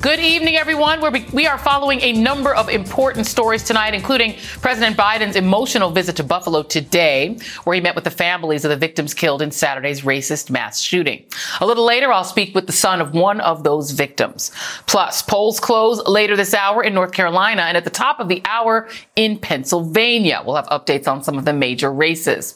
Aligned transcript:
Good 0.00 0.20
evening, 0.20 0.54
everyone. 0.54 1.00
We're, 1.00 1.24
we 1.32 1.48
are 1.48 1.58
following 1.58 2.00
a 2.02 2.12
number 2.12 2.54
of 2.54 2.68
important 2.68 3.26
stories 3.26 3.64
tonight, 3.64 3.94
including 3.94 4.34
President 4.60 4.96
Biden's 4.96 5.34
emotional 5.34 5.90
visit 5.90 6.14
to 6.16 6.22
Buffalo 6.22 6.62
today, 6.62 7.36
where 7.64 7.74
he 7.74 7.80
met 7.80 7.96
with 7.96 8.04
the 8.04 8.10
families 8.10 8.64
of 8.64 8.70
the 8.70 8.76
victims 8.76 9.12
killed 9.12 9.42
in 9.42 9.50
Saturday's 9.50 10.02
racist 10.02 10.50
mass 10.50 10.80
shooting. 10.80 11.24
A 11.60 11.66
little 11.66 11.84
later, 11.84 12.12
I'll 12.12 12.22
speak 12.22 12.54
with 12.54 12.68
the 12.68 12.72
son 12.72 13.00
of 13.00 13.12
one 13.12 13.40
of 13.40 13.64
those 13.64 13.90
victims. 13.90 14.52
Plus, 14.86 15.20
polls 15.20 15.58
close 15.58 16.06
later 16.06 16.36
this 16.36 16.54
hour 16.54 16.84
in 16.84 16.94
North 16.94 17.10
Carolina 17.10 17.62
and 17.62 17.76
at 17.76 17.82
the 17.82 17.90
top 17.90 18.20
of 18.20 18.28
the 18.28 18.40
hour 18.44 18.88
in 19.16 19.36
Pennsylvania. 19.36 20.44
We'll 20.46 20.54
have 20.54 20.68
updates 20.68 21.08
on 21.08 21.24
some 21.24 21.36
of 21.36 21.44
the 21.44 21.52
major 21.52 21.92
races. 21.92 22.54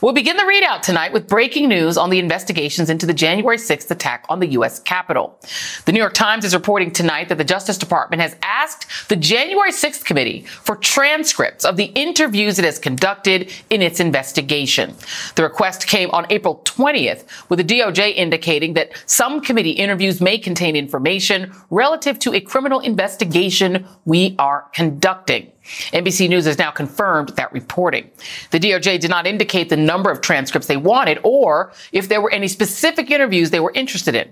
We'll 0.00 0.12
begin 0.12 0.36
the 0.36 0.44
ReidOut 0.44 0.82
tonight 0.82 1.12
with 1.12 1.26
breaking 1.26 1.68
news 1.68 1.98
on 1.98 2.10
the 2.10 2.20
investigations 2.20 2.88
into 2.88 3.04
the 3.04 3.14
January 3.14 3.56
6th 3.56 3.90
attack 3.90 4.26
on 4.28 4.38
the 4.38 4.50
U.S. 4.52 4.78
Capitol. 4.78 5.40
The 5.86 5.92
New 5.92 5.98
York 5.98 6.14
Times 6.14 6.44
is 6.44 6.54
reporting 6.54 6.83
reporting 6.84 6.92
tonight 6.92 7.28
that 7.28 7.38
the 7.38 7.44
Justice 7.44 7.78
Department 7.78 8.20
has 8.20 8.36
asked 8.42 9.08
the 9.08 9.16
January 9.16 9.72
6th 9.72 10.04
committee 10.04 10.42
for 10.62 10.76
transcripts 10.76 11.64
of 11.64 11.76
the 11.76 11.90
interviews 11.94 12.58
it 12.58 12.64
has 12.64 12.78
conducted 12.78 13.50
in 13.70 13.80
its 13.82 14.00
investigation. 14.00 14.94
The 15.36 15.42
request 15.42 15.86
came 15.86 16.10
on 16.10 16.26
April 16.30 16.60
20th, 16.64 17.24
with 17.48 17.58
the 17.58 17.64
DOJ 17.64 18.14
indicating 18.14 18.74
that 18.74 18.92
some 19.06 19.40
committee 19.40 19.70
interviews 19.70 20.20
may 20.20 20.38
contain 20.38 20.76
information 20.76 21.52
relative 21.70 22.18
to 22.20 22.34
a 22.34 22.40
criminal 22.40 22.80
investigation 22.80 23.86
we 24.04 24.34
are 24.38 24.66
conducting. 24.74 25.50
NBC 25.92 26.28
News 26.28 26.44
has 26.44 26.58
now 26.58 26.70
confirmed 26.70 27.30
that 27.30 27.50
reporting. 27.52 28.10
The 28.50 28.60
DOJ 28.60 29.00
did 29.00 29.10
not 29.10 29.26
indicate 29.26 29.70
the 29.70 29.78
number 29.78 30.10
of 30.10 30.20
transcripts 30.20 30.68
they 30.68 30.76
wanted 30.76 31.18
or 31.22 31.72
if 31.92 32.08
there 32.08 32.20
were 32.20 32.30
any 32.30 32.48
specific 32.48 33.10
interviews 33.10 33.50
they 33.50 33.60
were 33.60 33.72
interested 33.74 34.14
in. 34.14 34.28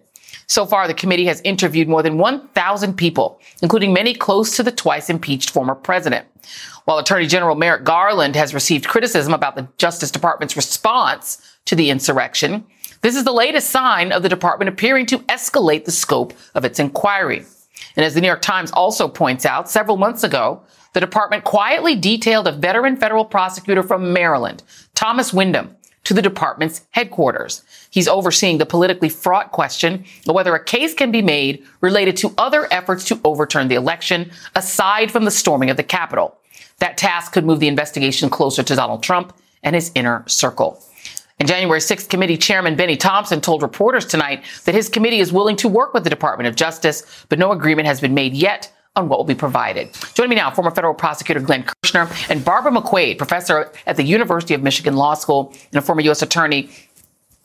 So 0.47 0.67
far, 0.67 0.87
the 0.87 0.95
committee 0.95 1.27
has 1.27 1.41
interviewed 1.43 1.89
more 1.89 2.03
than 2.03 2.19
1,000 2.19 2.95
people, 2.95 3.41
including 3.63 3.93
many 3.93 4.15
close 4.15 4.57
to 4.57 4.63
the 4.63 4.73
twice 4.73 5.09
impeached 5.09 5.51
former 5.51 5.75
president. 5.75 6.27
While 6.85 6.99
Attorney 6.99 7.27
General 7.27 7.55
Merrick 7.55 7.85
Garland 7.85 8.35
has 8.37 8.55
received 8.55 8.89
criticism 8.89 9.33
about 9.33 9.57
the 9.57 9.69
Justice 9.79 10.11
Department's 10.11 10.57
response 10.57 11.41
to 11.67 11.77
the 11.77 11.91
insurrection, 11.91 12.65
this 13.03 13.17
is 13.17 13.25
the 13.25 13.33
latest 13.33 13.71
sign 13.71 14.13
of 14.13 14.23
the 14.23 14.29
department 14.29 14.69
appearing 14.69 15.07
to 15.07 15.19
escalate 15.21 15.85
the 15.85 15.93
scope 15.93 16.33
of 16.55 16.65
its 16.65 16.79
inquiry. 16.79 17.45
And 17.97 18.05
as 18.05 18.15
the 18.15 18.21
New 18.21 18.29
York 18.29 18.43
Times 18.43 18.71
also 18.73 19.09
points 19.09 19.45
out, 19.45 19.71
several 19.71 19.97
months 19.97 20.25
ago, 20.25 20.63
the 20.93 21.01
department 21.01 21.45
quietly 21.45 21.97
detailed 21.97 22.47
a 22.47 22.53
veteran 22.53 22.97
federal 22.97 23.25
prosecutor 23.25 23.83
from 23.83 24.13
Maryland, 24.13 24.63
Thomas 24.95 25.33
Windom, 25.33 25.75
to 26.05 26.14
the 26.14 26.22
department's 26.22 26.83
headquarters. 26.91 27.62
He's 27.91 28.08
overseeing 28.08 28.58
the 28.58 28.67
politically 28.67 29.08
fraught 29.08 29.53
question 29.53 30.05
of 30.28 30.34
whether 30.34 30.55
a 30.55 30.64
case 30.64 30.95
can 30.95 31.12
be 31.12 31.22
made 31.22 31.64
related 31.81 32.17
to 32.19 32.34
other 32.39 32.67
efforts 32.72 33.05
to 33.06 33.20
overturn 33.25 33.69
the 33.69 33.77
election 33.77 34.30
aside 34.55 35.11
from 35.11 35.25
the 35.25 35.30
storming 35.30 35.70
of 35.70 35.77
the 35.77 35.83
Capitol. 35.83 36.36
That 36.79 36.96
task 36.96 37.33
could 37.33 37.45
move 37.45 37.61
the 37.61 37.68
investigation 37.68 38.30
closer 38.30 38.62
to 38.62 38.74
Donald 38.74 39.02
Trump 39.02 39.33
and 39.62 39.74
his 39.74 39.92
inner 39.95 40.24
circle. 40.27 40.83
And 41.39 41.48
January 41.48 41.80
6th 41.80 42.08
committee 42.08 42.36
chairman 42.36 42.77
Bennie 42.77 42.96
Thompson 42.96 43.41
told 43.41 43.62
reporters 43.62 44.07
tonight 44.07 44.45
that 44.64 44.74
his 44.74 44.89
committee 44.89 45.20
is 45.20 45.33
willing 45.33 45.57
to 45.57 45.68
work 45.68 45.95
with 45.95 46.05
the 46.05 46.11
Department 46.11 46.48
of 46.48 46.57
Justice, 46.57 47.24
but 47.29 47.39
no 47.39 47.52
agreement 47.52 47.89
has 47.89 48.01
been 48.01 48.14
made 48.14 48.35
yet 48.35 48.73
on 48.95 49.08
what 49.08 49.19
will 49.19 49.25
be 49.25 49.35
provided. 49.35 49.89
Joining 50.14 50.30
me 50.30 50.36
now, 50.36 50.51
former 50.51 50.70
federal 50.70 50.95
prosecutor 50.95 51.41
Glenn 51.41 51.64
Kirschner 51.64 52.08
and 52.29 52.45
Barbara 52.45 52.73
McQuade, 52.73 53.17
professor 53.17 53.73
at 53.86 53.97
the 53.97 54.03
University 54.03 54.55
of 54.55 54.63
Michigan 54.63 54.97
Law 54.97 55.14
School 55.14 55.55
and 55.73 55.79
a 55.79 55.80
former 55.80 56.03
U.S. 56.03 56.20
attorney. 56.20 56.69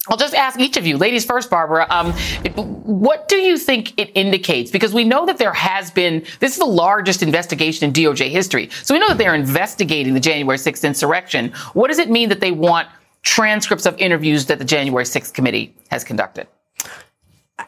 I'll 0.09 0.17
just 0.17 0.33
ask 0.33 0.59
each 0.59 0.77
of 0.77 0.85
you, 0.85 0.97
ladies 0.97 1.25
first, 1.25 1.49
Barbara, 1.49 1.85
um, 1.89 2.13
what 2.53 3.27
do 3.27 3.37
you 3.37 3.57
think 3.57 3.93
it 3.99 4.09
indicates? 4.15 4.71
Because 4.71 4.93
we 4.93 5.03
know 5.03 5.25
that 5.25 5.37
there 5.37 5.53
has 5.53 5.91
been, 5.91 6.25
this 6.39 6.53
is 6.53 6.59
the 6.59 6.65
largest 6.65 7.21
investigation 7.21 7.87
in 7.87 7.93
DOJ 7.93 8.29
history. 8.29 8.69
So 8.83 8.93
we 8.93 8.99
know 8.99 9.09
that 9.09 9.17
they're 9.17 9.35
investigating 9.35 10.13
the 10.13 10.21
January 10.21 10.57
6th 10.57 10.85
insurrection. 10.85 11.51
What 11.73 11.89
does 11.89 11.99
it 11.99 12.09
mean 12.09 12.29
that 12.29 12.39
they 12.39 12.51
want 12.51 12.87
transcripts 13.23 13.85
of 13.85 13.97
interviews 13.97 14.45
that 14.45 14.59
the 14.59 14.65
January 14.65 15.03
6th 15.03 15.33
committee 15.33 15.75
has 15.91 16.05
conducted? 16.05 16.47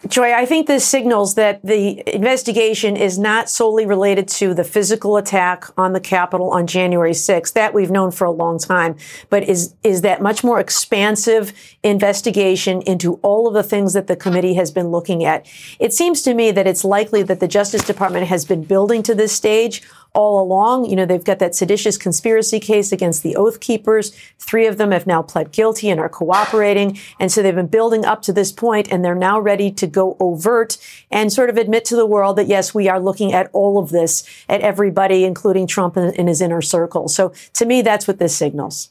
Joy, 0.07 0.33
I 0.33 0.45
think 0.45 0.67
this 0.67 0.87
signals 0.87 1.33
that 1.33 1.65
the 1.65 2.03
investigation 2.13 2.95
is 2.95 3.17
not 3.17 3.49
solely 3.49 3.87
related 3.87 4.27
to 4.27 4.53
the 4.53 4.63
physical 4.63 5.17
attack 5.17 5.65
on 5.79 5.93
the 5.93 5.99
Capitol 5.99 6.51
on 6.51 6.67
January 6.67 7.11
6th. 7.11 7.53
That 7.53 7.73
we've 7.73 7.89
known 7.89 8.11
for 8.11 8.25
a 8.25 8.31
long 8.31 8.59
time, 8.59 8.97
but 9.31 9.43
is, 9.43 9.73
is 9.83 10.01
that 10.01 10.21
much 10.21 10.43
more 10.43 10.59
expansive 10.59 11.53
investigation 11.81 12.83
into 12.83 13.15
all 13.23 13.47
of 13.47 13.55
the 13.55 13.63
things 13.63 13.93
that 13.93 14.05
the 14.05 14.15
committee 14.15 14.53
has 14.53 14.69
been 14.69 14.89
looking 14.89 15.25
at. 15.25 15.47
It 15.79 15.91
seems 15.91 16.21
to 16.21 16.35
me 16.35 16.51
that 16.51 16.67
it's 16.67 16.85
likely 16.85 17.23
that 17.23 17.39
the 17.39 17.47
Justice 17.47 17.83
Department 17.83 18.27
has 18.27 18.45
been 18.45 18.63
building 18.63 19.01
to 19.03 19.15
this 19.15 19.33
stage 19.33 19.81
all 20.13 20.41
along. 20.41 20.85
You 20.85 20.95
know, 20.95 21.05
they've 21.05 21.23
got 21.23 21.39
that 21.39 21.55
seditious 21.55 21.97
conspiracy 21.97 22.59
case 22.59 22.91
against 22.91 23.23
the 23.23 23.35
Oath 23.35 23.59
Keepers. 23.59 24.15
Three 24.37 24.65
of 24.65 24.77
them 24.77 24.91
have 24.91 25.07
now 25.07 25.21
pled 25.21 25.51
guilty 25.51 25.89
and 25.89 25.99
are 25.99 26.09
cooperating. 26.09 26.97
And 27.19 27.31
so 27.31 27.41
they've 27.41 27.55
been 27.55 27.67
building 27.67 28.05
up 28.05 28.21
to 28.23 28.33
this 28.33 28.51
point 28.51 28.91
and 28.91 29.03
they're 29.03 29.15
now 29.15 29.39
ready 29.39 29.71
to 29.71 29.87
go 29.87 30.17
overt 30.19 30.77
and 31.11 31.31
sort 31.31 31.49
of 31.49 31.57
admit 31.57 31.85
to 31.85 31.95
the 31.95 32.05
world 32.05 32.37
that 32.37 32.47
yes, 32.47 32.73
we 32.73 32.89
are 32.89 32.99
looking 32.99 33.33
at 33.33 33.49
all 33.53 33.77
of 33.77 33.89
this 33.89 34.23
at 34.47 34.61
everybody, 34.61 35.23
including 35.23 35.67
Trump 35.67 35.95
and, 35.97 36.29
his 36.29 36.41
inner 36.41 36.61
circle. 36.61 37.07
So 37.07 37.33
to 37.53 37.65
me, 37.65 37.81
that's 37.81 38.07
what 38.07 38.19
this 38.19 38.35
signals. 38.35 38.89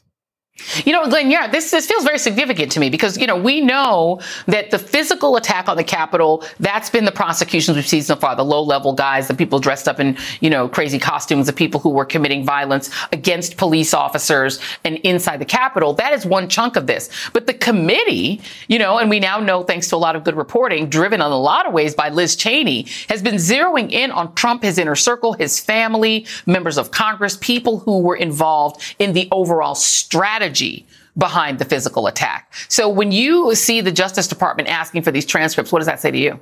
You 0.85 0.93
know, 0.93 1.07
Glenn, 1.09 1.31
yeah, 1.31 1.47
this, 1.47 1.71
this 1.71 1.87
feels 1.87 2.03
very 2.03 2.19
significant 2.19 2.71
to 2.73 2.79
me 2.79 2.89
because, 2.89 3.17
you 3.17 3.27
know, 3.27 3.37
we 3.37 3.61
know 3.61 4.21
that 4.47 4.71
the 4.71 4.79
physical 4.79 5.35
attack 5.35 5.67
on 5.67 5.77
the 5.77 5.83
Capitol, 5.83 6.43
that's 6.59 6.89
been 6.89 7.05
the 7.05 7.11
prosecutions 7.11 7.75
we've 7.75 7.87
seen 7.87 8.01
so 8.01 8.15
far, 8.15 8.35
the 8.35 8.45
low 8.45 8.61
level 8.61 8.93
guys, 8.93 9.27
the 9.27 9.33
people 9.33 9.59
dressed 9.59 9.87
up 9.87 9.99
in, 9.99 10.17
you 10.41 10.49
know, 10.49 10.67
crazy 10.67 10.99
costumes, 10.99 11.47
the 11.47 11.53
people 11.53 11.79
who 11.79 11.89
were 11.89 12.05
committing 12.05 12.45
violence 12.45 12.89
against 13.11 13.57
police 13.57 13.93
officers 13.93 14.59
and 14.83 14.97
inside 14.97 15.37
the 15.37 15.45
Capitol. 15.45 15.93
That 15.93 16.13
is 16.13 16.25
one 16.25 16.49
chunk 16.49 16.75
of 16.75 16.87
this. 16.87 17.09
But 17.33 17.47
the 17.47 17.53
committee, 17.53 18.41
you 18.67 18.79
know, 18.79 18.99
and 18.99 19.09
we 19.09 19.19
now 19.19 19.39
know 19.39 19.63
thanks 19.63 19.87
to 19.89 19.95
a 19.95 19.97
lot 19.97 20.15
of 20.15 20.23
good 20.23 20.35
reporting, 20.35 20.89
driven 20.89 21.21
in 21.21 21.27
a 21.27 21.37
lot 21.37 21.67
of 21.67 21.73
ways 21.73 21.95
by 21.95 22.09
Liz 22.09 22.35
Cheney, 22.35 22.87
has 23.07 23.21
been 23.21 23.35
zeroing 23.35 23.91
in 23.91 24.11
on 24.11 24.33
Trump, 24.35 24.63
his 24.63 24.77
inner 24.77 24.95
circle, 24.95 25.33
his 25.33 25.59
family, 25.59 26.25
members 26.45 26.77
of 26.77 26.91
Congress, 26.91 27.37
people 27.39 27.79
who 27.79 27.99
were 27.99 28.15
involved 28.15 28.95
in 28.99 29.13
the 29.13 29.27
overall 29.31 29.75
strategy 29.75 30.48
strategy 30.49 30.85
behind 31.17 31.59
the 31.59 31.65
physical 31.65 32.07
attack. 32.07 32.53
So 32.69 32.89
when 32.89 33.11
you 33.11 33.53
see 33.55 33.81
the 33.81 33.91
Justice 33.91 34.27
Department 34.27 34.69
asking 34.69 35.03
for 35.03 35.11
these 35.11 35.25
transcripts, 35.25 35.71
what 35.71 35.79
does 35.79 35.87
that 35.87 35.99
say 35.99 36.11
to 36.11 36.17
you? 36.17 36.39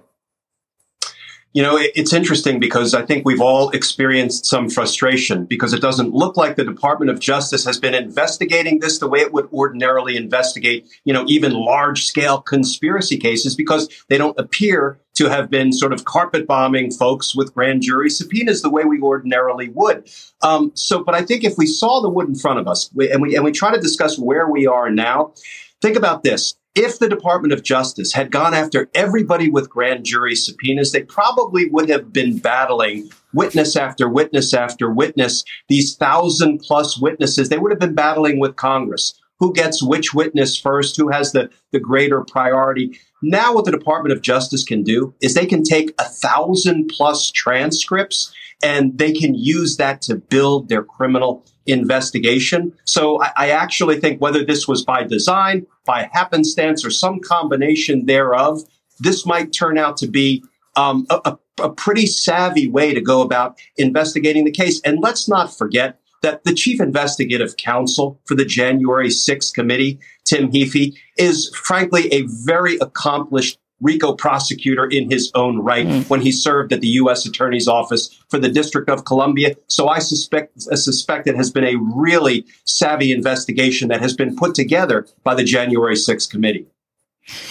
You 1.57 1.63
know, 1.63 1.75
it's 1.75 2.13
interesting 2.13 2.59
because 2.59 2.93
I 2.93 3.03
think 3.03 3.25
we've 3.25 3.41
all 3.41 3.71
experienced 3.71 4.45
some 4.45 4.69
frustration 4.69 5.45
because 5.45 5.73
it 5.73 5.81
doesn't 5.81 6.13
look 6.13 6.37
like 6.37 6.55
the 6.55 6.63
Department 6.63 7.09
of 7.09 7.19
Justice 7.19 7.65
has 7.65 7.79
been 7.79 7.95
investigating 7.95 8.79
this 8.79 8.99
the 8.99 9.07
way 9.07 9.21
it 9.21 9.33
would 9.33 9.51
ordinarily 9.51 10.17
investigate, 10.17 10.87
you 11.03 11.15
know, 11.15 11.25
even 11.27 11.53
large 11.53 12.05
scale 12.05 12.41
conspiracy 12.41 13.17
cases 13.17 13.55
because 13.55 13.89
they 14.07 14.19
don't 14.19 14.39
appear 14.39 14.99
to 15.15 15.29
have 15.29 15.49
been 15.49 15.73
sort 15.73 15.93
of 15.93 16.05
carpet 16.05 16.45
bombing 16.45 16.91
folks 16.91 17.35
with 17.35 17.55
grand 17.55 17.81
jury 17.81 18.11
subpoenas 18.11 18.61
the 18.61 18.69
way 18.69 18.83
we 18.83 19.01
ordinarily 19.01 19.69
would. 19.69 20.07
Um, 20.43 20.71
so, 20.75 21.03
but 21.03 21.15
I 21.15 21.23
think 21.23 21.43
if 21.43 21.57
we 21.57 21.65
saw 21.65 22.03
the 22.03 22.09
wood 22.09 22.27
in 22.27 22.35
front 22.35 22.59
of 22.59 22.67
us 22.67 22.91
and 22.95 23.19
we 23.19 23.35
and 23.35 23.43
we 23.43 23.51
try 23.51 23.73
to 23.73 23.81
discuss 23.81 24.19
where 24.19 24.47
we 24.47 24.67
are 24.67 24.91
now, 24.91 25.33
think 25.81 25.97
about 25.97 26.21
this 26.21 26.53
if 26.77 26.99
the 26.99 27.09
Department 27.09 27.53
of 27.53 27.63
Justice 27.63 28.13
had 28.13 28.31
gone 28.31 28.53
after 28.53 28.87
everybody 28.93 29.49
with 29.49 29.67
grand 29.69 30.05
jury 30.05 30.35
subpoenas, 30.35 30.91
they 30.91 31.01
probably 31.01 31.67
would 31.69 31.89
have 31.89 32.13
been 32.13 32.37
battling 32.37 33.09
witness 33.33 33.75
after 33.75 34.07
witness 34.07 34.53
after 34.53 34.91
witness, 34.91 35.43
these 35.69 35.95
thousand 35.95 36.59
plus 36.59 36.99
witnesses. 36.99 37.49
They 37.49 37.57
would 37.57 37.71
have 37.71 37.79
been 37.79 37.95
battling 37.95 38.39
with 38.39 38.55
Congress 38.57 39.19
who 39.39 39.53
gets 39.53 39.83
which 39.83 40.13
witness 40.13 40.57
first, 40.57 40.97
who 40.97 41.09
has 41.09 41.31
the, 41.31 41.49
the 41.71 41.79
greater 41.79 42.23
priority. 42.23 42.99
Now, 43.21 43.53
what 43.53 43.65
the 43.65 43.71
Department 43.71 44.13
of 44.13 44.21
Justice 44.21 44.63
can 44.63 44.83
do 44.83 45.13
is 45.21 45.33
they 45.33 45.45
can 45.45 45.63
take 45.63 45.93
a 45.99 46.05
thousand 46.05 46.87
plus 46.87 47.29
transcripts 47.31 48.33
and 48.63 48.97
they 48.97 49.11
can 49.11 49.35
use 49.35 49.77
that 49.77 50.01
to 50.03 50.15
build 50.15 50.69
their 50.69 50.83
criminal 50.83 51.45
investigation. 51.65 52.73
So 52.85 53.21
I, 53.21 53.31
I, 53.37 53.49
actually 53.49 53.99
think 53.99 54.21
whether 54.21 54.43
this 54.43 54.67
was 54.67 54.83
by 54.83 55.03
design, 55.03 55.67
by 55.85 56.09
happenstance, 56.11 56.85
or 56.85 56.89
some 56.89 57.19
combination 57.19 58.05
thereof, 58.05 58.61
this 58.99 59.25
might 59.25 59.53
turn 59.53 59.77
out 59.77 59.97
to 59.97 60.07
be 60.07 60.43
um, 60.75 61.05
a, 61.09 61.37
a 61.59 61.69
pretty 61.69 62.05
savvy 62.05 62.67
way 62.67 62.93
to 62.93 63.01
go 63.01 63.21
about 63.21 63.59
investigating 63.77 64.45
the 64.45 64.51
case. 64.51 64.81
And 64.81 64.99
let's 65.01 65.27
not 65.27 65.55
forget 65.55 65.99
that 66.21 66.43
the 66.43 66.53
chief 66.53 66.81
investigative 66.81 67.57
counsel 67.57 68.19
for 68.25 68.35
the 68.35 68.45
January 68.45 69.09
6th 69.09 69.53
committee, 69.53 69.99
Tim 70.25 70.51
Heaphy, 70.51 70.95
is 71.17 71.49
frankly 71.55 72.11
a 72.11 72.23
very 72.27 72.77
accomplished 72.77 73.59
RICO 73.81 74.13
prosecutor 74.13 74.85
in 74.85 75.09
his 75.09 75.31
own 75.35 75.59
right 75.59 75.85
mm. 75.85 76.09
when 76.09 76.21
he 76.21 76.31
served 76.31 76.73
at 76.73 76.81
the 76.81 76.87
U.S. 76.87 77.25
Attorney's 77.25 77.67
Office 77.67 78.09
for 78.29 78.39
the 78.39 78.49
District 78.49 78.89
of 78.89 79.05
Columbia. 79.05 79.55
So 79.67 79.87
I 79.87 79.99
suspect, 79.99 80.67
I 80.71 80.75
suspect 80.75 81.27
it 81.27 81.35
has 81.35 81.51
been 81.51 81.63
a 81.63 81.75
really 81.75 82.45
savvy 82.65 83.11
investigation 83.11 83.87
that 83.89 84.01
has 84.01 84.15
been 84.15 84.35
put 84.35 84.55
together 84.55 85.07
by 85.23 85.35
the 85.35 85.43
January 85.43 85.95
6th 85.95 86.29
committee. 86.29 86.67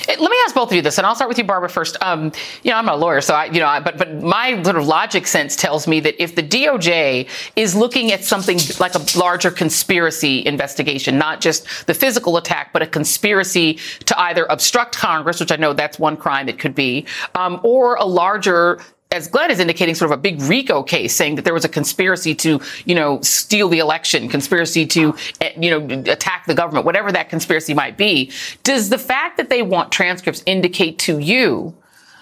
Let 0.09 0.31
me 0.31 0.37
ask 0.45 0.55
both 0.55 0.71
of 0.71 0.77
you 0.77 0.81
this, 0.81 0.97
and 0.97 1.07
I'll 1.07 1.15
start 1.15 1.29
with 1.29 1.37
you, 1.37 1.45
Barbara, 1.45 1.69
first. 1.69 1.99
Um, 2.01 2.33
you 2.63 2.71
know, 2.71 2.79
I'm 2.79 2.89
a 2.89 2.97
lawyer, 2.97 3.21
so 3.21 3.35
I, 3.35 3.47
you 3.47 3.61
know, 3.61 3.81
but 3.85 3.99
but 3.99 4.23
my 4.23 4.63
sort 4.63 4.77
of 4.77 4.87
logic 4.87 5.27
sense 5.27 5.55
tells 5.55 5.87
me 5.87 6.01
that 6.01 6.23
if 6.23 6.35
the 6.35 6.43
DOJ 6.43 7.29
is 7.57 7.75
looking 7.75 8.11
at 8.11 8.25
something 8.25 8.59
like 8.81 8.95
a 8.95 9.19
larger 9.19 9.51
conspiracy 9.51 10.47
investigation, 10.47 11.19
not 11.19 11.43
just 11.43 11.87
the 11.87 11.93
physical 11.95 12.39
attack, 12.39 12.73
but 12.73 12.81
a 12.81 12.87
conspiracy 12.87 13.79
to 14.07 14.19
either 14.19 14.47
obstruct 14.49 14.97
Congress, 14.97 15.41
which 15.41 15.53
I 15.53 15.57
know 15.57 15.75
that's 15.75 15.99
one 15.99 16.17
crime 16.17 16.49
it 16.49 16.59
could 16.59 16.75
be, 16.75 17.05
um, 17.35 17.61
or 17.63 17.97
a 17.97 18.07
larger 18.07 18.81
as 19.17 19.27
Glenn 19.29 19.51
is 19.51 19.59
indicating, 19.59 19.95
sort 19.95 20.13
of 20.13 20.19
a 20.19 20.21
big 20.21 20.41
RICO 20.43 20.83
case 20.83 21.15
saying 21.15 21.37
that 21.37 21.45
there 21.45 21.55
was 21.55 21.65
a 21.65 21.69
conspiracy 21.69 22.35
to, 22.37 22.61
you 22.85 22.95
know, 22.95 23.21
steal 23.23 23.69
the 23.69 23.79
election, 23.79 24.29
conspiracy 24.29 24.87
to, 24.87 25.15
eh, 25.41 25.53
you 25.59 25.71
know, 25.71 26.13
attack 26.13 26.47
the 26.47 26.55
government, 26.55 26.85
whatever 26.85 27.11
that 27.11 27.31
conspiracy 27.31 27.75
might 27.75 27.97
be. 27.97 28.31
Does 28.63 28.91
the 28.91 28.99
fact 28.99 29.39
that 29.39 29.49
they 29.49 29.63
want 29.63 29.91
transcripts 29.91 30.43
indicate 30.47 30.99
to 31.01 31.19
you 31.19 31.75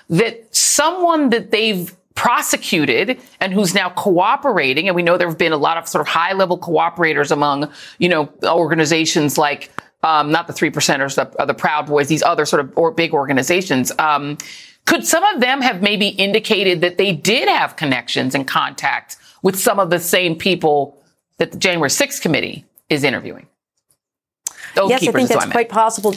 that 0.08 0.54
someone 0.54 1.30
that 1.30 1.50
they've 1.50 1.94
prosecuted 2.14 3.18
and 3.40 3.52
who's 3.52 3.74
now 3.74 3.90
cooperating, 3.90 4.86
and 4.86 4.94
we 4.94 5.02
know 5.02 5.18
there 5.18 5.28
have 5.28 5.38
been 5.38 5.52
a 5.52 5.56
lot 5.56 5.76
of 5.76 5.88
sort 5.88 6.00
of 6.00 6.06
high 6.06 6.32
level 6.32 6.58
cooperators 6.58 7.30
among, 7.30 7.70
you 7.98 8.08
know, 8.08 8.32
organizations 8.44 9.36
like, 9.36 9.70
um, 10.04 10.30
not 10.30 10.46
the 10.46 10.52
three 10.52 10.70
percenters, 10.70 11.16
the, 11.16 11.44
the 11.46 11.54
Proud 11.54 11.86
Boys, 11.86 12.08
these 12.08 12.22
other 12.22 12.44
sort 12.44 12.60
of 12.60 12.72
or 12.76 12.90
big 12.90 13.14
organizations. 13.14 13.90
Um, 13.98 14.36
could 14.86 15.06
some 15.06 15.24
of 15.24 15.40
them 15.40 15.60
have 15.62 15.82
maybe 15.82 16.08
indicated 16.08 16.80
that 16.82 16.98
they 16.98 17.12
did 17.12 17.48
have 17.48 17.76
connections 17.76 18.34
and 18.34 18.46
contact 18.46 19.16
with 19.42 19.58
some 19.58 19.78
of 19.78 19.90
the 19.90 19.98
same 19.98 20.36
people 20.36 21.02
that 21.38 21.52
the 21.52 21.58
January 21.58 21.90
6th 21.90 22.20
committee 22.20 22.64
is 22.90 23.04
interviewing? 23.04 23.46
Oath 24.76 24.90
yes, 24.90 25.06
I 25.06 25.12
think 25.12 25.28
that's 25.28 25.46
quite 25.46 25.68
possible. 25.68 26.14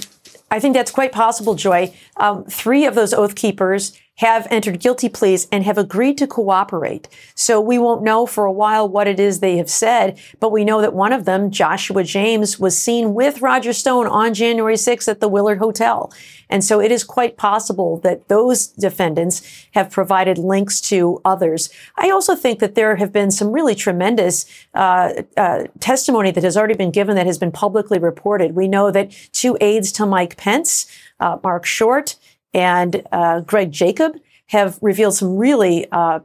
I 0.49 0.59
think 0.59 0.73
that's 0.73 0.91
quite 0.91 1.11
possible, 1.11 1.55
Joy. 1.55 1.93
Um, 2.17 2.45
three 2.45 2.85
of 2.85 2.95
those 2.95 3.13
oath 3.13 3.35
keepers 3.35 3.97
have 4.17 4.47
entered 4.49 4.79
guilty 4.79 5.09
pleas 5.09 5.47
and 5.51 5.63
have 5.63 5.77
agreed 5.77 6.17
to 6.17 6.25
cooperate. 6.25 7.07
So 7.35 7.61
we 7.61 7.77
won't 7.77 8.01
know 8.01 8.25
for 8.25 8.45
a 8.45 8.51
while 8.51 8.89
what 8.89 9.07
it 9.07 9.19
is 9.19 9.39
they 9.39 9.57
have 9.57 9.69
said, 9.69 10.19
but 10.39 10.51
we 10.51 10.65
know 10.65 10.81
that 10.81 10.93
one 10.93 11.13
of 11.13 11.25
them, 11.25 11.51
Joshua 11.51 12.03
James, 12.03 12.59
was 12.59 12.75
seen 12.75 13.13
with 13.13 13.41
Roger 13.41 13.73
Stone 13.73 14.07
on 14.07 14.33
January 14.33 14.75
6th 14.75 15.07
at 15.07 15.19
the 15.19 15.27
Willard 15.27 15.59
Hotel. 15.59 16.11
And 16.49 16.63
so 16.63 16.79
it 16.79 16.91
is 16.91 17.03
quite 17.03 17.37
possible 17.37 17.97
that 17.99 18.27
those 18.27 18.67
defendants 18.67 19.41
have 19.71 19.91
provided 19.91 20.37
links 20.37 20.79
to 20.81 21.21
others. 21.25 21.69
I 21.97 22.09
also 22.09 22.35
think 22.35 22.59
that 22.59 22.75
there 22.75 22.95
have 22.95 23.11
been 23.11 23.31
some 23.31 23.51
really 23.51 23.75
tremendous 23.75 24.45
uh, 24.73 25.23
uh, 25.35 25.63
testimony 25.79 26.31
that 26.31 26.43
has 26.43 26.55
already 26.55 26.75
been 26.75 26.91
given 26.91 27.15
that 27.15 27.25
has 27.25 27.37
been 27.37 27.51
publicly 27.51 27.99
reported. 27.99 28.55
We 28.55 28.67
know 28.67 28.91
that 28.91 29.11
two 29.31 29.57
aides 29.61 29.91
to 29.93 30.05
Mike 30.05 30.37
Pence, 30.37 30.87
uh, 31.19 31.37
Marc 31.43 31.65
Short 31.65 32.15
and 32.53 33.03
uh, 33.11 33.41
Greg 33.41 33.71
Jacob, 33.71 34.19
have 34.47 34.79
revealed 34.81 35.15
some 35.15 35.37
really 35.37 35.85
uh, 35.91 36.19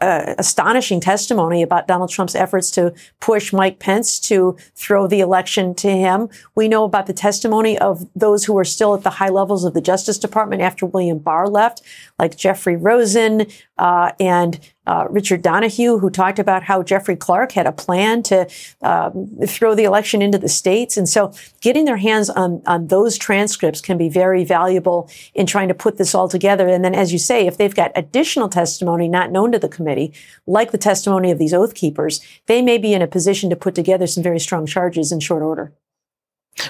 uh, 0.00 0.34
astonishing 0.38 1.00
testimony 1.00 1.62
about 1.62 1.88
Donald 1.88 2.10
Trump's 2.10 2.34
efforts 2.34 2.70
to 2.72 2.94
push 3.20 3.52
Mike 3.52 3.78
Pence 3.78 4.20
to 4.20 4.56
throw 4.74 5.06
the 5.06 5.20
election 5.20 5.74
to 5.76 5.90
him. 5.90 6.28
We 6.54 6.68
know 6.68 6.84
about 6.84 7.06
the 7.06 7.12
testimony 7.12 7.78
of 7.78 8.08
those 8.14 8.44
who 8.44 8.56
are 8.58 8.64
still 8.64 8.94
at 8.94 9.02
the 9.02 9.10
high 9.10 9.28
levels 9.28 9.64
of 9.64 9.74
the 9.74 9.80
Justice 9.80 10.18
Department 10.18 10.62
after 10.62 10.86
William 10.86 11.18
Barr 11.18 11.48
left, 11.48 11.82
like 12.18 12.36
Jeffrey 12.36 12.76
Rosen 12.76 13.46
uh, 13.78 14.12
and 14.20 14.60
uh, 14.86 15.06
Richard 15.08 15.42
Donoghue, 15.42 15.98
who 15.98 16.10
talked 16.10 16.38
about 16.38 16.64
how 16.64 16.82
Jeffrey 16.82 17.16
Clark 17.16 17.52
had 17.52 17.66
a 17.66 17.72
plan 17.72 18.22
to 18.24 18.48
um, 18.82 19.30
throw 19.46 19.74
the 19.74 19.84
election 19.84 20.22
into 20.22 20.38
the 20.38 20.48
states. 20.48 20.96
And 20.96 21.08
so 21.08 21.32
getting 21.60 21.84
their 21.84 21.96
hands 21.96 22.28
on, 22.30 22.62
on 22.66 22.88
those 22.88 23.16
transcripts 23.16 23.80
can 23.80 23.96
be 23.96 24.08
very 24.08 24.44
valuable 24.44 25.08
in 25.34 25.46
trying 25.46 25.68
to 25.68 25.74
put 25.74 25.98
this 25.98 26.14
all 26.14 26.28
together. 26.28 26.68
And 26.68 26.84
then, 26.84 26.94
as 26.94 27.12
you 27.12 27.18
say, 27.18 27.46
if 27.46 27.56
they've 27.56 27.74
got 27.74 27.92
additional 27.94 28.48
testimony 28.48 29.08
not 29.08 29.30
known 29.30 29.52
to 29.52 29.58
the 29.58 29.68
committee, 29.68 30.12
like 30.46 30.72
the 30.72 30.78
testimony 30.78 31.30
of 31.30 31.38
these 31.38 31.54
oath 31.54 31.74
keepers, 31.74 32.20
they 32.46 32.62
may 32.62 32.78
be 32.78 32.94
in 32.94 33.02
a 33.02 33.06
position 33.06 33.50
to 33.50 33.56
put 33.56 33.74
together 33.74 34.06
some 34.06 34.22
very 34.22 34.40
strong 34.40 34.66
charges 34.66 35.12
in 35.12 35.20
short 35.20 35.42
order. 35.42 35.72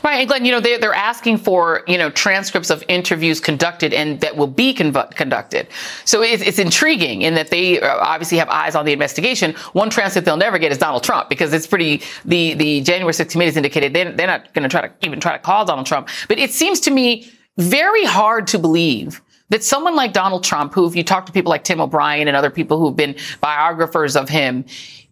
Right. 0.05 0.21
And 0.21 0.29
Glenn, 0.29 0.45
you 0.45 0.53
know, 0.53 0.61
they, 0.61 0.79
they're 0.79 0.95
asking 0.95 1.39
for, 1.39 1.83
you 1.89 1.99
know, 1.99 2.09
transcripts 2.09 2.71
of 2.71 2.85
interviews 2.89 3.41
conducted 3.41 3.93
and 3.93 4.21
that 4.21 4.37
will 4.37 4.47
be 4.47 4.73
conv- 4.73 5.11
conducted. 5.17 5.67
So 6.05 6.23
it's, 6.23 6.43
it's 6.43 6.59
intriguing 6.59 7.23
in 7.23 7.35
that 7.35 7.51
they 7.51 7.81
uh, 7.81 7.97
obviously 7.99 8.39
have 8.39 8.49
eyes 8.49 8.77
on 8.77 8.85
the 8.85 8.93
investigation. 8.93 9.55
One 9.73 9.91
transcript 9.91 10.25
they'll 10.25 10.37
never 10.37 10.59
get 10.59 10.71
is 10.71 10.79
Donald 10.79 11.03
Trump 11.03 11.29
because 11.29 11.53
it's 11.53 11.67
pretty, 11.67 12.03
the, 12.25 12.55
the 12.55 12.81
January 12.83 13.13
6th 13.13 13.31
committee 13.33 13.49
has 13.49 13.57
indicated 13.57 13.93
they're, 13.93 14.13
they're 14.13 14.29
not 14.29 14.55
going 14.55 14.63
to 14.63 14.69
try 14.69 14.87
to 14.87 14.93
even 15.03 15.19
try 15.19 15.33
to 15.33 15.39
call 15.41 15.65
Donald 15.65 15.87
Trump. 15.87 16.09
But 16.29 16.39
it 16.39 16.53
seems 16.53 16.79
to 16.81 16.91
me 16.93 17.31
very 17.59 18.05
hard 18.05 18.47
to 18.49 18.59
believe 18.61 19.21
that 19.49 19.63
someone 19.63 19.95
like 19.95 20.15
Donald 20.15 20.45
Trump, 20.45 20.73
who 20.73 20.87
if 20.87 20.97
you 20.97 21.05
talk 21.05 21.27
to 21.27 21.33
people 21.33 21.51
like 21.51 21.65
Tim 21.65 21.81
O'Brien 21.81 22.27
and 22.27 22.37
other 22.37 22.51
people 22.51 22.79
who've 22.79 22.97
been 22.97 23.15
biographers 23.41 24.17
of 24.17 24.29
him, 24.31 24.65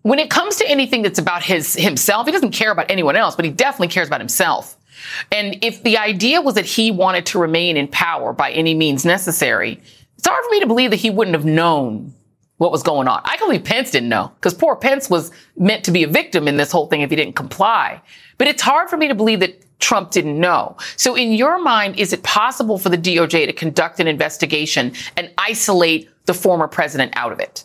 when 0.03 0.19
it 0.19 0.31
comes 0.31 0.57
to 0.57 0.69
anything 0.69 1.03
that's 1.03 1.19
about 1.19 1.43
his 1.43 1.75
himself, 1.75 2.27
he 2.27 2.33
doesn't 2.33 2.53
care 2.53 2.71
about 2.71 2.91
anyone 2.91 3.17
else, 3.17 3.37
but 3.37 3.45
he 3.45 3.51
definitely 3.51 3.89
cares 3.89 4.09
about 4.09 4.21
himself. 4.21 4.77
And 5.33 5.63
if 5.63 5.83
the 5.83 5.99
idea 5.99 6.41
was 6.41 6.55
that 6.55 6.67
he 6.67 6.91
wanted 6.91 7.27
to 7.27 7.39
remain 7.39 7.77
in 7.77 7.89
power 7.89 8.33
by 8.33 8.51
any 8.51 8.75
means 8.75 9.05
necessary, 9.05 9.81
it's 10.17 10.27
hard 10.27 10.45
for 10.45 10.51
me 10.51 10.61
to 10.61 10.67
believe 10.67 10.91
that 10.91 10.97
he 10.97 11.11
wouldn't 11.11 11.35
have 11.35 11.45
known 11.45 12.15
what 12.59 12.71
was 12.71 12.83
going 12.83 13.09
on. 13.09 13.23
I 13.25 13.39
can 13.39 13.49
believe 13.49 13.65
Pence 13.65 13.91
didn't 13.91 14.11
know 14.11 14.31
because 14.37 14.53
poor 14.53 14.77
Pence 14.77 15.09
was 15.09 15.33
meant 15.57 15.85
to 15.85 15.91
be 15.91 16.03
a 16.03 16.09
victim 16.09 16.47
in 16.47 16.59
this 16.59 16.71
whole 16.71 16.89
thing 16.89 17.01
if 17.01 17.09
he 17.09 17.17
didn't 17.17 17.35
comply. 17.35 18.03
But 18.37 18.49
it's 18.49 18.61
hard 18.61 18.91
for 18.91 18.99
me 18.99 19.09
to 19.09 19.15
believe 19.15 19.41
that 19.41 19.65
Trump 19.81 20.11
didn't 20.11 20.39
know. 20.39 20.77
So 20.97 21.15
in 21.15 21.33
your 21.33 21.59
mind, 21.59 21.99
is 21.99 22.13
it 22.13 22.23
possible 22.23 22.79
for 22.79 22.91
the 22.91 22.99
DOJ 22.99 23.47
to 23.47 23.53
conduct 23.55 23.99
an 23.99 24.07
investigation 24.07 24.93
and 25.17 25.33
isolate 25.39 26.11
the 26.27 26.35
former 26.35 26.69
president 26.69 27.15
out 27.17 27.33
of 27.33 27.41
it? 27.41 27.65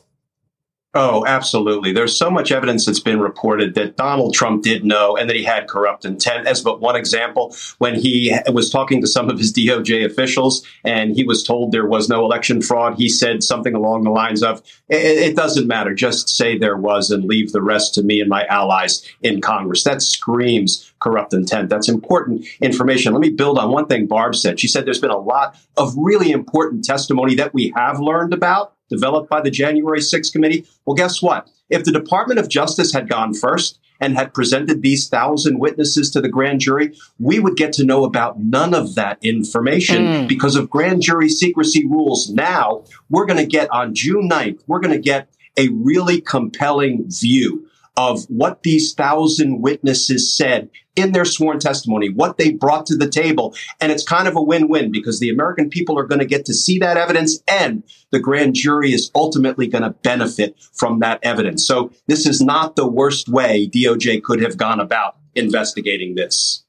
Oh, 0.98 1.26
absolutely. 1.28 1.92
There's 1.92 2.18
so 2.18 2.32
much 2.32 2.54
evidence 2.54 2.86
that's 2.86 3.02
been 3.02 3.20
reported 3.20 3.76
that 3.76 3.98
Donald 3.98 4.34
Trump 4.34 4.64
did 4.64 4.86
know 4.86 5.18
and 5.18 5.30
that 5.30 5.36
he 5.36 5.44
had 5.44 5.68
corrupt 5.68 6.06
intent. 6.06 6.48
As 6.48 6.62
but 6.62 6.80
one 6.80 6.96
example, 6.96 7.54
when 7.80 7.96
he 7.96 8.34
was 8.54 8.70
talking 8.70 9.02
to 9.02 9.08
some 9.08 9.30
of 9.30 9.38
his 9.38 9.52
DOJ 9.52 10.06
officials 10.06 10.66
and 10.86 11.14
he 11.14 11.26
was 11.26 11.44
told 11.44 11.74
there 11.74 11.86
was 11.86 12.08
no 12.08 12.24
election 12.24 12.62
fraud, 12.62 12.96
he 12.96 13.10
said 13.10 13.44
something 13.44 13.76
along 13.76 14.06
the 14.06 14.10
lines 14.10 14.42
of, 14.42 14.62
it, 14.88 15.36
doesn't 15.36 15.68
matter. 15.68 15.94
Just 15.94 16.30
say 16.30 16.58
there 16.58 16.78
was 16.78 17.12
and 17.12 17.26
leave 17.26 17.52
the 17.52 17.62
rest 17.62 17.94
to 17.96 18.02
me 18.02 18.22
and 18.22 18.30
my 18.30 18.46
allies 18.46 19.06
in 19.22 19.42
Congress. 19.42 19.84
That 19.84 20.02
screams 20.02 20.94
corrupt 21.02 21.34
intent. 21.34 21.68
That's 21.68 21.90
important 21.90 22.46
information. 22.62 23.12
Let 23.12 23.20
me 23.20 23.32
build 23.32 23.60
on 23.60 23.70
one 23.70 23.88
thing 23.88 24.08
Barb 24.08 24.34
said. 24.34 24.62
She 24.62 24.70
said 24.70 24.86
there's 24.86 25.02
been 25.02 25.10
a 25.10 25.18
lot 25.18 25.58
of 25.76 25.94
really 25.98 26.32
important 26.32 26.86
testimony 26.86 27.36
that 27.36 27.54
we 27.54 27.74
have 27.76 28.00
learned 28.00 28.34
about 28.34 28.75
developed 28.90 29.30
by 29.30 29.42
the 29.42 29.52
January 29.52 30.00
6th 30.00 30.32
committee. 30.32 30.66
Well, 30.86 30.96
guess 30.96 31.22
what? 31.22 31.50
If 31.70 31.84
the 31.84 31.92
Department 31.92 32.40
of 32.40 32.50
Justice 32.50 32.94
had 32.94 33.10
gone 33.10 33.34
first 33.34 33.80
and 34.00 34.16
had 34.16 34.34
presented 34.34 34.82
these 34.82 35.08
thousand 35.08 35.60
witnesses 35.60 36.12
to 36.12 36.22
the 36.22 36.30
grand 36.30 36.60
jury, 36.60 36.96
we 37.20 37.40
would 37.40 37.56
get 37.56 37.74
to 37.74 37.86
know 37.86 38.04
about 38.04 38.40
none 38.40 38.74
of 38.74 38.96
that 38.96 39.18
information 39.24 40.04
mm. 40.04 40.28
because 40.28 40.56
of 40.56 40.70
grand 40.70 41.02
jury 41.02 41.30
secrecy 41.30 41.86
rules. 41.86 42.30
Now 42.30 42.84
we're 43.10 43.26
going 43.26 43.40
to 43.40 43.46
get 43.46 43.72
on 43.72 43.96
June 43.96 44.30
9th, 44.30 44.62
we're 44.68 44.82
going 44.82 44.96
to 44.96 45.02
get 45.02 45.30
a 45.58 45.70
really 45.70 46.20
compelling 46.22 47.06
view 47.08 47.68
of 47.98 48.26
what 48.26 48.64
these 48.64 48.94
thousand 48.94 49.62
witnesses 49.62 50.36
said 50.36 50.70
in 50.96 51.12
their 51.12 51.26
sworn 51.26 51.60
testimony, 51.60 52.10
what 52.10 52.38
they 52.38 52.52
brought 52.52 52.86
to 52.86 52.96
the 52.96 53.10
table. 53.10 53.56
And 53.82 53.92
it's 53.92 54.04
kind 54.04 54.28
of 54.28 54.36
a 54.36 54.42
win-win 54.42 54.92
because 54.92 55.20
the 55.20 55.30
American 55.30 55.70
people 55.70 55.98
are 56.00 56.06
going 56.06 56.20
to 56.20 56.26
get 56.26 56.46
to 56.46 56.54
see 56.54 56.80
that 56.80 56.98
evidence 56.98 57.40
and 57.48 57.84
the 58.12 58.20
grand 58.20 58.56
jury 58.56 58.94
is 58.94 59.12
ultimately 59.16 59.68
going 59.68 59.84
to 59.84 59.90
benefit 59.90 60.56
from 60.74 61.00
that 61.00 61.20
evidence. 61.24 61.66
So 61.66 61.92
this 62.08 62.26
is 62.26 62.42
not 62.42 62.76
the 62.76 62.88
worst 62.88 63.28
way 63.28 63.68
DOJ 63.68 64.24
could 64.24 64.42
have 64.42 64.58
gone 64.58 64.80
about 64.80 65.18
investigating 65.36 66.16
this. 66.16 66.64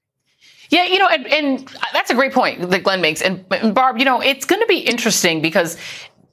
Yeah, 0.71 0.85
you 0.87 0.99
know, 0.99 1.07
and, 1.07 1.27
and 1.29 1.77
that's 1.93 2.11
a 2.11 2.15
great 2.15 2.33
point 2.33 2.71
that 2.71 2.83
Glenn 2.83 3.01
makes. 3.01 3.23
And, 3.23 3.45
and 3.53 3.73
Barb, 3.73 3.99
you 3.99 4.05
know, 4.05 4.21
it's 4.21 4.45
going 4.45 4.61
to 4.61 4.67
be 4.67 4.79
interesting 4.79 5.41
because 5.41 5.77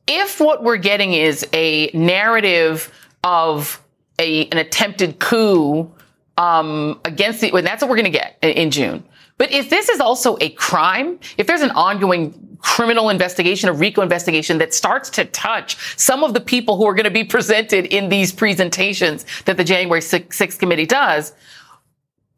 if 0.08 0.40
what 0.40 0.64
we're 0.64 0.78
getting 0.78 1.14
is 1.14 1.48
a 1.54 1.92
narrative 1.94 2.92
of 3.24 3.83
a, 4.20 4.48
an 4.50 4.58
attempted 4.58 5.20
coup 5.20 5.91
um, 6.38 7.00
against 7.05 7.41
the, 7.41 7.51
well, 7.51 7.63
that's 7.63 7.82
what 7.82 7.89
we're 7.89 7.98
going 7.98 8.12
to 8.12 8.17
get 8.17 8.38
in, 8.41 8.50
in 8.51 8.72
June. 8.72 9.03
But 9.38 9.51
if 9.51 9.70
this 9.70 9.89
is 9.89 10.00
also 10.00 10.38
a 10.41 10.50
crime, 10.50 11.20
if 11.38 11.48
there's 11.48 11.62
an 11.62 11.72
ongoing 11.72 12.58
criminal 12.60 13.10
investigation, 13.10 13.67
a 13.67 13.74
RICO 13.74 14.01
investigation 14.01 14.58
that 14.60 14.74
starts 14.74 15.10
to 15.12 15.25
touch 15.25 15.77
some 16.00 16.24
of 16.24 16.34
the 16.34 16.39
people 16.39 16.77
who 16.77 16.88
are 16.88 16.93
going 16.93 17.03
to 17.03 17.12
be 17.12 17.24
presented 17.24 17.86
in 17.88 18.10
these 18.10 18.32
presentations 18.32 19.25
that 19.46 19.58
the 19.58 19.63
January 19.63 20.00
6th 20.00 20.60
committee 20.60 20.86
does, 20.86 21.34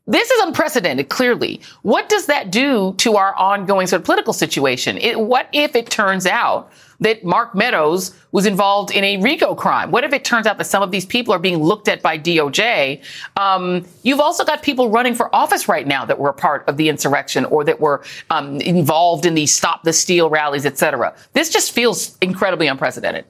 this 0.07 0.29
is 0.29 0.43
unprecedented, 0.43 1.09
clearly. 1.09 1.61
What 1.81 2.09
does 2.09 2.27
that 2.27 2.51
do 2.51 2.93
to 2.97 3.17
our 3.17 3.35
ongoing 3.35 3.87
sort 3.87 4.01
of 4.01 4.05
political 4.05 4.33
situation? 4.33 4.97
It, 4.97 5.19
what 5.19 5.47
if 5.51 5.75
it 5.75 5.89
turns 5.89 6.25
out 6.25 6.71
that 6.99 7.23
Mark 7.23 7.55
Meadows 7.55 8.15
was 8.31 8.45
involved 8.45 8.91
in 8.91 9.03
a 9.03 9.17
RICO 9.17 9.55
crime? 9.55 9.91
What 9.91 10.03
if 10.03 10.13
it 10.13 10.23
turns 10.23 10.47
out 10.47 10.57
that 10.57 10.65
some 10.65 10.83
of 10.83 10.91
these 10.91 11.05
people 11.05 11.33
are 11.33 11.39
being 11.39 11.61
looked 11.63 11.87
at 11.87 12.01
by 12.01 12.17
DOJ? 12.17 13.03
Um, 13.37 13.85
you've 14.03 14.19
also 14.19 14.43
got 14.43 14.63
people 14.63 14.89
running 14.89 15.15
for 15.15 15.33
office 15.35 15.67
right 15.67 15.87
now 15.87 16.05
that 16.05 16.19
were 16.19 16.29
a 16.29 16.33
part 16.33 16.67
of 16.67 16.77
the 16.77 16.89
insurrection 16.89 17.45
or 17.45 17.63
that 17.63 17.79
were 17.79 18.03
um, 18.29 18.61
involved 18.61 19.25
in 19.25 19.35
the 19.35 19.45
Stop 19.45 19.83
the 19.83 19.93
Steal 19.93 20.29
rallies, 20.29 20.65
et 20.65 20.77
cetera. 20.77 21.15
This 21.33 21.49
just 21.49 21.71
feels 21.71 22.17
incredibly 22.21 22.67
unprecedented. 22.67 23.25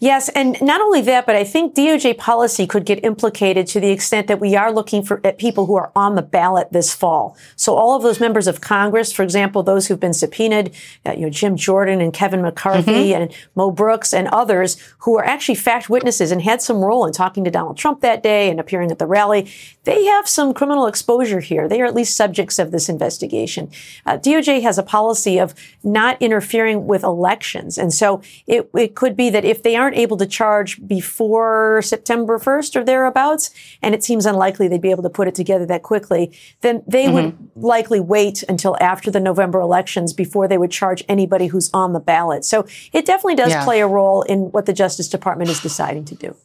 Yes, 0.00 0.28
and 0.30 0.56
not 0.62 0.80
only 0.80 1.02
that, 1.02 1.26
but 1.26 1.36
I 1.36 1.44
think 1.44 1.74
DOJ 1.74 2.16
policy 2.16 2.66
could 2.66 2.86
get 2.86 3.04
implicated 3.04 3.66
to 3.68 3.80
the 3.80 3.90
extent 3.90 4.28
that 4.28 4.40
we 4.40 4.56
are 4.56 4.72
looking 4.72 5.02
for 5.02 5.20
at 5.24 5.38
people 5.38 5.66
who 5.66 5.76
are 5.76 5.92
on 5.94 6.14
the 6.14 6.22
ballot 6.22 6.72
this 6.72 6.94
fall. 6.94 7.36
So 7.56 7.74
all 7.74 7.96
of 7.96 8.02
those 8.02 8.20
members 8.20 8.46
of 8.46 8.60
Congress, 8.60 9.12
for 9.12 9.22
example, 9.22 9.62
those 9.62 9.86
who've 9.86 10.00
been 10.00 10.14
subpoenaed, 10.14 10.74
uh, 11.04 11.12
you 11.12 11.22
know, 11.22 11.30
Jim 11.30 11.56
Jordan 11.56 12.00
and 12.00 12.12
Kevin 12.12 12.42
McCarthy 12.42 13.10
mm-hmm. 13.10 13.22
and 13.22 13.34
Mo 13.54 13.70
Brooks 13.70 14.14
and 14.14 14.28
others 14.28 14.76
who 14.98 15.18
are 15.18 15.24
actually 15.24 15.56
fact 15.56 15.90
witnesses 15.90 16.30
and 16.30 16.42
had 16.42 16.62
some 16.62 16.78
role 16.78 17.04
in 17.04 17.12
talking 17.12 17.44
to 17.44 17.50
Donald 17.50 17.76
Trump 17.76 18.00
that 18.00 18.22
day 18.22 18.50
and 18.50 18.60
appearing 18.60 18.90
at 18.90 18.98
the 18.98 19.06
rally, 19.06 19.50
they 19.84 20.04
have 20.04 20.28
some 20.28 20.54
criminal 20.54 20.86
exposure 20.86 21.40
here. 21.40 21.68
They 21.68 21.80
are 21.80 21.86
at 21.86 21.94
least 21.94 22.16
subjects 22.16 22.58
of 22.58 22.70
this 22.70 22.88
investigation. 22.88 23.70
Uh, 24.06 24.16
DOJ 24.16 24.62
has 24.62 24.78
a 24.78 24.82
policy 24.82 25.38
of 25.38 25.54
not 25.82 26.22
interfering 26.22 26.86
with 26.86 27.02
elections, 27.02 27.76
and 27.76 27.92
so 27.92 28.22
it, 28.46 28.70
it 28.74 28.94
could 28.94 29.16
be 29.16 29.28
that 29.30 29.44
if 29.44 29.58
if 29.58 29.64
they 29.64 29.74
aren't 29.74 29.87
able 29.94 30.16
to 30.16 30.26
charge 30.26 30.86
before 30.86 31.82
September 31.82 32.38
1st 32.38 32.76
or 32.76 32.84
thereabouts, 32.84 33.50
and 33.82 33.94
it 33.94 34.04
seems 34.04 34.26
unlikely 34.26 34.68
they'd 34.68 34.80
be 34.80 34.90
able 34.90 35.02
to 35.02 35.10
put 35.10 35.28
it 35.28 35.34
together 35.34 35.66
that 35.66 35.82
quickly, 35.82 36.36
then 36.60 36.82
they 36.86 37.06
mm-hmm. 37.06 37.14
would 37.14 37.50
likely 37.56 38.00
wait 38.00 38.42
until 38.48 38.76
after 38.80 39.10
the 39.10 39.20
November 39.20 39.60
elections 39.60 40.12
before 40.12 40.48
they 40.48 40.58
would 40.58 40.70
charge 40.70 41.04
anybody 41.08 41.46
who's 41.48 41.70
on 41.72 41.92
the 41.92 42.00
ballot. 42.00 42.44
So 42.44 42.66
it 42.92 43.06
definitely 43.06 43.36
does 43.36 43.50
yeah. 43.50 43.64
play 43.64 43.80
a 43.80 43.86
role 43.86 44.22
in 44.22 44.50
what 44.52 44.66
the 44.66 44.72
Justice 44.72 45.08
Department 45.08 45.50
is 45.50 45.60
deciding 45.60 46.04
to 46.06 46.14
do. 46.14 46.36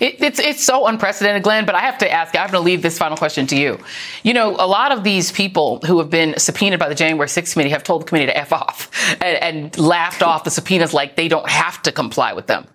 It, 0.00 0.22
it's 0.22 0.38
it's 0.38 0.62
so 0.62 0.86
unprecedented, 0.86 1.42
Glenn. 1.42 1.64
But 1.64 1.74
I 1.74 1.80
have 1.80 1.98
to 1.98 2.10
ask. 2.10 2.34
I'm 2.34 2.50
going 2.50 2.52
to 2.52 2.60
leave 2.60 2.82
this 2.82 2.98
final 2.98 3.16
question 3.16 3.46
to 3.48 3.56
you. 3.56 3.78
You 4.24 4.34
know, 4.34 4.50
a 4.58 4.66
lot 4.66 4.92
of 4.92 5.04
these 5.04 5.32
people 5.32 5.80
who 5.86 5.98
have 5.98 6.10
been 6.10 6.38
subpoenaed 6.38 6.78
by 6.78 6.88
the 6.88 6.94
January 6.94 7.28
6th 7.28 7.52
committee 7.52 7.70
have 7.70 7.82
told 7.82 8.02
the 8.02 8.06
committee 8.06 8.26
to 8.26 8.36
f 8.36 8.52
off 8.52 8.90
and, 9.22 9.42
and 9.42 9.78
laughed 9.78 10.22
off 10.22 10.44
the 10.44 10.50
subpoenas 10.50 10.92
like 10.92 11.16
they 11.16 11.28
don't 11.28 11.48
have 11.48 11.82
to 11.82 11.92
comply 11.92 12.32
with 12.34 12.46
them. 12.46 12.66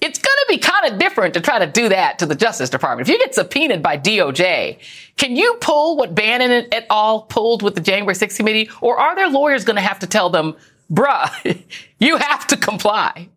It's 0.00 0.18
going 0.18 0.36
to 0.40 0.46
be 0.48 0.58
kind 0.58 0.90
of 0.90 0.98
different 0.98 1.34
to 1.34 1.40
try 1.40 1.58
to 1.58 1.66
do 1.66 1.90
that 1.90 2.18
to 2.20 2.26
the 2.26 2.34
Justice 2.34 2.70
Department. 2.70 3.06
If 3.06 3.12
you 3.12 3.18
get 3.18 3.34
subpoenaed 3.34 3.82
by 3.82 3.98
DOJ, 3.98 4.78
can 5.16 5.36
you 5.36 5.54
pull 5.60 5.96
what 5.96 6.14
Bannon 6.14 6.66
et 6.72 6.86
al. 6.88 7.22
pulled 7.22 7.62
with 7.62 7.74
the 7.74 7.82
January 7.82 8.14
6th 8.14 8.36
committee, 8.36 8.70
or 8.80 8.98
are 8.98 9.14
their 9.14 9.28
lawyers 9.28 9.64
going 9.64 9.76
to 9.76 9.82
have 9.82 9.98
to 9.98 10.06
tell 10.06 10.30
them, 10.30 10.56
"Bruh, 10.90 11.62
you 11.98 12.16
have 12.16 12.46
to 12.46 12.56
comply"? 12.56 13.28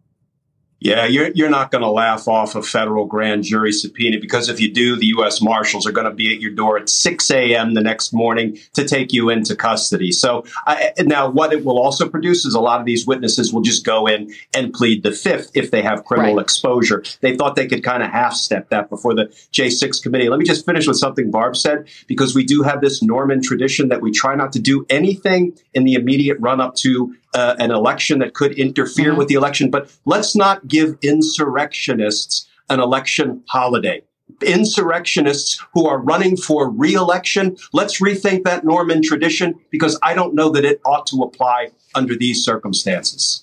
Yeah, 0.83 1.05
you're, 1.05 1.29
you're 1.29 1.49
not 1.49 1.71
going 1.71 1.81
to 1.81 1.89
laugh 1.89 2.27
off 2.27 2.55
a 2.55 2.61
federal 2.61 3.05
grand 3.05 3.45
jury 3.45 3.71
subpoena 3.71 4.19
because 4.19 4.49
if 4.49 4.59
you 4.59 4.73
do, 4.73 4.97
the 4.97 5.05
U.S. 5.07 5.41
Marshals 5.41 5.87
are 5.87 5.93
going 5.93 6.09
to 6.09 6.13
be 6.13 6.35
at 6.35 6.41
your 6.41 6.51
door 6.51 6.77
at 6.77 6.89
6 6.89 7.31
a.m. 7.31 7.73
the 7.73 7.79
next 7.79 8.11
morning 8.11 8.59
to 8.73 8.85
take 8.85 9.13
you 9.13 9.29
into 9.29 9.55
custody. 9.55 10.11
So 10.11 10.43
I, 10.67 10.91
now 10.99 11.29
what 11.29 11.53
it 11.53 11.63
will 11.63 11.79
also 11.79 12.09
produce 12.09 12.43
is 12.43 12.53
a 12.53 12.59
lot 12.59 12.81
of 12.81 12.85
these 12.85 13.07
witnesses 13.07 13.53
will 13.53 13.61
just 13.61 13.85
go 13.85 14.07
in 14.07 14.33
and 14.53 14.73
plead 14.73 15.03
the 15.03 15.13
fifth 15.13 15.51
if 15.53 15.71
they 15.71 15.81
have 15.81 16.03
criminal 16.03 16.35
right. 16.35 16.43
exposure. 16.43 17.01
They 17.21 17.37
thought 17.37 17.55
they 17.55 17.67
could 17.67 17.81
kind 17.81 18.03
of 18.03 18.11
half 18.11 18.33
step 18.33 18.67
that 18.67 18.89
before 18.89 19.15
the 19.15 19.27
J6 19.53 20.03
committee. 20.03 20.27
Let 20.27 20.37
me 20.37 20.45
just 20.45 20.65
finish 20.65 20.85
with 20.85 20.97
something 20.97 21.31
Barb 21.31 21.55
said 21.55 21.87
because 22.07 22.35
we 22.35 22.43
do 22.43 22.61
have 22.61 22.81
this 22.81 23.01
Norman 23.01 23.41
tradition 23.41 23.87
that 23.87 24.01
we 24.01 24.11
try 24.11 24.35
not 24.35 24.51
to 24.51 24.59
do 24.59 24.85
anything 24.89 25.57
in 25.73 25.85
the 25.85 25.93
immediate 25.93 26.41
run 26.41 26.59
up 26.59 26.75
to 26.75 27.15
uh, 27.33 27.55
an 27.59 27.71
election 27.71 28.19
that 28.19 28.33
could 28.33 28.53
interfere 28.53 29.09
mm-hmm. 29.09 29.17
with 29.17 29.27
the 29.27 29.35
election. 29.35 29.69
But 29.69 29.91
let's 30.05 30.35
not 30.35 30.67
give 30.67 30.97
insurrectionists 31.01 32.47
an 32.69 32.79
election 32.79 33.43
holiday. 33.47 34.03
Insurrectionists 34.41 35.63
who 35.73 35.85
are 35.85 35.99
running 35.99 36.37
for 36.37 36.69
reelection, 36.69 37.57
let's 37.71 37.99
rethink 37.99 38.43
that 38.43 38.63
Norman 38.63 39.01
tradition 39.01 39.55
because 39.69 39.99
I 40.01 40.13
don't 40.13 40.33
know 40.33 40.49
that 40.49 40.65
it 40.65 40.81
ought 40.85 41.05
to 41.07 41.21
apply 41.21 41.69
under 41.93 42.15
these 42.15 42.43
circumstances. 42.43 43.42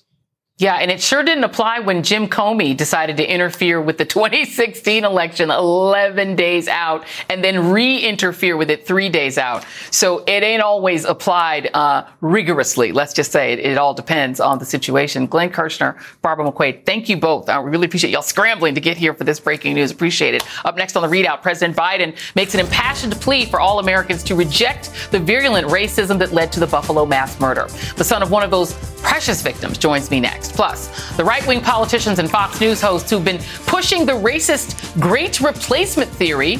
Yeah, 0.61 0.75
and 0.75 0.91
it 0.91 1.01
sure 1.01 1.23
didn't 1.23 1.43
apply 1.43 1.79
when 1.79 2.03
Jim 2.03 2.27
Comey 2.27 2.77
decided 2.77 3.17
to 3.17 3.27
interfere 3.27 3.81
with 3.81 3.97
the 3.97 4.05
2016 4.11 5.03
election 5.03 5.49
11 5.49 6.35
days 6.35 6.67
out 6.67 7.03
and 7.29 7.43
then 7.43 7.71
re-interfere 7.71 8.55
with 8.55 8.69
it 8.69 8.85
three 8.85 9.09
days 9.09 9.39
out. 9.39 9.65
So 9.89 10.19
it 10.27 10.43
ain't 10.43 10.61
always 10.61 11.03
applied 11.03 11.71
uh, 11.73 12.05
rigorously. 12.21 12.91
Let's 12.91 13.11
just 13.11 13.31
say 13.31 13.53
it, 13.53 13.59
it, 13.59 13.79
all 13.79 13.95
depends 13.95 14.39
on 14.39 14.59
the 14.59 14.65
situation. 14.65 15.25
Glenn 15.25 15.49
Kirschner, 15.49 15.97
Barbara 16.21 16.51
McQuade, 16.51 16.85
thank 16.85 17.09
you 17.09 17.17
both. 17.17 17.49
I 17.49 17.59
really 17.59 17.87
appreciate 17.87 18.11
y'all 18.11 18.21
scrambling 18.21 18.75
to 18.75 18.81
get 18.81 18.97
here 18.97 19.15
for 19.15 19.23
this 19.23 19.39
breaking 19.39 19.73
news. 19.73 19.89
Appreciate 19.89 20.35
it. 20.35 20.43
Up 20.63 20.77
next 20.77 20.95
on 20.95 21.01
the 21.01 21.07
ReidOut, 21.09 21.41
President 21.41 21.75
Biden 21.75 22.15
makes 22.35 22.53
an 22.53 22.59
impassioned 22.59 23.15
plea 23.15 23.45
for 23.45 23.59
all 23.59 23.79
Americans 23.79 24.21
to 24.25 24.35
reject 24.35 24.91
the 25.09 25.17
virulent 25.17 25.67
racism 25.69 26.19
that 26.19 26.33
led 26.33 26.51
to 26.51 26.59
the 26.59 26.67
Buffalo 26.67 27.03
mass 27.03 27.39
murder. 27.39 27.65
The 27.95 28.03
son 28.03 28.21
of 28.21 28.29
one 28.29 28.43
of 28.43 28.51
those 28.51 28.73
precious 29.01 29.41
victims 29.41 29.77
joins 29.77 30.09
me 30.11 30.19
next. 30.19 30.53
Plus, 30.53 30.89
the 31.17 31.23
right 31.23 31.45
wing 31.47 31.61
politicians 31.61 32.19
and 32.19 32.29
Fox 32.29 32.59
News 32.61 32.81
hosts 32.81 33.09
who've 33.09 33.23
been 33.23 33.41
pushing 33.65 34.05
the 34.05 34.13
racist 34.13 34.99
great 34.99 35.41
replacement 35.41 36.09
theory, 36.09 36.59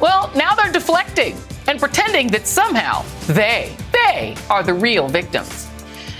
well, 0.00 0.30
now 0.34 0.54
they're 0.54 0.72
deflecting 0.72 1.36
and 1.66 1.78
pretending 1.78 2.28
that 2.28 2.46
somehow 2.46 3.04
they, 3.26 3.76
they 3.92 4.36
are 4.48 4.62
the 4.62 4.74
real 4.74 5.08
victims. 5.08 5.68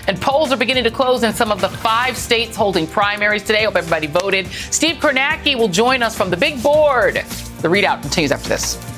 And 0.06 0.20
polls 0.20 0.52
are 0.52 0.56
beginning 0.56 0.84
to 0.84 0.90
close 0.90 1.22
in 1.22 1.34
some 1.34 1.52
of 1.52 1.60
the 1.60 1.68
five 1.68 2.16
states 2.16 2.56
holding 2.56 2.86
primaries 2.86 3.42
today. 3.42 3.64
Hope 3.64 3.76
everybody 3.76 4.06
voted. 4.06 4.46
Steve 4.46 4.96
Kornacki 4.96 5.54
will 5.54 5.68
join 5.68 6.02
us 6.02 6.16
from 6.16 6.30
the 6.30 6.36
big 6.36 6.62
board. 6.62 7.16
The 7.16 7.68
ReidOut 7.68 8.00
continues 8.00 8.32
after 8.32 8.48
this. 8.48 8.97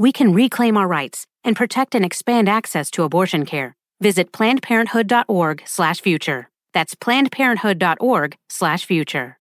we 0.00 0.10
can 0.12 0.32
reclaim 0.32 0.78
our 0.78 0.88
rights 0.88 1.26
and 1.44 1.54
protect 1.54 1.94
and 1.94 2.06
expand 2.06 2.48
access 2.48 2.90
to 2.90 3.02
abortion 3.02 3.44
care. 3.44 3.76
Visit 4.00 4.32
plannedparenthood.org/future. 4.32 6.48
That's 6.72 6.94
plannedparenthood.org/future. 6.94 9.36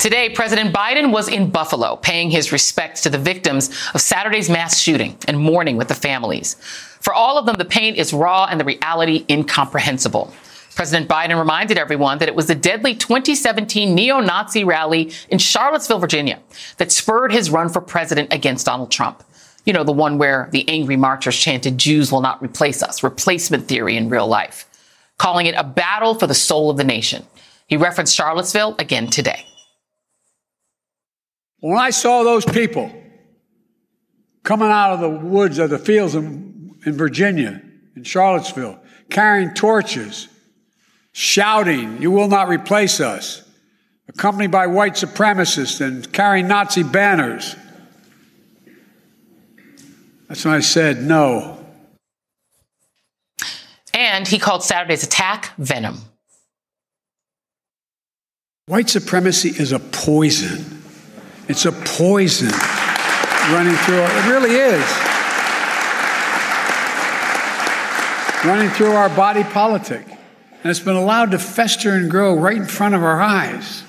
Today, 0.00 0.30
President 0.30 0.74
Biden 0.74 1.12
was 1.12 1.28
in 1.28 1.50
Buffalo 1.50 1.96
paying 1.96 2.30
his 2.30 2.50
respects 2.50 3.02
to 3.02 3.10
the 3.10 3.18
victims 3.18 3.68
of 3.94 4.00
Saturday's 4.00 4.48
mass 4.48 4.78
shooting 4.78 5.18
and 5.28 5.38
mourning 5.38 5.76
with 5.76 5.88
the 5.88 5.94
families. 5.94 6.56
For 7.00 7.12
all 7.12 7.36
of 7.36 7.44
them, 7.44 7.56
the 7.56 7.66
pain 7.66 7.94
is 7.94 8.14
raw 8.14 8.46
and 8.50 8.58
the 8.58 8.64
reality 8.64 9.26
incomprehensible. 9.28 10.32
President 10.74 11.08
Biden 11.08 11.38
reminded 11.38 11.78
everyone 11.78 12.18
that 12.18 12.28
it 12.28 12.34
was 12.34 12.46
the 12.46 12.54
deadly 12.54 12.94
2017 12.94 13.94
neo-Nazi 13.94 14.64
rally 14.64 15.12
in 15.28 15.38
Charlottesville, 15.38 16.00
Virginia 16.00 16.40
that 16.78 16.90
spurred 16.90 17.32
his 17.32 17.50
run 17.50 17.68
for 17.68 17.80
president 17.80 18.32
against 18.32 18.66
Donald 18.66 18.90
Trump. 18.90 19.22
You 19.64 19.72
know, 19.72 19.84
the 19.84 19.92
one 19.92 20.18
where 20.18 20.48
the 20.52 20.68
angry 20.68 20.96
marchers 20.96 21.36
chanted, 21.36 21.78
Jews 21.78 22.10
will 22.10 22.20
not 22.20 22.42
replace 22.42 22.82
us, 22.82 23.02
replacement 23.02 23.66
theory 23.66 23.96
in 23.96 24.08
real 24.08 24.26
life, 24.26 24.68
calling 25.16 25.46
it 25.46 25.54
a 25.54 25.64
battle 25.64 26.14
for 26.16 26.26
the 26.26 26.34
soul 26.34 26.70
of 26.70 26.76
the 26.76 26.84
nation. 26.84 27.24
He 27.66 27.76
referenced 27.76 28.14
Charlottesville 28.14 28.74
again 28.78 29.06
today. 29.06 29.46
When 31.60 31.78
I 31.78 31.90
saw 31.90 32.24
those 32.24 32.44
people 32.44 32.92
coming 34.42 34.68
out 34.68 34.92
of 34.92 35.00
the 35.00 35.08
woods 35.08 35.58
of 35.58 35.70
the 35.70 35.78
fields 35.78 36.14
in, 36.14 36.74
in 36.84 36.92
Virginia, 36.92 37.62
in 37.96 38.04
Charlottesville, 38.04 38.78
carrying 39.08 39.54
torches, 39.54 40.28
shouting, 41.14 42.02
You 42.02 42.10
will 42.10 42.28
not 42.28 42.48
replace 42.48 43.00
us, 43.00 43.42
accompanied 44.08 44.50
by 44.50 44.66
white 44.66 44.94
supremacists 44.94 45.80
and 45.80 46.12
carrying 46.12 46.46
Nazi 46.46 46.82
banners, 46.82 47.56
that's 50.28 50.44
when 50.44 50.54
I 50.54 50.60
said 50.60 51.02
no. 51.02 51.64
And 53.92 54.26
he 54.26 54.38
called 54.38 54.64
Saturday's 54.64 55.04
attack 55.04 55.54
venom. 55.58 55.98
White 58.66 58.88
supremacy 58.88 59.50
is 59.50 59.70
a 59.70 59.78
poison. 59.78 60.82
It's 61.48 61.66
a 61.66 61.72
poison 61.72 62.48
running 63.52 63.76
through 63.76 64.00
our, 64.00 64.10
it 64.10 64.28
really 64.28 64.56
is. 64.56 64.84
Running 68.44 68.70
through 68.70 68.92
our 68.92 69.10
body 69.10 69.44
politic. 69.44 70.06
And 70.64 70.70
it's 70.70 70.80
been 70.80 70.96
allowed 70.96 71.32
to 71.32 71.38
fester 71.38 71.92
and 71.92 72.10
grow 72.10 72.34
right 72.34 72.56
in 72.56 72.64
front 72.64 72.94
of 72.94 73.04
our 73.04 73.20
eyes. 73.20 73.84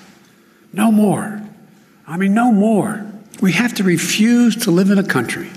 No 0.74 0.92
more. 0.92 1.42
I 2.06 2.18
mean, 2.18 2.34
no 2.34 2.52
more. 2.52 3.10
We 3.40 3.52
have 3.52 3.72
to 3.74 3.82
refuse 3.82 4.64
to 4.64 4.70
live 4.70 4.90
in 4.90 4.98
a 4.98 5.02
country 5.02 5.48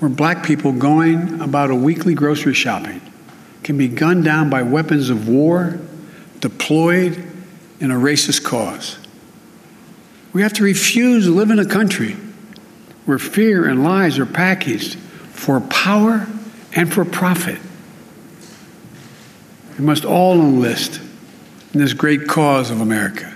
where 0.00 0.10
black 0.10 0.44
people 0.44 0.72
going 0.72 1.40
about 1.40 1.70
a 1.70 1.74
weekly 1.74 2.12
grocery 2.12 2.52
shopping 2.52 3.00
can 3.62 3.78
be 3.78 3.88
gunned 3.88 4.24
down 4.24 4.50
by 4.50 4.62
weapons 4.62 5.08
of 5.08 5.28
war 5.28 5.80
deployed 6.40 7.24
in 7.80 7.90
a 7.90 7.94
racist 7.94 8.44
cause. 8.44 8.98
We 10.34 10.42
have 10.42 10.52
to 10.54 10.62
refuse 10.62 11.24
to 11.24 11.30
live 11.30 11.50
in 11.50 11.58
a 11.58 11.66
country 11.66 12.16
where 13.06 13.18
fear 13.18 13.66
and 13.66 13.82
lies 13.82 14.18
are 14.18 14.26
packaged 14.26 14.98
for 14.98 15.58
power 15.60 16.26
and 16.74 16.92
for 16.92 17.06
profit. 17.06 17.58
We 19.78 19.84
must 19.84 20.04
all 20.04 20.34
enlist 20.34 21.00
in 21.72 21.80
this 21.80 21.94
great 21.94 22.28
cause 22.28 22.70
of 22.70 22.80
America. 22.80 23.32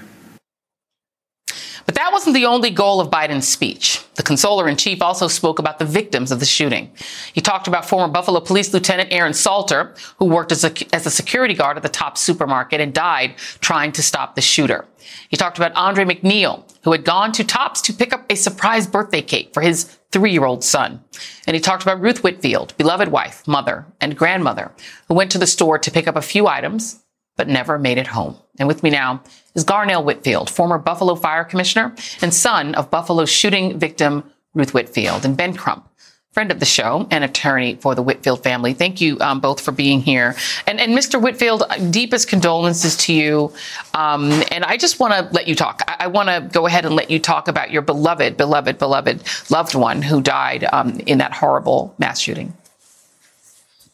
But 1.87 1.95
that 1.95 2.11
wasn't 2.12 2.35
the 2.35 2.47
only 2.47 2.71
goal 2.71 3.00
of 3.00 3.11
Biden's 3.11 3.47
speech. 3.47 4.02
The 4.16 4.25
consoler 4.25 4.69
in 4.69 4.76
chief 4.76 5.00
also 5.00 5.28
spoke 5.28 5.61
about 5.61 5.78
the 5.78 5.85
victims 5.85 6.33
of 6.33 6.40
the 6.40 6.47
shooting. 6.47 6.90
He 7.33 7.40
talked 7.40 7.69
about 7.69 7.87
former 7.87 8.12
Buffalo 8.12 8.40
Police 8.40 8.75
Lieutenant 8.75 9.12
Aaron 9.12 9.33
Salter, 9.33 9.95
who 10.19 10.25
worked 10.25 10.50
as 10.50 10.64
a, 10.64 10.73
as 10.95 11.07
a 11.07 11.11
security 11.11 11.55
guard 11.55 11.76
at 11.76 11.85
the 11.85 11.88
top 11.88 12.19
supermarket 12.19 12.81
and 12.81 12.93
died 12.93 13.37
trying 13.61 13.93
to 13.93 14.02
stop 14.02 14.35
the 14.35 14.43
shooter. 14.43 14.85
He 15.28 15.37
talked 15.37 15.59
about 15.59 15.73
Andre 15.75 16.05
Mackniel, 16.05 16.64
who 16.83 16.90
had 16.90 17.05
gone 17.05 17.31
to 17.33 17.45
Tops 17.45 17.81
to 17.83 17.93
pick 17.93 18.12
up 18.12 18.26
a 18.28 18.34
surprise 18.34 18.89
birthday 18.89 19.23
cake 19.23 19.54
for 19.54 19.60
his 19.60 19.97
three 20.17 20.33
year 20.33 20.47
old 20.47 20.65
son. 20.65 21.05
And 21.47 21.55
he 21.55 21.61
talked 21.61 21.83
about 21.83 22.00
Ruth 22.00 22.23
Whitfield, 22.23 22.75
beloved 22.79 23.09
wife, 23.09 23.47
mother, 23.47 23.85
and 24.00 24.17
grandmother, 24.17 24.73
who 25.09 25.15
went 25.15 25.31
to 25.33 25.39
the 25.39 25.47
store 25.47 25.79
to 25.79 25.91
pick 25.91 26.09
up 26.09 26.17
a 26.17 26.23
few 26.23 26.47
items 26.47 27.02
but 27.37 27.49
never 27.49 27.79
made 27.79 27.99
it 27.99 28.07
home. 28.07 28.35
And 28.59 28.67
with 28.67 28.83
me 28.83 28.89
now 28.89 29.23
is 29.55 29.63
Garnell 29.63 30.02
Whitfield, 30.02 30.49
former 30.49 30.79
Buffalo 30.79 31.17
Fire 31.17 31.45
Commissioner 31.45 31.95
and 32.23 32.33
son 32.33 32.75
of 32.76 32.91
Buffalo 32.91 33.26
shooting 33.26 33.79
victim 33.79 34.25
Ruth 34.55 34.73
Whitfield, 34.73 35.26
and 35.26 35.37
Ben 35.37 35.55
Crump, 35.55 35.87
friend 36.36 36.52
of 36.52 36.60
the 36.60 36.66
show 36.66 37.08
and 37.10 37.25
attorney 37.25 37.76
for 37.76 37.94
the 37.94 38.02
Whitfield 38.02 38.42
family. 38.42 38.75
Thank 38.75 39.00
you 39.00 39.18
um, 39.20 39.40
both 39.40 39.58
for 39.58 39.72
being 39.72 40.02
here. 40.02 40.36
And, 40.66 40.78
and 40.78 40.92
Mr. 40.92 41.18
Whitfield, 41.18 41.62
deepest 41.90 42.28
condolences 42.28 42.94
to 42.99 43.14
you. 43.14 43.54
Um, 43.94 44.30
and 44.50 44.62
I 44.62 44.76
just 44.76 45.00
want 45.00 45.14
to 45.14 45.34
let 45.34 45.49
you 45.49 45.54
talk. 45.54 45.80
I, 45.88 45.96
I 46.00 46.06
want 46.08 46.28
to 46.28 46.46
go 46.52 46.66
ahead 46.66 46.84
and 46.84 46.94
let 46.94 47.10
you 47.10 47.18
talk 47.18 47.49
about 47.49 47.70
your 47.70 47.80
beloved, 47.80 48.36
beloved, 48.36 48.76
beloved 48.76 49.22
loved 49.49 49.75
one 49.75 50.02
who 50.02 50.20
died 50.20 50.66
um, 50.75 51.00
in 51.06 51.16
that 51.16 51.32
horrible 51.32 51.94
mass 51.96 52.20
shooting. 52.20 52.52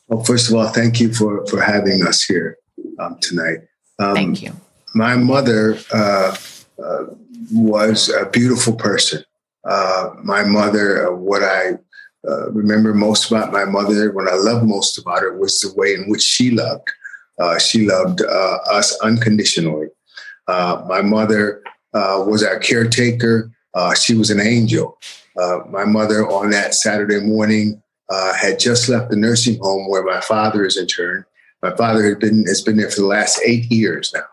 Well, 0.08 0.24
first 0.24 0.48
of 0.48 0.56
all, 0.56 0.66
thank 0.66 0.98
you 0.98 1.14
for, 1.14 1.46
for 1.46 1.60
having 1.60 2.04
us 2.04 2.24
here 2.24 2.58
um, 2.98 3.18
tonight. 3.20 3.58
Um, 4.00 4.16
Thank 4.16 4.42
you. 4.42 4.50
My 4.96 5.14
mother 5.14 5.78
uh, 5.94 6.36
uh, 6.84 7.04
was 7.52 8.08
a 8.08 8.26
beautiful 8.26 8.74
person. 8.74 9.22
Uh, 9.62 10.10
my 10.24 10.42
mother, 10.42 11.08
uh, 11.08 11.14
what 11.14 11.44
I 11.44 11.78
uh, 12.28 12.50
remember 12.50 12.94
most 12.94 13.30
about 13.30 13.52
my 13.52 13.64
mother, 13.64 14.12
what 14.12 14.28
I 14.28 14.36
love 14.36 14.64
most 14.64 14.98
about 14.98 15.22
her, 15.22 15.36
was 15.36 15.60
the 15.60 15.72
way 15.74 15.94
in 15.94 16.08
which 16.08 16.22
she 16.22 16.50
loved. 16.50 16.88
Uh, 17.40 17.58
she 17.58 17.86
loved 17.86 18.22
uh, 18.22 18.58
us 18.70 18.98
unconditionally. 19.00 19.88
Uh, 20.46 20.84
my 20.86 21.02
mother 21.02 21.62
uh, 21.94 22.22
was 22.26 22.42
our 22.42 22.58
caretaker. 22.58 23.50
she 24.00 24.14
was 24.14 24.30
an 24.30 24.40
angel. 24.40 24.98
my 25.70 25.84
mother, 25.84 26.28
on 26.28 26.50
that 26.50 26.74
Saturday 26.74 27.20
morning, 27.20 27.82
had 28.10 28.58
just 28.58 28.88
left 28.88 29.10
the 29.10 29.16
nursing 29.16 29.58
home 29.60 29.88
where 29.88 30.04
my 30.04 30.20
father 30.20 30.64
is 30.64 30.76
interned 30.76 31.24
my 31.62 31.74
father 31.76 32.04
has 32.04 32.16
been 32.16 32.44
has 32.46 32.60
been 32.60 32.76
there 32.76 32.90
for 32.90 33.00
the 33.00 33.06
last 33.06 33.40
eight 33.44 33.70
years 33.70 34.12
now. 34.12 34.24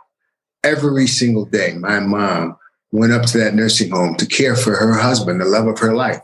Every 0.64 1.08
single 1.08 1.46
day, 1.46 1.74
my 1.76 2.00
mom 2.00 2.58
went 2.92 3.14
up 3.14 3.26
to 3.28 3.38
that 3.38 3.54
nursing 3.54 3.92
home 3.92 4.16
to 4.16 4.26
care 4.26 4.56
for 4.56 4.76
her 4.76 4.98
husband, 4.98 5.40
the 5.40 5.46
love 5.46 5.68
of 5.68 5.78
her 5.80 5.96
life. 5.96 6.22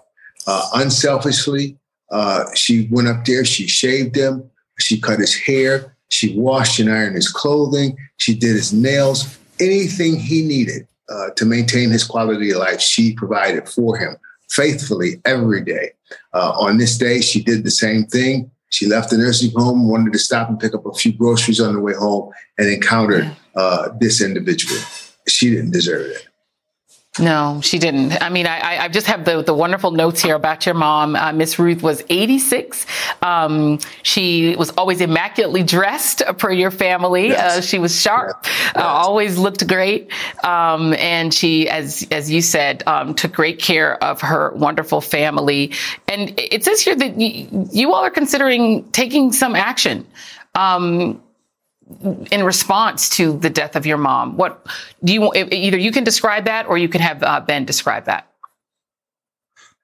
Uh, 0.48 0.70
unselfishly, 0.74 1.78
uh, 2.12 2.46
she 2.54 2.88
went 2.92 3.08
up 3.08 3.26
there. 3.26 3.46
She 3.46 3.68
shaved 3.68 4.16
him. 4.16 4.50
She 4.80 5.00
cut 5.00 5.20
his 5.20 5.36
hair. 5.36 5.96
She 6.10 6.38
washed 6.38 6.80
and 6.80 6.92
ironed 6.92 7.16
his 7.16 7.30
clothing. 7.30 7.98
She 8.18 8.36
did 8.36 8.56
his 8.56 8.72
nails. 8.74 9.38
Anything 9.60 10.18
he 10.18 10.44
needed 10.44 10.88
uh, 11.10 11.30
to 11.36 11.46
maintain 11.46 11.90
his 11.90 12.04
quality 12.04 12.52
of 12.52 12.58
life, 12.58 12.82
she 12.82 13.14
provided 13.16 13.68
for 13.68 13.98
him 13.98 14.16
faithfully 14.50 15.22
every 15.26 15.64
day. 15.64 15.92
Uh, 16.34 16.52
on 16.58 16.78
this 16.78 16.98
day, 16.98 17.22
she 17.22 17.42
did 17.42 17.64
the 17.64 17.72
same 17.72 18.06
thing. 18.06 18.52
She 18.70 18.88
left 18.88 19.10
the 19.10 19.18
nursing 19.18 19.52
home, 19.56 19.88
wanted 19.90 20.14
to 20.14 20.20
stop 20.20 20.50
and 20.50 20.60
pick 20.60 20.76
up 20.76 20.86
a 20.86 20.94
few 20.94 21.14
groceries 21.14 21.62
on 21.62 21.74
the 21.74 21.80
way 21.80 21.94
home, 21.94 22.32
and 22.58 22.68
encountered 22.68 23.32
uh, 23.56 23.90
this 24.00 24.22
individual. 24.22 24.80
She 25.28 25.50
didn't 25.50 25.72
deserve 25.72 26.08
it. 26.12 26.28
No, 27.18 27.62
she 27.64 27.80
didn't. 27.80 28.22
I 28.22 28.28
mean, 28.28 28.46
I, 28.46 28.84
I 28.84 28.88
just 28.90 29.08
have 29.08 29.24
the, 29.24 29.42
the 29.42 29.54
wonderful 29.54 29.92
notes 29.92 30.22
here 30.22 30.36
about 30.36 30.66
your 30.66 30.76
mom. 30.76 31.16
Uh, 31.16 31.32
Miss 31.32 31.58
Ruth 31.58 31.82
was 31.82 32.04
86. 32.10 32.86
Um, 33.22 33.80
she 34.04 34.54
was 34.58 34.72
always 34.72 35.00
immaculately 35.00 35.64
dressed 35.64 36.24
per 36.38 36.52
your 36.52 36.72
family. 36.72 37.30
Yes. 37.30 37.58
Uh, 37.58 37.62
she 37.62 37.80
was 37.80 38.00
sharp, 38.00 38.44
yes. 38.44 38.76
uh, 38.76 38.84
always 38.84 39.38
looked 39.38 39.66
great. 39.66 40.12
Um, 40.44 40.94
and 40.96 41.34
she, 41.34 41.70
as, 41.70 42.06
as 42.12 42.30
you 42.30 42.42
said, 42.42 42.84
um, 42.86 43.16
took 43.16 43.32
great 43.32 43.60
care 43.60 44.04
of 44.04 44.20
her 44.20 44.52
wonderful 44.54 45.00
family. 45.00 45.72
And 46.10 46.34
it 46.38 46.66
says 46.66 46.82
here 46.82 46.96
that 46.98 47.16
y- 47.16 47.48
you 47.72 47.94
all 47.94 48.04
are 48.04 48.10
considering 48.12 48.84
taking 48.92 49.32
some 49.32 49.56
action. 49.56 50.06
Um, 50.54 51.22
in 52.32 52.44
response 52.44 53.10
to 53.10 53.38
the 53.38 53.50
death 53.50 53.76
of 53.76 53.86
your 53.86 53.98
mom? 53.98 54.38
What 54.38 54.66
do 55.04 55.14
you 55.14 55.32
either 55.34 55.78
you 55.78 55.92
can 55.92 56.04
describe 56.04 56.46
that 56.46 56.68
or 56.68 56.78
you 56.78 56.90
can 56.90 57.02
have 57.02 57.22
uh, 57.24 57.42
Ben 57.42 57.66
describe 57.66 58.06
that? 58.06 58.28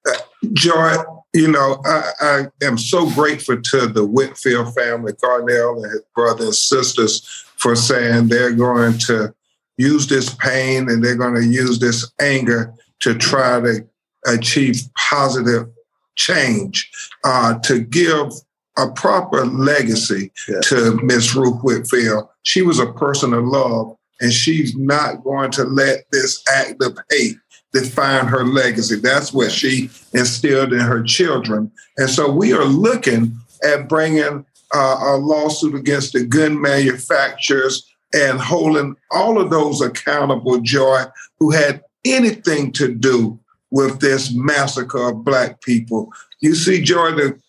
Uh, 0.07 0.17
Joy, 0.53 0.95
you 1.33 1.47
know, 1.47 1.79
I, 1.85 2.11
I, 2.19 2.65
am 2.65 2.77
so 2.77 3.07
grateful 3.11 3.61
to 3.61 3.85
the 3.85 4.03
Whitfield 4.03 4.73
family, 4.73 5.13
Garnell 5.13 5.75
and 5.75 5.91
his 5.91 6.01
brothers 6.15 6.45
and 6.45 6.55
sisters, 6.55 7.45
for 7.57 7.75
saying 7.75 8.29
they're 8.29 8.51
going 8.51 8.97
to, 8.99 9.35
use 9.81 10.07
this 10.07 10.33
pain 10.35 10.89
and 10.89 11.03
they're 11.03 11.15
going 11.15 11.35
to 11.35 11.45
use 11.45 11.79
this 11.79 12.11
anger 12.19 12.73
to 12.99 13.15
try 13.15 13.59
to 13.59 13.87
achieve 14.27 14.81
positive 14.95 15.67
change, 16.15 16.91
uh, 17.23 17.57
to 17.59 17.79
give 17.81 18.31
a 18.77 18.89
proper 18.91 19.45
legacy 19.45 20.31
to 20.63 20.99
Miss 21.03 21.35
Ruth 21.35 21.61
Whitfield. 21.61 22.27
She 22.43 22.61
was 22.61 22.79
a 22.79 22.91
person 22.93 23.33
of 23.33 23.43
love, 23.43 23.95
and 24.19 24.31
she's 24.31 24.75
not 24.75 25.23
going 25.23 25.51
to 25.51 25.63
let 25.63 26.05
this 26.11 26.43
act 26.49 26.81
of 26.81 26.97
hate 27.09 27.37
define 27.73 28.25
her 28.25 28.43
legacy. 28.43 28.95
That's 28.97 29.33
what 29.33 29.51
she 29.51 29.89
instilled 30.13 30.73
in 30.73 30.79
her 30.79 31.03
children. 31.03 31.71
And 31.97 32.09
so 32.09 32.31
we 32.31 32.53
are 32.53 32.65
looking 32.65 33.35
at 33.63 33.87
bringing 33.87 34.45
uh, 34.73 34.97
a 35.01 35.17
lawsuit 35.17 35.75
against 35.75 36.13
the 36.13 36.25
gun 36.25 36.59
manufacturers 36.59 37.87
and 38.13 38.39
holding 38.39 38.95
all 39.09 39.39
of 39.39 39.49
those 39.49 39.81
accountable, 39.81 40.59
Joy, 40.59 41.03
who 41.39 41.51
had 41.51 41.81
anything 42.05 42.71
to 42.73 42.93
do 42.93 43.39
with 43.69 44.01
this 44.01 44.33
massacre 44.33 45.09
of 45.09 45.23
Black 45.23 45.61
people. 45.61 46.11
You 46.41 46.55
see, 46.55 46.81
Joy, 46.81 47.11
the, 47.11 47.39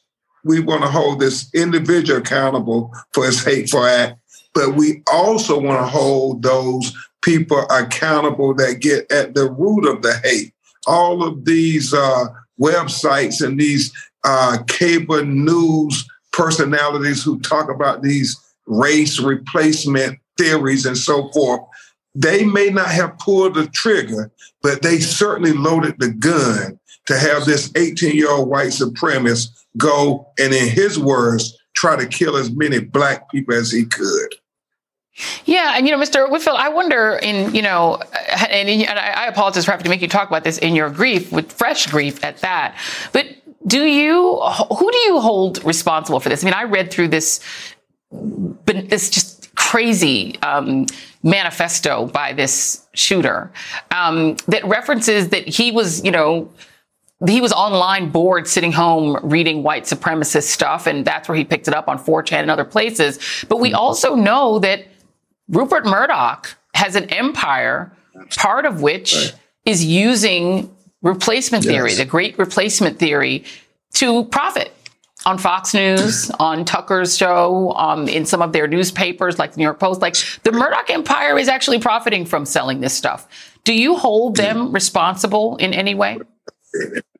we 0.44 0.60
want 0.60 0.82
to 0.82 0.88
hold 0.88 1.20
this 1.20 1.52
individual 1.54 2.20
accountable 2.20 2.92
for 3.12 3.26
his 3.26 3.44
hateful 3.44 3.84
act, 3.84 4.18
but 4.54 4.74
we 4.74 5.02
also 5.10 5.60
want 5.60 5.80
to 5.80 5.86
hold 5.86 6.42
those 6.42 6.92
people 7.22 7.64
accountable 7.70 8.54
that 8.54 8.80
get 8.80 9.10
at 9.10 9.34
the 9.34 9.50
root 9.50 9.86
of 9.86 10.02
the 10.02 10.14
hate. 10.24 10.52
All 10.86 11.22
of 11.22 11.44
these 11.44 11.94
uh, 11.94 12.26
websites 12.60 13.44
and 13.44 13.58
these 13.58 13.92
uh, 14.24 14.58
cable 14.66 15.24
news 15.24 16.04
personalities 16.32 17.22
who 17.22 17.38
talk 17.40 17.70
about 17.70 18.02
these 18.02 18.36
race 18.66 19.20
replacement 19.20 20.18
theories 20.36 20.86
and 20.86 20.96
so 20.96 21.28
forth, 21.30 21.60
they 22.14 22.44
may 22.44 22.68
not 22.68 22.88
have 22.88 23.18
pulled 23.18 23.54
the 23.54 23.66
trigger, 23.68 24.30
but 24.62 24.82
they 24.82 24.98
certainly 24.98 25.52
loaded 25.52 25.94
the 25.98 26.10
gun 26.10 26.78
to 27.06 27.18
have 27.18 27.44
this 27.44 27.70
18 27.76 28.14
year 28.14 28.30
old 28.30 28.48
white 28.48 28.68
supremacist 28.68 29.48
go 29.76 30.28
and, 30.38 30.52
in 30.52 30.68
his 30.68 30.98
words, 30.98 31.56
try 31.74 31.96
to 31.96 32.06
kill 32.06 32.36
as 32.36 32.50
many 32.50 32.78
black 32.78 33.30
people 33.30 33.54
as 33.54 33.70
he 33.70 33.84
could. 33.84 34.34
Yeah, 35.44 35.74
and 35.76 35.86
you 35.86 35.94
know, 35.94 36.02
Mr. 36.02 36.30
Whitfield, 36.30 36.56
I 36.58 36.70
wonder 36.70 37.18
in 37.22 37.54
you 37.54 37.60
know, 37.60 38.00
and, 38.50 38.68
and 38.68 38.98
I 38.98 39.26
apologize 39.26 39.66
for 39.66 39.72
having 39.72 39.84
to 39.84 39.90
make 39.90 40.00
you 40.00 40.08
talk 40.08 40.28
about 40.28 40.42
this 40.42 40.56
in 40.58 40.74
your 40.74 40.88
grief, 40.88 41.30
with 41.30 41.52
fresh 41.52 41.86
grief 41.86 42.24
at 42.24 42.38
that. 42.38 42.76
But 43.12 43.26
do 43.66 43.84
you, 43.84 44.40
who 44.40 44.90
do 44.90 44.98
you 44.98 45.20
hold 45.20 45.62
responsible 45.64 46.18
for 46.18 46.28
this? 46.28 46.42
I 46.42 46.46
mean, 46.46 46.54
I 46.54 46.64
read 46.64 46.90
through 46.90 47.08
this, 47.08 47.40
but 48.10 48.88
this 48.88 49.10
just 49.10 49.54
crazy 49.54 50.40
um, 50.42 50.86
manifesto 51.22 52.06
by 52.06 52.32
this 52.32 52.86
shooter 52.94 53.52
um, 53.90 54.36
that 54.48 54.64
references 54.64 55.28
that 55.28 55.46
he 55.46 55.70
was, 55.70 56.04
you 56.04 56.10
know, 56.10 56.50
he 57.26 57.40
was 57.40 57.52
online 57.52 58.10
bored 58.10 58.48
sitting 58.48 58.72
home 58.72 59.18
reading 59.22 59.62
white 59.62 59.84
supremacist 59.84 60.44
stuff 60.44 60.86
and 60.86 61.04
that's 61.04 61.28
where 61.28 61.36
he 61.36 61.44
picked 61.44 61.68
it 61.68 61.74
up 61.74 61.88
on 61.88 61.98
4chan 61.98 62.40
and 62.40 62.50
other 62.50 62.64
places 62.64 63.18
but 63.48 63.60
we 63.60 63.72
also 63.72 64.14
know 64.14 64.58
that 64.58 64.86
Rupert 65.48 65.84
Murdoch 65.84 66.56
has 66.74 66.96
an 66.96 67.04
empire, 67.10 67.92
part 68.36 68.64
of 68.64 68.82
which 68.82 69.14
right. 69.14 69.34
is 69.64 69.84
using 69.84 70.74
replacement 71.02 71.64
theory, 71.64 71.90
yes. 71.90 71.98
the 71.98 72.04
great 72.04 72.38
replacement 72.38 72.98
theory, 72.98 73.44
to 73.94 74.24
profit 74.26 74.74
on 75.26 75.38
Fox 75.38 75.74
News, 75.74 76.30
on 76.40 76.64
Tucker's 76.64 77.16
show, 77.16 77.72
um, 77.72 78.08
in 78.08 78.24
some 78.24 78.40
of 78.40 78.52
their 78.52 78.66
newspapers 78.66 79.38
like 79.38 79.52
the 79.52 79.58
New 79.58 79.64
York 79.64 79.78
Post. 79.78 80.00
Like 80.00 80.16
the 80.42 80.52
Murdoch 80.52 80.88
empire 80.90 81.38
is 81.38 81.48
actually 81.48 81.78
profiting 81.78 82.24
from 82.24 82.46
selling 82.46 82.80
this 82.80 82.94
stuff. 82.94 83.28
Do 83.64 83.74
you 83.74 83.96
hold 83.96 84.36
them 84.36 84.72
responsible 84.72 85.56
in 85.58 85.74
any 85.74 85.94
way? 85.94 86.18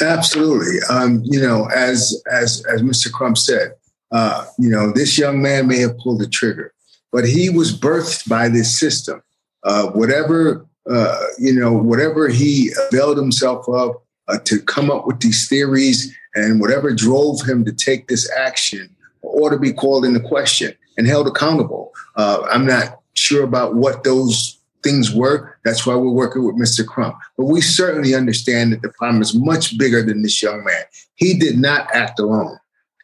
Absolutely. 0.00 0.78
Um, 0.88 1.22
you 1.24 1.40
know, 1.40 1.68
as 1.74 2.22
as 2.30 2.64
as 2.66 2.82
Mr. 2.82 3.12
Crump 3.12 3.38
said, 3.38 3.72
uh, 4.10 4.46
you 4.58 4.70
know, 4.70 4.92
this 4.92 5.18
young 5.18 5.42
man 5.42 5.66
may 5.66 5.78
have 5.80 5.98
pulled 5.98 6.20
the 6.20 6.28
trigger, 6.28 6.72
but 7.12 7.26
he 7.26 7.50
was 7.50 7.78
birthed 7.78 8.28
by 8.28 8.48
this 8.48 8.78
system. 8.78 9.22
Uh, 9.62 9.88
whatever 9.88 10.66
uh, 10.88 11.20
you 11.38 11.52
know, 11.52 11.72
whatever 11.72 12.28
he 12.28 12.72
availed 12.88 13.16
himself 13.16 13.68
of 13.68 13.96
uh, 14.28 14.38
to 14.44 14.60
come 14.62 14.90
up 14.90 15.06
with 15.06 15.20
these 15.20 15.48
theories, 15.48 16.14
and 16.34 16.60
whatever 16.60 16.94
drove 16.94 17.42
him 17.42 17.64
to 17.64 17.72
take 17.72 18.08
this 18.08 18.30
action, 18.36 18.94
ought 19.22 19.50
to 19.50 19.58
be 19.58 19.72
called 19.72 20.04
into 20.04 20.20
question 20.20 20.72
and 20.96 21.06
held 21.06 21.26
accountable. 21.26 21.92
Uh, 22.16 22.42
I'm 22.50 22.66
not 22.66 23.00
sure 23.14 23.42
about 23.42 23.74
what 23.74 24.04
those 24.04 24.59
things 24.82 25.12
were. 25.12 25.56
That's 25.64 25.86
why 25.86 25.94
we're 25.94 26.10
working 26.10 26.44
with 26.44 26.56
Mr. 26.56 26.86
Crump. 26.86 27.16
But 27.36 27.46
we 27.46 27.60
certainly 27.60 28.14
understand 28.14 28.72
that 28.72 28.82
the 28.82 28.90
problem 28.90 29.22
is 29.22 29.34
much 29.34 29.78
bigger 29.78 30.02
than 30.02 30.22
this 30.22 30.42
young 30.42 30.64
man. 30.64 30.82
He 31.14 31.38
did 31.38 31.58
not 31.58 31.94
act 31.94 32.18
alone. 32.18 32.58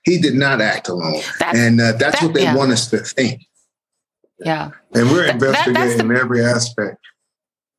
He 0.05 0.19
did 0.19 0.35
not 0.35 0.61
act 0.61 0.89
alone. 0.89 1.21
That's, 1.41 1.59
and 1.59 1.81
uh, 1.81 1.93
that's 1.93 2.21
that, 2.21 2.27
what 2.27 2.35
they 2.35 2.45
yeah. 2.45 2.55
want 2.55 2.73
us 2.73 2.89
to 2.91 2.99
think. 2.99 3.43
Yeah. 4.39 4.71
And 4.95 5.11
we're 5.11 5.27
investigating 5.27 5.99
that, 5.99 6.09
the, 6.09 6.21
every 6.21 6.45
aspect. 6.45 6.99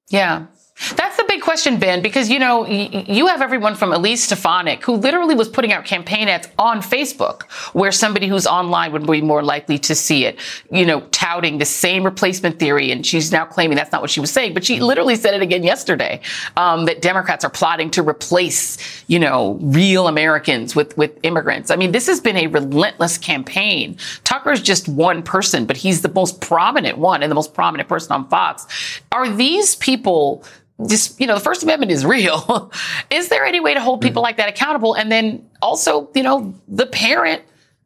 Yeah. 0.09 0.47
That's 0.95 1.17
the 1.17 1.25
big 1.27 1.41
question, 1.41 1.79
Ben, 1.79 2.03
because 2.03 2.29
you 2.29 2.37
know 2.37 2.67
you 2.67 3.25
have 3.27 3.41
everyone 3.41 3.73
from 3.73 3.91
Elise 3.91 4.23
Stefanik, 4.23 4.83
who 4.83 4.93
literally 4.93 5.33
was 5.33 5.49
putting 5.49 5.73
out 5.73 5.85
campaign 5.85 6.27
ads 6.27 6.47
on 6.59 6.81
Facebook, 6.81 7.43
where 7.73 7.91
somebody 7.91 8.27
who's 8.27 8.45
online 8.45 8.91
would 8.91 9.07
be 9.07 9.21
more 9.21 9.41
likely 9.41 9.79
to 9.79 9.95
see 9.95 10.25
it. 10.25 10.39
You 10.69 10.85
know, 10.85 11.01
touting 11.11 11.57
the 11.57 11.65
same 11.65 12.03
replacement 12.03 12.59
theory, 12.59 12.91
and 12.91 13.03
she's 13.03 13.31
now 13.31 13.43
claiming 13.43 13.75
that's 13.75 13.91
not 13.91 14.01
what 14.01 14.11
she 14.11 14.19
was 14.19 14.31
saying, 14.31 14.53
but 14.53 14.63
she 14.63 14.79
literally 14.79 15.15
said 15.15 15.33
it 15.33 15.41
again 15.41 15.63
yesterday 15.63 16.21
um, 16.57 16.85
that 16.85 17.01
Democrats 17.01 17.43
are 17.43 17.49
plotting 17.49 17.89
to 17.91 18.03
replace, 18.03 18.77
you 19.07 19.17
know, 19.17 19.57
real 19.61 20.07
Americans 20.07 20.75
with 20.75 20.95
with 20.95 21.17
immigrants. 21.23 21.71
I 21.71 21.75
mean, 21.75 21.91
this 21.91 22.05
has 22.05 22.19
been 22.19 22.37
a 22.37 22.45
relentless 22.47 23.17
campaign. 23.17 23.97
Tucker's 24.23 24.61
just 24.61 24.87
one 24.87 25.23
person, 25.23 25.65
but 25.65 25.75
he's 25.75 26.03
the 26.03 26.13
most 26.13 26.39
prominent 26.39 26.99
one 26.99 27.23
and 27.23 27.31
the 27.31 27.35
most 27.35 27.55
prominent 27.55 27.89
person 27.89 28.11
on 28.11 28.29
Fox. 28.29 28.67
Are 29.11 29.27
these 29.27 29.75
people? 29.75 30.43
Just, 30.85 31.19
you 31.19 31.25
know, 31.25 31.35
the 31.35 31.41
First 31.41 31.63
Amendment 31.63 31.91
is 31.91 32.05
real. 32.05 32.71
is 33.09 33.29
there 33.29 33.45
any 33.45 33.59
way 33.59 33.73
to 33.73 33.81
hold 33.81 34.01
people 34.01 34.21
mm-hmm. 34.21 34.27
like 34.27 34.37
that 34.37 34.49
accountable? 34.49 34.95
And 34.95 35.11
then 35.11 35.49
also, 35.61 36.09
you 36.13 36.23
know, 36.23 36.53
the 36.67 36.85
parent 36.85 37.41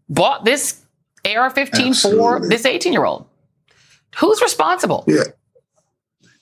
bought 0.09 0.43
this 0.43 0.83
AR 1.25 1.49
15 1.49 1.93
for 1.93 2.47
this 2.47 2.65
18 2.65 2.91
year 2.91 3.05
old. 3.05 3.27
Who's 4.17 4.41
responsible? 4.41 5.05
Yeah. 5.07 5.23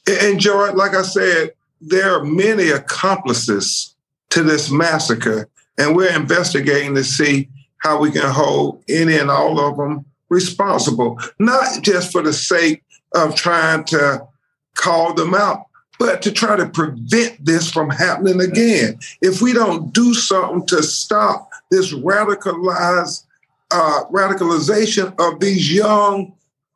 And 0.08 0.40
Joy, 0.40 0.72
like 0.72 0.96
I 0.96 1.04
said, 1.04 1.54
there 1.82 2.16
are 2.16 2.24
many 2.24 2.70
accomplices 2.70 3.96
to 4.32 4.44
this 4.44 4.72
massacre, 4.72 5.50
and 5.78 5.96
we're 5.96 6.16
investigating 6.16 6.96
to 6.96 7.04
see 7.04 7.50
how 7.78 8.00
we 8.00 8.12
can 8.12 8.30
hold 8.30 8.84
any 8.90 9.18
and 9.18 9.30
all 9.30 9.60
of 9.60 9.78
them 9.78 10.06
responsible, 10.30 11.20
not 11.40 11.82
just 11.82 12.12
for 12.12 12.22
the 12.22 12.34
sake 12.34 12.84
of 13.14 13.36
trying 13.36 13.84
to 13.86 14.28
call 14.76 15.14
them 15.14 15.34
out, 15.34 15.66
but 16.00 16.22
to 16.22 16.32
try 16.32 16.56
to 16.56 16.68
prevent 16.68 17.46
this 17.46 17.70
from 17.70 17.90
happening 17.90 18.40
again. 18.40 18.98
If 19.22 19.42
we 19.42 19.54
don't 19.54 19.94
do 19.94 20.14
something 20.14 20.66
to 20.68 20.82
stop 20.82 21.52
this 21.70 21.94
radicalized 21.94 23.26
uh, 23.72 24.06
radicalization 24.12 25.14
of 25.20 25.40
these 25.40 25.72
young, 25.72 26.34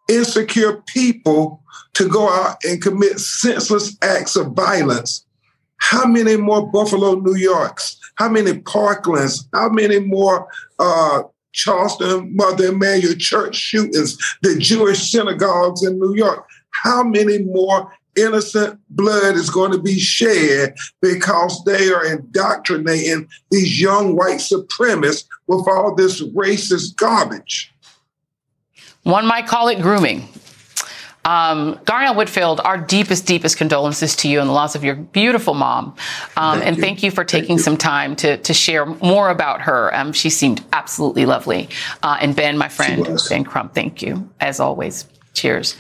insecure 0.10 0.84
people 0.86 1.64
to 1.94 2.08
go 2.08 2.30
out 2.30 2.58
and 2.64 2.82
commit 2.82 3.20
senseless 3.20 3.98
acts 4.04 4.36
of 4.36 4.52
violence, 4.52 5.26
how 5.78 6.06
many 6.06 6.38
more 6.38 6.70
Buffalo, 6.70 7.16
New 7.16 7.36
Yorks? 7.36 8.00
How 8.16 8.30
many 8.30 8.54
Parklands? 8.54 9.48
How 9.54 9.70
many 9.70 10.00
more 10.00 10.48
uh, 10.80 11.24
Charleston 11.52 12.36
Mother 12.36 12.68
Emanuel 12.68 13.16
Church 13.16 13.56
shootings? 13.56 14.18
The 14.42 14.58
Jewish 14.60 15.12
synagogues 15.12 15.84
in 15.84 16.00
New 16.00 16.16
York? 16.16 16.48
How 16.84 17.04
many 17.04 17.40
more 17.40 17.92
innocent 18.16 18.80
blood 18.90 19.36
is 19.36 19.50
going 19.50 19.72
to 19.72 19.78
be 19.78 20.00
shed 20.00 20.76
because 21.02 21.64
they 21.66 21.90
are 21.90 22.06
indoctrinating 22.06 23.28
these 23.52 23.82
young 23.82 24.16
white 24.16 24.40
supremacists 24.40 25.26
with 25.48 25.68
all 25.68 25.96
this 25.96 26.22
racist 26.22 26.96
garbage. 26.96 27.74
One 29.04 29.26
might 29.26 29.48
call 29.48 29.68
it 29.68 29.82
grooming. 29.82 30.28
Um, 31.26 31.76
Garnell 31.86 32.18
Whitfield, 32.18 32.60
our 32.66 32.78
deepest, 32.78 33.26
deepest 33.26 33.58
condolences 33.58 34.16
to 34.18 34.28
you 34.28 34.42
and 34.42 34.50
the 34.50 34.54
loss 34.54 34.76
of 34.76 34.84
your 34.84 34.96
beautiful 34.96 35.54
mom. 35.54 35.96
Um, 36.36 36.60
thank 36.60 36.68
and 36.68 36.76
you. 36.76 36.82
thank 36.82 37.04
you 37.04 37.12
for 37.12 37.24
taking 37.24 37.58
you. 37.58 37.64
some 37.64 37.78
time 37.78 38.16
to, 38.18 38.38
to 38.38 38.54
share 38.54 38.86
more 38.86 39.30
about 39.30 39.62
her. 39.62 39.94
Um, 39.96 40.12
she 40.12 40.30
seemed 40.30 40.64
absolutely 40.74 41.26
lovely. 41.26 41.70
Uh, 42.02 42.18
and 42.20 42.36
Ben, 42.36 42.58
my 42.58 42.68
friend, 42.68 43.08
Ben 43.30 43.46
Crump, 43.46 43.74
thank 43.74 44.02
you, 44.02 44.30
as 44.42 44.60
always. 44.60 45.06
Cheers. 45.34 45.76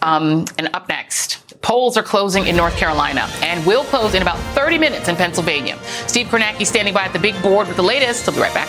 Um, 0.00 0.46
and 0.58 0.70
up 0.72 0.88
next, 0.88 1.43
polls 1.64 1.96
are 1.96 2.02
closing 2.02 2.46
in 2.46 2.54
North 2.54 2.76
Carolina 2.76 3.26
and 3.42 3.64
will 3.66 3.84
close 3.84 4.14
in 4.14 4.20
about 4.20 4.38
30 4.54 4.76
minutes 4.76 5.08
in 5.08 5.16
Pennsylvania. 5.16 5.78
Steve 6.06 6.26
Kornacki 6.26 6.66
standing 6.66 6.92
by 6.92 7.04
at 7.04 7.12
the 7.14 7.18
big 7.18 7.40
board 7.42 7.66
with 7.66 7.76
the 7.76 7.82
latest. 7.82 8.26
He'll 8.26 8.34
be 8.34 8.40
right 8.40 8.52
back. 8.52 8.68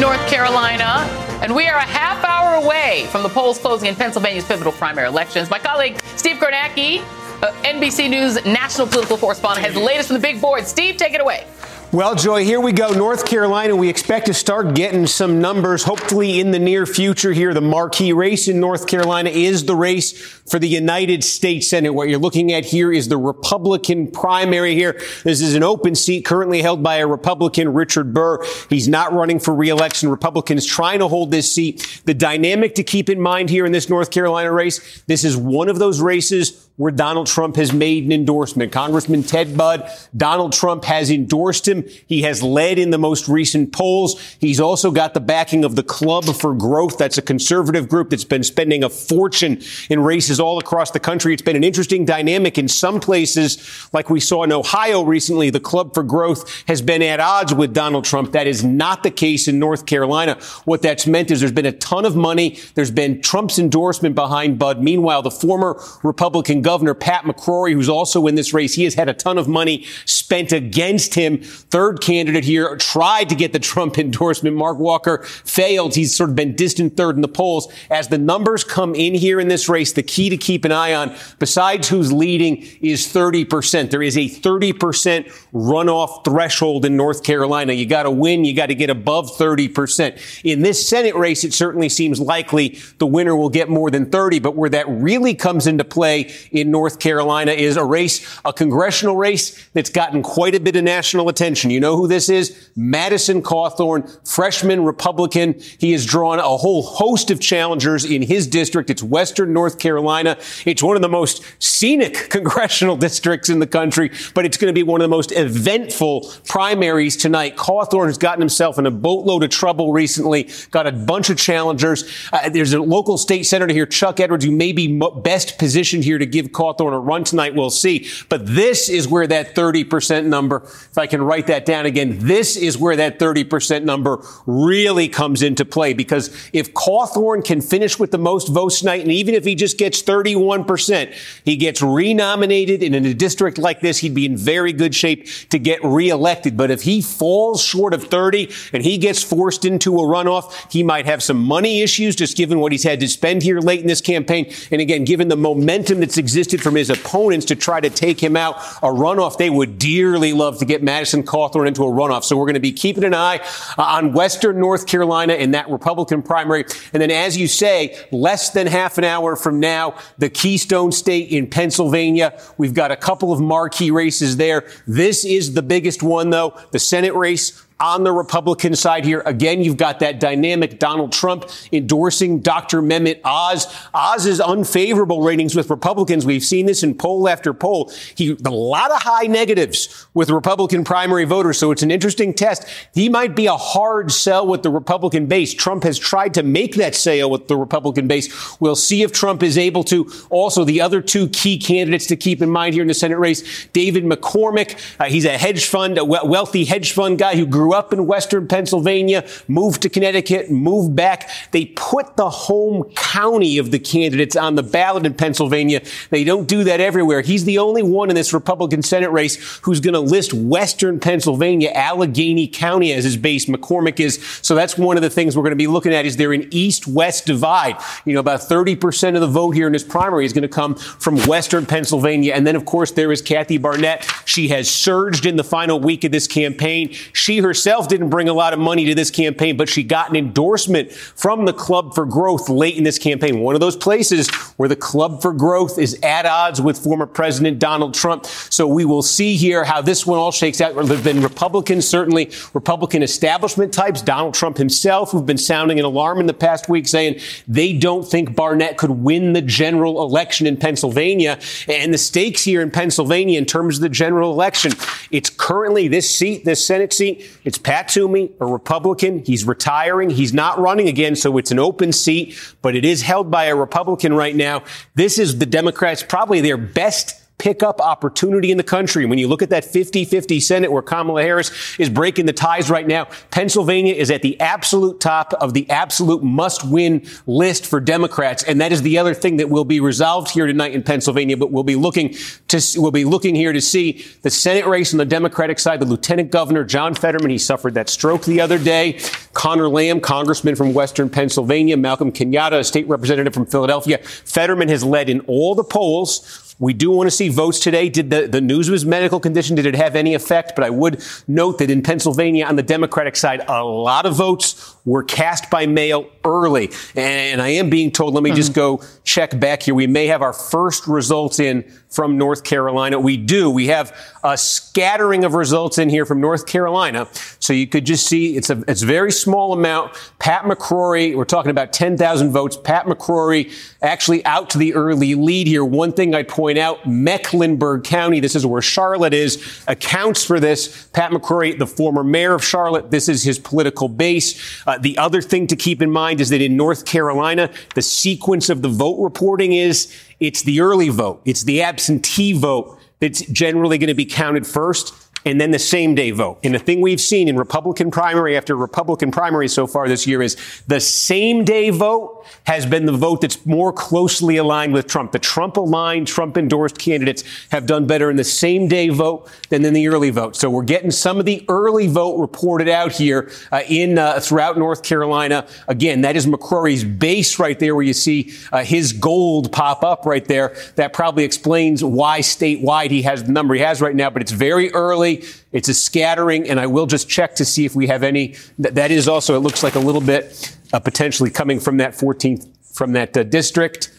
North 0.00 0.26
Carolina, 0.28 1.08
and 1.42 1.54
we 1.54 1.66
are 1.66 1.76
a 1.76 1.82
half 1.82 2.24
hour 2.24 2.64
away 2.64 3.06
from 3.10 3.24
the 3.24 3.28
polls 3.28 3.58
closing 3.58 3.88
in 3.88 3.96
Pennsylvania's 3.96 4.44
pivotal 4.44 4.72
primary 4.72 5.08
elections. 5.08 5.50
My 5.50 5.58
colleague 5.58 6.00
Steve 6.16 6.36
Kornacki, 6.36 7.00
uh, 7.42 7.52
NBC 7.64 8.08
News 8.08 8.44
national 8.44 8.86
political 8.86 9.16
correspondent, 9.16 9.66
has 9.66 9.74
the 9.74 9.80
latest 9.80 10.08
from 10.08 10.14
the 10.14 10.22
big 10.22 10.40
board. 10.40 10.68
Steve, 10.68 10.96
take 10.96 11.14
it 11.14 11.20
away. 11.20 11.46
Well, 11.92 12.14
Joy, 12.14 12.46
here 12.46 12.58
we 12.58 12.72
go. 12.72 12.88
North 12.92 13.26
Carolina, 13.26 13.76
we 13.76 13.90
expect 13.90 14.24
to 14.24 14.32
start 14.32 14.74
getting 14.74 15.06
some 15.06 15.42
numbers 15.42 15.82
hopefully 15.82 16.40
in 16.40 16.50
the 16.50 16.58
near 16.58 16.86
future 16.86 17.34
here. 17.34 17.52
The 17.52 17.60
marquee 17.60 18.14
race 18.14 18.48
in 18.48 18.60
North 18.60 18.86
Carolina 18.86 19.28
is 19.28 19.66
the 19.66 19.76
race 19.76 20.18
for 20.50 20.58
the 20.58 20.66
United 20.66 21.22
States 21.22 21.68
Senate. 21.68 21.90
What 21.90 22.08
you're 22.08 22.18
looking 22.18 22.50
at 22.50 22.64
here 22.64 22.90
is 22.90 23.08
the 23.08 23.18
Republican 23.18 24.10
primary 24.10 24.74
here. 24.74 24.98
This 25.22 25.42
is 25.42 25.54
an 25.54 25.62
open 25.62 25.94
seat 25.94 26.24
currently 26.24 26.62
held 26.62 26.82
by 26.82 26.96
a 26.96 27.06
Republican, 27.06 27.74
Richard 27.74 28.14
Burr. 28.14 28.42
He's 28.70 28.88
not 28.88 29.12
running 29.12 29.38
for 29.38 29.54
reelection. 29.54 30.08
Republicans 30.08 30.64
trying 30.64 31.00
to 31.00 31.08
hold 31.08 31.30
this 31.30 31.54
seat. 31.54 32.00
The 32.06 32.14
dynamic 32.14 32.74
to 32.76 32.82
keep 32.82 33.10
in 33.10 33.20
mind 33.20 33.50
here 33.50 33.66
in 33.66 33.72
this 33.72 33.90
North 33.90 34.10
Carolina 34.10 34.50
race, 34.50 35.02
this 35.08 35.24
is 35.24 35.36
one 35.36 35.68
of 35.68 35.78
those 35.78 36.00
races 36.00 36.70
where 36.76 36.92
Donald 36.92 37.26
Trump 37.26 37.56
has 37.56 37.72
made 37.72 38.04
an 38.04 38.12
endorsement. 38.12 38.72
Congressman 38.72 39.22
Ted 39.22 39.56
Budd, 39.56 39.88
Donald 40.16 40.52
Trump 40.52 40.84
has 40.84 41.10
endorsed 41.10 41.68
him. 41.68 41.86
He 42.06 42.22
has 42.22 42.42
led 42.42 42.78
in 42.78 42.90
the 42.90 42.98
most 42.98 43.28
recent 43.28 43.72
polls. 43.72 44.20
He's 44.40 44.58
also 44.58 44.90
got 44.90 45.14
the 45.14 45.20
backing 45.20 45.64
of 45.64 45.76
the 45.76 45.82
Club 45.82 46.24
for 46.24 46.54
Growth. 46.54 46.96
That's 46.96 47.18
a 47.18 47.22
conservative 47.22 47.88
group 47.88 48.10
that's 48.10 48.24
been 48.24 48.42
spending 48.42 48.82
a 48.82 48.88
fortune 48.88 49.60
in 49.90 50.00
races 50.00 50.40
all 50.40 50.58
across 50.58 50.90
the 50.90 51.00
country. 51.00 51.34
It's 51.34 51.42
been 51.42 51.56
an 51.56 51.64
interesting 51.64 52.04
dynamic 52.04 52.56
in 52.56 52.68
some 52.68 53.00
places, 53.00 53.88
like 53.92 54.08
we 54.08 54.20
saw 54.20 54.42
in 54.42 54.52
Ohio 54.52 55.02
recently. 55.02 55.50
The 55.50 55.60
Club 55.60 55.92
for 55.92 56.02
Growth 56.02 56.64
has 56.68 56.80
been 56.80 57.02
at 57.02 57.20
odds 57.20 57.52
with 57.54 57.74
Donald 57.74 58.04
Trump. 58.04 58.32
That 58.32 58.46
is 58.46 58.64
not 58.64 59.02
the 59.02 59.10
case 59.10 59.46
in 59.46 59.58
North 59.58 59.84
Carolina. 59.84 60.38
What 60.64 60.80
that's 60.80 61.06
meant 61.06 61.30
is 61.30 61.40
there's 61.40 61.52
been 61.52 61.66
a 61.66 61.72
ton 61.72 62.06
of 62.06 62.16
money. 62.16 62.58
There's 62.74 62.90
been 62.90 63.20
Trump's 63.20 63.58
endorsement 63.58 64.14
behind 64.14 64.58
Budd. 64.58 64.82
Meanwhile, 64.82 65.22
the 65.22 65.30
former 65.30 65.78
Republican 66.02 66.61
Governor 66.62 66.94
Pat 66.94 67.24
McCrory, 67.24 67.72
who's 67.72 67.88
also 67.88 68.26
in 68.26 68.34
this 68.34 68.54
race, 68.54 68.74
he 68.74 68.84
has 68.84 68.94
had 68.94 69.08
a 69.08 69.14
ton 69.14 69.38
of 69.38 69.48
money 69.48 69.84
spent 70.04 70.52
against 70.52 71.14
him. 71.14 71.38
Third 71.38 72.00
candidate 72.00 72.44
here 72.44 72.76
tried 72.76 73.28
to 73.28 73.34
get 73.34 73.52
the 73.52 73.58
Trump 73.58 73.98
endorsement. 73.98 74.56
Mark 74.56 74.78
Walker 74.78 75.22
failed. 75.24 75.94
He's 75.94 76.14
sort 76.14 76.30
of 76.30 76.36
been 76.36 76.56
distant 76.56 76.96
third 76.96 77.16
in 77.16 77.22
the 77.22 77.28
polls. 77.28 77.72
As 77.90 78.08
the 78.08 78.18
numbers 78.18 78.64
come 78.64 78.94
in 78.94 79.14
here 79.14 79.40
in 79.40 79.48
this 79.48 79.68
race, 79.68 79.92
the 79.92 80.02
key 80.02 80.30
to 80.30 80.36
keep 80.36 80.64
an 80.64 80.72
eye 80.72 80.94
on, 80.94 81.16
besides 81.38 81.88
who's 81.88 82.12
leading, 82.12 82.66
is 82.80 83.06
30%. 83.06 83.90
There 83.90 84.02
is 84.02 84.16
a 84.16 84.28
30% 84.28 85.32
runoff 85.52 86.24
threshold 86.24 86.84
in 86.84 86.96
North 86.96 87.22
Carolina. 87.22 87.72
You 87.72 87.86
got 87.86 88.04
to 88.04 88.10
win. 88.10 88.44
You 88.44 88.54
got 88.54 88.66
to 88.66 88.74
get 88.74 88.90
above 88.90 89.36
30%. 89.36 90.42
In 90.44 90.62
this 90.62 90.86
Senate 90.88 91.14
race, 91.14 91.44
it 91.44 91.52
certainly 91.52 91.88
seems 91.88 92.20
likely 92.20 92.78
the 92.98 93.06
winner 93.06 93.36
will 93.36 93.48
get 93.48 93.68
more 93.68 93.90
than 93.90 94.10
30, 94.10 94.40
but 94.40 94.56
where 94.56 94.70
that 94.70 94.88
really 94.88 95.34
comes 95.34 95.66
into 95.66 95.84
play 95.84 96.32
in 96.52 96.70
North 96.70 96.98
Carolina 96.98 97.52
is 97.52 97.76
a 97.76 97.84
race, 97.84 98.40
a 98.44 98.52
congressional 98.52 99.16
race 99.16 99.68
that's 99.72 99.90
gotten 99.90 100.22
quite 100.22 100.54
a 100.54 100.60
bit 100.60 100.76
of 100.76 100.84
national 100.84 101.28
attention. 101.28 101.70
You 101.70 101.80
know 101.80 101.96
who 101.96 102.06
this 102.06 102.28
is? 102.28 102.70
Madison 102.76 103.42
Cawthorn, 103.42 104.08
freshman 104.28 104.84
Republican. 104.84 105.58
He 105.78 105.92
has 105.92 106.06
drawn 106.06 106.38
a 106.38 106.42
whole 106.42 106.82
host 106.82 107.30
of 107.30 107.40
challengers 107.40 108.04
in 108.04 108.22
his 108.22 108.46
district. 108.46 108.90
It's 108.90 109.02
Western 109.02 109.52
North 109.52 109.78
Carolina. 109.78 110.38
It's 110.66 110.82
one 110.82 110.96
of 110.96 111.02
the 111.02 111.08
most 111.08 111.42
scenic 111.58 112.14
congressional 112.30 112.96
districts 112.96 113.48
in 113.48 113.58
the 113.58 113.66
country, 113.66 114.10
but 114.34 114.44
it's 114.44 114.56
going 114.56 114.72
to 114.72 114.78
be 114.78 114.82
one 114.82 115.00
of 115.00 115.04
the 115.04 115.16
most 115.16 115.32
eventful 115.32 116.30
primaries 116.46 117.16
tonight. 117.16 117.56
Cawthorn 117.56 118.06
has 118.06 118.18
gotten 118.18 118.40
himself 118.40 118.78
in 118.78 118.86
a 118.86 118.90
boatload 118.90 119.42
of 119.42 119.50
trouble 119.50 119.92
recently, 119.92 120.50
got 120.70 120.86
a 120.86 120.92
bunch 120.92 121.30
of 121.30 121.38
challengers. 121.38 122.04
Uh, 122.32 122.48
there's 122.48 122.72
a 122.72 122.80
local 122.80 123.16
state 123.16 123.44
senator 123.44 123.72
here, 123.72 123.86
Chuck 123.86 124.20
Edwards, 124.20 124.44
who 124.44 124.52
may 124.52 124.72
be 124.72 125.00
best 125.22 125.58
positioned 125.58 126.04
here 126.04 126.18
to 126.18 126.26
give 126.26 126.41
Cawthorn 126.50 126.92
a 126.92 126.98
run 126.98 127.24
tonight. 127.24 127.54
We'll 127.54 127.70
see. 127.70 128.08
But 128.28 128.46
this 128.46 128.88
is 128.88 129.06
where 129.06 129.26
that 129.26 129.54
30% 129.54 130.24
number, 130.24 130.62
if 130.64 130.98
I 130.98 131.06
can 131.06 131.22
write 131.22 131.46
that 131.46 131.64
down 131.64 131.86
again, 131.86 132.18
this 132.18 132.56
is 132.56 132.76
where 132.78 132.96
that 132.96 133.18
30% 133.18 133.84
number 133.84 134.24
really 134.46 135.08
comes 135.08 135.42
into 135.42 135.64
play 135.64 135.92
because 135.92 136.28
if 136.52 136.74
Cawthorn 136.74 137.44
can 137.44 137.60
finish 137.60 137.98
with 137.98 138.10
the 138.10 138.18
most 138.18 138.48
votes 138.48 138.80
tonight, 138.80 139.02
and 139.02 139.12
even 139.12 139.34
if 139.34 139.44
he 139.44 139.54
just 139.54 139.78
gets 139.78 140.02
31%, 140.02 141.14
he 141.44 141.56
gets 141.56 141.82
renominated 141.82 142.82
and 142.82 142.94
in 142.94 143.06
a 143.06 143.14
district 143.14 143.58
like 143.58 143.80
this, 143.80 143.98
he'd 143.98 144.14
be 144.14 144.26
in 144.26 144.36
very 144.36 144.72
good 144.72 144.94
shape 144.94 145.26
to 145.50 145.58
get 145.58 145.82
reelected. 145.84 146.56
But 146.56 146.70
if 146.70 146.82
he 146.82 147.00
falls 147.00 147.62
short 147.62 147.94
of 147.94 148.04
30 148.04 148.50
and 148.72 148.82
he 148.82 148.98
gets 148.98 149.22
forced 149.22 149.64
into 149.64 149.94
a 149.96 150.02
runoff, 150.02 150.72
he 150.72 150.82
might 150.82 151.06
have 151.06 151.22
some 151.22 151.42
money 151.42 151.82
issues 151.82 152.16
just 152.16 152.36
given 152.36 152.60
what 152.60 152.72
he's 152.72 152.84
had 152.84 153.00
to 153.00 153.08
spend 153.08 153.42
here 153.42 153.60
late 153.60 153.80
in 153.80 153.86
this 153.86 154.00
campaign. 154.00 154.52
And 154.70 154.80
again, 154.80 155.04
given 155.04 155.28
the 155.28 155.36
momentum 155.36 156.00
that's 156.00 156.18
existed 156.32 156.62
from 156.62 156.74
his 156.74 156.88
opponents 156.88 157.44
to 157.46 157.54
try 157.54 157.78
to 157.78 157.90
take 157.90 158.18
him 158.18 158.36
out, 158.36 158.56
a 158.82 158.88
runoff, 158.88 159.36
they 159.36 159.50
would 159.50 159.78
dearly 159.78 160.32
love 160.32 160.58
to 160.58 160.64
get 160.64 160.82
Madison 160.82 161.22
Cawthorn 161.22 161.68
into 161.68 161.82
a 161.82 161.86
runoff. 161.86 162.24
So 162.24 162.38
we're 162.38 162.46
going 162.46 162.54
to 162.54 162.60
be 162.60 162.72
keeping 162.72 163.04
an 163.04 163.12
eye 163.12 163.40
uh, 163.76 163.82
on 163.82 164.14
Western 164.14 164.58
North 164.58 164.86
Carolina 164.86 165.34
in 165.34 165.50
that 165.50 165.68
Republican 165.68 166.22
primary. 166.22 166.64
And 166.94 167.02
then, 167.02 167.10
as 167.10 167.36
you 167.36 167.48
say, 167.48 168.02
less 168.10 168.50
than 168.50 168.66
half 168.66 168.96
an 168.96 169.04
hour 169.04 169.36
from 169.36 169.60
now, 169.60 169.94
the 170.16 170.30
Keystone 170.30 170.90
State 170.90 171.28
in 171.28 171.46
Pennsylvania. 171.48 172.40
We've 172.56 172.74
got 172.74 172.90
a 172.90 172.96
couple 172.96 173.30
of 173.30 173.40
marquee 173.40 173.90
races 173.90 174.38
there. 174.38 174.64
This 174.86 175.26
is 175.26 175.52
the 175.52 175.62
biggest 175.62 176.02
one, 176.02 176.30
though. 176.30 176.58
The 176.70 176.78
Senate 176.78 177.14
race 177.14 177.62
on 177.82 178.04
the 178.04 178.12
Republican 178.12 178.76
side 178.76 179.04
here. 179.04 179.22
Again, 179.26 179.60
you've 179.60 179.76
got 179.76 179.98
that 179.98 180.20
dynamic 180.20 180.78
Donald 180.78 181.10
Trump 181.10 181.50
endorsing 181.72 182.38
Dr. 182.38 182.80
Mehmet 182.80 183.20
Oz. 183.24 183.66
Oz's 183.92 184.40
unfavorable 184.40 185.22
ratings 185.22 185.56
with 185.56 185.68
Republicans. 185.68 186.24
We've 186.24 186.44
seen 186.44 186.66
this 186.66 186.84
in 186.84 186.94
poll 186.94 187.28
after 187.28 187.52
poll. 187.52 187.90
He, 188.14 188.36
a 188.44 188.50
lot 188.50 188.92
of 188.92 189.02
high 189.02 189.26
negatives 189.26 190.06
with 190.14 190.30
Republican 190.30 190.84
primary 190.84 191.24
voters. 191.24 191.58
So 191.58 191.72
it's 191.72 191.82
an 191.82 191.90
interesting 191.90 192.32
test. 192.32 192.68
He 192.94 193.08
might 193.08 193.34
be 193.34 193.46
a 193.46 193.56
hard 193.56 194.12
sell 194.12 194.46
with 194.46 194.62
the 194.62 194.70
Republican 194.70 195.26
base. 195.26 195.52
Trump 195.52 195.82
has 195.82 195.98
tried 195.98 196.34
to 196.34 196.44
make 196.44 196.76
that 196.76 196.94
sale 196.94 197.30
with 197.30 197.48
the 197.48 197.56
Republican 197.56 198.06
base. 198.06 198.60
We'll 198.60 198.76
see 198.76 199.02
if 199.02 199.10
Trump 199.10 199.42
is 199.42 199.58
able 199.58 199.82
to. 199.84 200.08
Also, 200.30 200.64
the 200.64 200.80
other 200.80 201.02
two 201.02 201.28
key 201.30 201.58
candidates 201.58 202.06
to 202.06 202.16
keep 202.16 202.40
in 202.40 202.48
mind 202.48 202.74
here 202.74 202.82
in 202.82 202.88
the 202.88 202.94
Senate 202.94 203.18
race, 203.18 203.66
David 203.72 204.04
McCormick. 204.04 204.78
Uh, 205.00 205.06
he's 205.06 205.24
a 205.24 205.36
hedge 205.36 205.66
fund, 205.66 205.98
a 205.98 206.04
wealthy 206.04 206.64
hedge 206.64 206.92
fund 206.92 207.18
guy 207.18 207.34
who 207.34 207.44
grew 207.44 207.71
up 207.74 207.92
in 207.92 208.06
Western 208.06 208.48
Pennsylvania, 208.48 209.26
moved 209.48 209.82
to 209.82 209.88
Connecticut, 209.88 210.50
moved 210.50 210.94
back. 210.94 211.30
They 211.50 211.66
put 211.66 212.16
the 212.16 212.30
home 212.30 212.84
county 212.94 213.58
of 213.58 213.70
the 213.70 213.78
candidates 213.78 214.36
on 214.36 214.54
the 214.54 214.62
ballot 214.62 215.06
in 215.06 215.14
Pennsylvania. 215.14 215.82
They 216.10 216.24
don't 216.24 216.48
do 216.48 216.64
that 216.64 216.80
everywhere. 216.80 217.20
He's 217.20 217.44
the 217.44 217.58
only 217.58 217.82
one 217.82 218.10
in 218.10 218.16
this 218.16 218.32
Republican 218.32 218.82
Senate 218.82 219.10
race 219.10 219.58
who's 219.62 219.80
going 219.80 219.94
to 219.94 220.00
list 220.00 220.32
Western 220.34 221.00
Pennsylvania, 221.00 221.70
Allegheny 221.74 222.48
County 222.48 222.92
as 222.92 223.04
his 223.04 223.16
base. 223.16 223.46
McCormick 223.46 224.00
is. 224.00 224.22
So 224.42 224.54
that's 224.54 224.76
one 224.76 224.96
of 224.96 225.02
the 225.02 225.10
things 225.10 225.36
we're 225.36 225.42
going 225.42 225.52
to 225.52 225.56
be 225.56 225.66
looking 225.66 225.94
at. 225.94 226.06
Is 226.06 226.16
there 226.16 226.32
an 226.32 226.48
east-west 226.50 227.26
divide? 227.26 227.76
You 228.04 228.14
know, 228.14 228.20
about 228.20 228.40
30% 228.40 229.14
of 229.14 229.20
the 229.20 229.26
vote 229.26 229.52
here 229.52 229.66
in 229.66 229.72
this 229.72 229.84
primary 229.84 230.24
is 230.24 230.32
going 230.32 230.42
to 230.42 230.48
come 230.48 230.74
from 230.74 231.18
Western 231.26 231.66
Pennsylvania. 231.66 232.34
And 232.34 232.46
then, 232.46 232.56
of 232.56 232.64
course, 232.64 232.90
there 232.90 233.12
is 233.12 233.22
Kathy 233.22 233.58
Barnette. 233.58 234.04
She 234.24 234.48
has 234.48 234.70
surged 234.70 235.26
in 235.26 235.36
the 235.36 235.44
final 235.44 235.80
week 235.80 236.04
of 236.04 236.12
this 236.12 236.26
campaign. 236.26 236.92
She 237.12 237.38
herself 237.38 237.61
didn't 237.64 238.10
bring 238.10 238.28
a 238.28 238.32
lot 238.32 238.52
of 238.52 238.58
money 238.58 238.84
to 238.86 238.94
this 238.94 239.10
campaign, 239.10 239.56
but 239.56 239.68
she 239.68 239.82
got 239.82 240.10
an 240.10 240.16
endorsement 240.16 240.92
from 240.92 241.44
the 241.44 241.52
Club 241.52 241.94
for 241.94 242.04
Growth 242.04 242.48
late 242.48 242.76
in 242.76 242.84
this 242.84 242.98
campaign. 242.98 243.40
One 243.40 243.54
of 243.54 243.60
those 243.60 243.76
places 243.76 244.28
where 244.56 244.68
the 244.68 244.76
Club 244.76 245.22
for 245.22 245.32
Growth 245.32 245.78
is 245.78 245.98
at 246.02 246.26
odds 246.26 246.60
with 246.60 246.78
former 246.78 247.06
President 247.06 247.58
Donald 247.58 247.94
Trump. 247.94 248.26
So 248.26 248.66
we 248.66 248.84
will 248.84 249.02
see 249.02 249.36
here 249.36 249.64
how 249.64 249.82
this 249.82 250.06
one 250.06 250.18
all 250.18 250.32
shakes 250.32 250.60
out. 250.60 250.74
There 250.74 250.84
have 250.84 251.04
been 251.04 251.22
Republicans, 251.22 251.88
certainly 251.88 252.30
Republican 252.54 253.02
establishment 253.02 253.72
types, 253.72 254.02
Donald 254.02 254.34
Trump 254.34 254.56
himself, 254.56 255.10
who've 255.10 255.26
been 255.26 255.38
sounding 255.38 255.78
an 255.78 255.84
alarm 255.84 256.20
in 256.20 256.26
the 256.26 256.34
past 256.34 256.68
week 256.68 256.86
saying 256.86 257.20
they 257.46 257.72
don't 257.72 258.06
think 258.06 258.34
Barnette 258.34 258.76
could 258.76 258.90
win 258.90 259.32
the 259.32 259.42
general 259.42 260.02
election 260.02 260.46
in 260.46 260.56
Pennsylvania. 260.56 261.38
And 261.68 261.92
the 261.92 261.98
stakes 261.98 262.44
here 262.44 262.60
in 262.60 262.70
Pennsylvania 262.70 263.38
in 263.38 263.46
terms 263.46 263.76
of 263.76 263.82
the 263.82 263.88
general 263.88 264.32
election, 264.32 264.72
it's 265.10 265.30
currently 265.30 265.88
this 265.88 266.08
seat, 266.08 266.44
this 266.44 266.66
Senate 266.66 266.92
seat, 266.92 267.30
it's 267.44 267.58
Pat 267.58 267.88
Toomey, 267.88 268.30
a 268.40 268.46
Republican. 268.46 269.24
He's 269.24 269.44
retiring. 269.44 270.10
He's 270.10 270.32
not 270.32 270.58
running 270.58 270.88
again, 270.88 271.16
so 271.16 271.38
it's 271.38 271.50
an 271.50 271.58
open 271.58 271.92
seat, 271.92 272.38
but 272.62 272.76
it 272.76 272.84
is 272.84 273.02
held 273.02 273.30
by 273.30 273.44
a 273.44 273.56
Republican 273.56 274.14
right 274.14 274.34
now. 274.34 274.62
This 274.94 275.18
is 275.18 275.38
the 275.38 275.46
Democrats, 275.46 276.02
probably 276.02 276.40
their 276.40 276.56
best 276.56 277.21
pick 277.38 277.62
up 277.62 277.80
opportunity 277.80 278.50
in 278.52 278.56
the 278.56 278.62
country. 278.62 279.04
When 279.04 279.18
you 279.18 279.26
look 279.26 279.42
at 279.42 279.50
that 279.50 279.64
50-50 279.64 280.40
Senate 280.40 280.70
where 280.70 280.82
Kamala 280.82 281.22
Harris 281.22 281.50
is 281.78 281.90
breaking 281.90 282.26
the 282.26 282.32
ties 282.32 282.70
right 282.70 282.86
now, 282.86 283.08
Pennsylvania 283.30 283.94
is 283.94 284.10
at 284.10 284.22
the 284.22 284.38
absolute 284.40 285.00
top 285.00 285.32
of 285.34 285.52
the 285.52 285.68
absolute 285.68 286.22
must-win 286.22 287.04
list 287.26 287.66
for 287.66 287.80
Democrats. 287.80 288.44
And 288.44 288.60
that 288.60 288.70
is 288.70 288.82
the 288.82 288.98
other 288.98 289.12
thing 289.12 289.38
that 289.38 289.50
will 289.50 289.64
be 289.64 289.80
resolved 289.80 290.30
here 290.30 290.46
tonight 290.46 290.72
in 290.72 290.82
Pennsylvania. 290.82 291.36
But 291.36 291.50
we'll 291.50 291.64
be 291.64 291.74
looking 291.74 292.14
to 292.48 292.60
we'll 292.76 292.92
be 292.92 293.04
looking 293.04 293.34
here 293.34 293.52
to 293.52 293.60
see 293.60 294.04
the 294.22 294.30
Senate 294.30 294.66
race 294.66 294.94
on 294.94 294.98
the 294.98 295.04
Democratic 295.04 295.58
side. 295.58 295.80
The 295.80 295.86
Lieutenant 295.86 296.30
Governor 296.30 296.64
John 296.64 296.94
Fetterman, 296.94 297.30
he 297.30 297.38
suffered 297.38 297.74
that 297.74 297.88
stroke 297.88 298.24
the 298.24 298.40
other 298.40 298.58
day. 298.58 299.00
Connor 299.32 299.68
Lamb, 299.68 300.00
Congressman 300.00 300.54
from 300.54 300.74
Western 300.74 301.10
Pennsylvania. 301.10 301.76
Malcolm 301.76 302.12
Kenyatta, 302.12 302.60
a 302.60 302.64
state 302.64 302.86
representative 302.86 303.34
from 303.34 303.46
Philadelphia. 303.46 303.98
Fetterman 303.98 304.68
has 304.68 304.84
led 304.84 305.08
in 305.08 305.20
all 305.22 305.54
the 305.54 305.64
polls. 305.64 306.51
We 306.62 306.74
do 306.74 306.92
want 306.92 307.08
to 307.08 307.10
see 307.10 307.28
votes 307.28 307.58
today. 307.58 307.88
Did 307.88 308.10
the, 308.10 308.28
the 308.28 308.40
news 308.40 308.70
was 308.70 308.86
medical 308.86 309.18
condition? 309.18 309.56
Did 309.56 309.66
it 309.66 309.74
have 309.74 309.96
any 309.96 310.14
effect? 310.14 310.52
But 310.54 310.64
I 310.64 310.70
would 310.70 311.04
note 311.26 311.58
that 311.58 311.72
in 311.72 311.82
Pennsylvania 311.82 312.46
on 312.46 312.54
the 312.54 312.62
Democratic 312.62 313.16
side, 313.16 313.42
a 313.48 313.64
lot 313.64 314.06
of 314.06 314.14
votes 314.14 314.71
were 314.84 315.02
cast 315.02 315.50
by 315.50 315.66
mail 315.66 316.06
early. 316.24 316.70
And 316.96 317.40
I 317.40 317.48
am 317.48 317.70
being 317.70 317.92
told, 317.92 318.14
let 318.14 318.22
me 318.22 318.32
just 318.32 318.52
go 318.52 318.82
check 319.04 319.38
back 319.38 319.62
here. 319.62 319.74
We 319.74 319.86
may 319.86 320.06
have 320.08 320.22
our 320.22 320.32
first 320.32 320.86
results 320.86 321.38
in 321.38 321.70
from 321.88 322.16
North 322.16 322.42
Carolina. 322.42 322.98
We 322.98 323.16
do. 323.16 323.50
We 323.50 323.66
have 323.66 323.96
a 324.24 324.36
scattering 324.36 325.24
of 325.24 325.34
results 325.34 325.78
in 325.78 325.88
here 325.88 326.06
from 326.06 326.20
North 326.20 326.46
Carolina. 326.46 327.06
So 327.38 327.52
you 327.52 327.66
could 327.66 327.84
just 327.84 328.06
see 328.06 328.36
it's 328.36 328.50
a, 328.50 328.62
it's 328.66 328.82
a 328.82 328.86
very 328.86 329.12
small 329.12 329.52
amount. 329.52 329.92
Pat 330.18 330.44
McCrory, 330.44 331.14
we're 331.14 331.24
talking 331.24 331.50
about 331.50 331.72
10,000 331.72 332.30
votes. 332.30 332.56
Pat 332.56 332.86
McCrory 332.86 333.52
actually 333.82 334.24
out 334.24 334.50
to 334.50 334.58
the 334.58 334.74
early 334.74 335.14
lead 335.14 335.46
here. 335.46 335.64
One 335.64 335.92
thing 335.92 336.14
I'd 336.14 336.28
point 336.28 336.58
out, 336.58 336.86
Mecklenburg 336.86 337.84
County, 337.84 338.20
this 338.20 338.34
is 338.34 338.46
where 338.46 338.62
Charlotte 338.62 339.14
is, 339.14 339.62
accounts 339.68 340.24
for 340.24 340.40
this. 340.40 340.86
Pat 340.88 341.10
McCrory, 341.10 341.58
the 341.58 341.66
former 341.66 342.02
mayor 342.02 342.34
of 342.34 342.44
Charlotte, 342.44 342.90
this 342.90 343.08
is 343.08 343.22
his 343.22 343.38
political 343.38 343.88
base. 343.88 344.66
Uh, 344.66 344.71
Uh, 344.72 344.78
the 344.78 344.96
other 344.96 345.20
thing 345.20 345.46
to 345.46 345.54
keep 345.54 345.82
in 345.82 345.90
mind 345.90 346.18
is 346.18 346.30
that 346.30 346.40
in 346.40 346.56
North 346.56 346.86
Carolina, 346.86 347.50
the 347.74 347.82
sequence 347.82 348.48
of 348.48 348.62
the 348.62 348.70
vote 348.70 348.98
reporting 349.02 349.52
is 349.52 349.94
it's 350.18 350.42
the 350.44 350.62
early 350.62 350.88
vote. 350.88 351.20
It's 351.26 351.42
the 351.42 351.60
absentee 351.60 352.32
vote 352.32 352.78
that's 352.98 353.20
generally 353.26 353.76
going 353.76 353.88
to 353.88 353.94
be 353.94 354.06
counted 354.06 354.46
first 354.46 354.94
and 355.24 355.40
then 355.40 355.50
the 355.50 355.58
same 355.58 355.94
day 355.94 356.10
vote. 356.10 356.38
And 356.42 356.54
the 356.54 356.58
thing 356.58 356.80
we've 356.80 357.00
seen 357.00 357.28
in 357.28 357.36
Republican 357.36 357.90
primary 357.90 358.36
after 358.36 358.56
Republican 358.56 359.10
primary 359.10 359.48
so 359.48 359.66
far 359.66 359.88
this 359.88 360.06
year 360.06 360.22
is 360.22 360.36
the 360.66 360.80
same 360.80 361.44
day 361.44 361.70
vote 361.70 362.26
has 362.44 362.66
been 362.66 362.86
the 362.86 362.92
vote 362.92 363.20
that's 363.20 363.44
more 363.46 363.72
closely 363.72 364.36
aligned 364.36 364.72
with 364.72 364.86
Trump. 364.86 365.12
The 365.12 365.18
Trump 365.18 365.56
aligned, 365.56 366.06
Trump 366.06 366.36
endorsed 366.36 366.78
candidates 366.78 367.24
have 367.50 367.66
done 367.66 367.86
better 367.86 368.10
in 368.10 368.16
the 368.16 368.24
same 368.24 368.68
day 368.68 368.88
vote 368.88 369.30
than 369.48 369.64
in 369.64 369.74
the 369.74 369.88
early 369.88 370.10
vote. 370.10 370.36
So 370.36 370.50
we're 370.50 370.62
getting 370.62 370.90
some 370.90 371.18
of 371.18 371.24
the 371.24 371.44
early 371.48 371.86
vote 371.86 372.18
reported 372.18 372.68
out 372.68 372.92
here 372.92 373.30
uh, 373.50 373.62
in 373.68 373.98
uh, 373.98 374.20
throughout 374.20 374.58
North 374.58 374.82
Carolina. 374.82 375.46
Again, 375.68 376.02
that 376.02 376.16
is 376.16 376.26
McCrory's 376.26 376.84
base 376.84 377.38
right 377.38 377.58
there 377.58 377.74
where 377.74 377.84
you 377.84 377.92
see 377.92 378.32
uh, 378.52 378.64
his 378.64 378.92
gold 378.92 379.52
pop 379.52 379.82
up 379.82 380.06
right 380.06 380.24
there. 380.24 380.56
That 380.76 380.92
probably 380.92 381.24
explains 381.24 381.84
why 381.84 382.20
statewide 382.20 382.90
he 382.90 383.02
has 383.02 383.24
the 383.24 383.32
number 383.32 383.54
he 383.54 383.60
has 383.60 383.80
right 383.80 383.94
now, 383.94 384.10
but 384.10 384.22
it's 384.22 384.32
very 384.32 384.72
early. 384.72 385.11
It's 385.52 385.68
a 385.68 385.74
scattering, 385.74 386.48
and 386.48 386.58
I 386.60 386.66
will 386.66 386.86
just 386.86 387.08
check 387.08 387.34
to 387.36 387.44
see 387.44 387.64
if 387.64 387.74
we 387.74 387.86
have 387.88 388.02
any. 388.02 388.36
That, 388.58 388.74
that 388.76 388.90
is 388.90 389.08
also, 389.08 389.36
it 389.36 389.40
looks 389.40 389.62
like 389.62 389.74
a 389.74 389.80
little 389.80 390.00
bit 390.00 390.56
uh, 390.72 390.80
potentially 390.80 391.30
coming 391.30 391.60
from 391.60 391.78
that 391.78 391.92
14th, 391.92 392.48
from 392.74 392.92
that 392.92 393.16
uh, 393.16 393.22
district. 393.24 393.90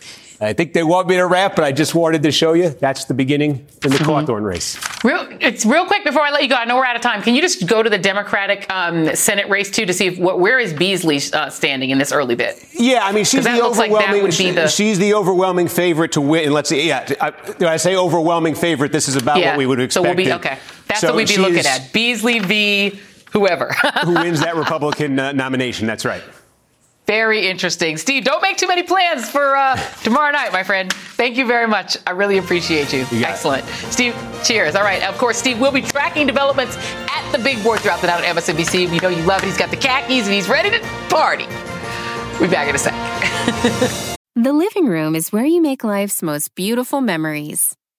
I 0.43 0.53
think 0.53 0.73
they 0.73 0.83
want 0.83 1.07
me 1.07 1.15
to 1.15 1.25
wrap, 1.25 1.55
but 1.55 1.63
I 1.63 1.71
just 1.71 1.95
wanted 1.95 2.23
to 2.23 2.31
show 2.31 2.53
you 2.53 2.69
that's 2.69 3.05
the 3.05 3.13
beginning 3.13 3.51
in 3.51 3.65
the 3.81 3.89
mm-hmm. 3.89 4.03
Cawthorn 4.03 4.43
race. 4.43 4.77
Real, 5.03 5.27
it's 5.39 5.65
real 5.65 5.85
quick 5.85 6.03
before 6.03 6.21
I 6.21 6.31
let 6.31 6.43
you 6.43 6.49
go. 6.49 6.55
I 6.55 6.65
know 6.65 6.75
we're 6.75 6.85
out 6.85 6.95
of 6.95 7.01
time. 7.01 7.21
Can 7.21 7.35
you 7.35 7.41
just 7.41 7.67
go 7.67 7.81
to 7.81 7.89
the 7.89 7.97
Democratic 7.97 8.71
um, 8.71 9.15
Senate 9.15 9.49
race 9.49 9.71
too 9.71 9.85
to 9.85 9.93
see 9.93 10.07
if, 10.07 10.19
where 10.19 10.59
is 10.59 10.73
Beasley 10.73 11.19
uh, 11.33 11.49
standing 11.49 11.91
in 11.91 11.97
this 11.97 12.11
early 12.11 12.35
bit? 12.35 12.63
Yeah, 12.73 13.05
I 13.05 13.11
mean 13.11 13.25
she's 13.25 13.43
the 13.43 13.61
overwhelming. 13.63 14.23
Like 14.23 14.55
the, 14.55 14.67
she's 14.67 14.99
the 14.99 15.13
overwhelming 15.13 15.67
favorite 15.67 16.13
to 16.13 16.21
win. 16.21 16.45
And 16.45 16.53
let's 16.53 16.69
see. 16.69 16.87
Yeah, 16.87 17.07
I, 17.21 17.33
I 17.65 17.77
say 17.77 17.95
overwhelming 17.95 18.55
favorite. 18.55 18.91
This 18.91 19.07
is 19.07 19.15
about 19.15 19.39
yeah. 19.39 19.51
what 19.51 19.57
we 19.59 19.65
would 19.65 19.79
expect. 19.79 19.93
So 19.93 20.01
we'll 20.01 20.15
be 20.15 20.33
okay. 20.33 20.57
That's 20.93 21.01
so 21.01 21.07
what 21.07 21.17
we'd 21.17 21.27
be 21.27 21.37
looking 21.37 21.65
at. 21.65 21.91
Beasley 21.91 22.39
v. 22.39 22.99
Whoever 23.31 23.73
who 24.03 24.13
wins 24.13 24.41
that 24.41 24.55
Republican 24.55 25.17
uh, 25.17 25.31
nomination. 25.31 25.87
That's 25.87 26.05
right. 26.05 26.21
Very 27.07 27.47
interesting. 27.47 27.97
Steve, 27.97 28.23
don't 28.23 28.41
make 28.41 28.57
too 28.57 28.67
many 28.67 28.83
plans 28.83 29.27
for 29.29 29.55
uh, 29.57 29.75
tomorrow 30.03 30.31
night, 30.31 30.53
my 30.53 30.63
friend. 30.63 30.93
Thank 30.93 31.35
you 31.35 31.45
very 31.47 31.67
much. 31.67 31.97
I 32.05 32.11
really 32.11 32.37
appreciate 32.37 32.93
you. 32.93 33.05
you 33.11 33.25
Excellent. 33.25 33.65
It. 33.67 33.91
Steve, 33.91 34.15
cheers. 34.43 34.75
All 34.75 34.83
right. 34.83 35.03
Of 35.03 35.17
course, 35.17 35.37
Steve 35.37 35.59
will 35.59 35.71
be 35.71 35.81
tracking 35.81 36.27
developments 36.27 36.77
at 37.09 37.29
the 37.31 37.39
big 37.39 37.61
board 37.63 37.79
throughout 37.79 38.01
the 38.01 38.07
night 38.07 38.23
at 38.23 38.35
MSNBC. 38.35 38.89
We 38.89 38.99
know 38.99 39.09
you 39.09 39.23
love 39.23 39.41
it. 39.43 39.47
He's 39.47 39.57
got 39.57 39.71
the 39.71 39.77
khakis 39.77 40.25
and 40.25 40.33
he's 40.33 40.47
ready 40.47 40.69
to 40.69 40.79
party. 41.09 41.47
We'll 42.39 42.49
be 42.49 42.55
back 42.55 42.69
in 42.69 42.75
a 42.75 42.79
sec. 42.79 42.93
the 44.35 44.53
living 44.53 44.85
room 44.85 45.15
is 45.15 45.31
where 45.31 45.45
you 45.45 45.61
make 45.61 45.83
life's 45.83 46.21
most 46.21 46.55
beautiful 46.55 47.01
memories. 47.01 47.75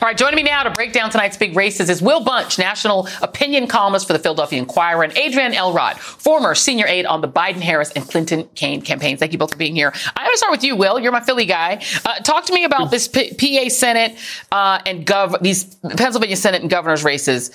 All 0.00 0.08
right, 0.08 0.16
joining 0.16 0.36
me 0.36 0.42
now 0.42 0.62
to 0.62 0.70
break 0.70 0.92
down 0.92 1.10
tonight's 1.10 1.36
big 1.36 1.54
races 1.54 1.90
is 1.90 2.00
Will 2.00 2.24
Bunch, 2.24 2.58
national 2.58 3.06
opinion 3.20 3.66
columnist 3.66 4.06
for 4.06 4.14
the 4.14 4.18
Philadelphia 4.18 4.58
Inquirer, 4.58 5.02
and 5.02 5.16
Adrienne 5.16 5.52
Elrod, 5.52 5.98
former 5.98 6.54
senior 6.54 6.86
aide 6.86 7.04
on 7.04 7.20
the 7.20 7.28
Biden, 7.28 7.60
Harris, 7.60 7.90
and 7.92 8.08
Clinton 8.08 8.48
Kaine 8.54 8.80
campaigns. 8.80 9.20
Thank 9.20 9.32
you 9.32 9.38
both 9.38 9.52
for 9.52 9.58
being 9.58 9.74
here. 9.74 9.92
I'm 10.16 10.24
going 10.24 10.32
to 10.32 10.38
start 10.38 10.52
with 10.52 10.64
you, 10.64 10.74
Will. 10.74 10.98
You're 10.98 11.12
my 11.12 11.20
Philly 11.20 11.44
guy. 11.44 11.82
Uh, 12.04 12.14
talk 12.20 12.46
to 12.46 12.52
me 12.54 12.64
about 12.64 12.90
this 12.90 13.08
P- 13.08 13.34
PA 13.34 13.68
Senate 13.68 14.16
uh, 14.52 14.80
and 14.86 15.06
gov 15.06 15.40
these 15.42 15.76
Pennsylvania 15.96 16.36
Senate 16.36 16.62
and 16.62 16.70
governor's 16.70 17.04
races. 17.04 17.50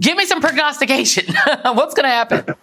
Give 0.00 0.16
me 0.16 0.24
some 0.24 0.40
prognostication. 0.40 1.34
What's 1.62 1.94
going 1.94 2.04
to 2.04 2.08
happen? 2.08 2.54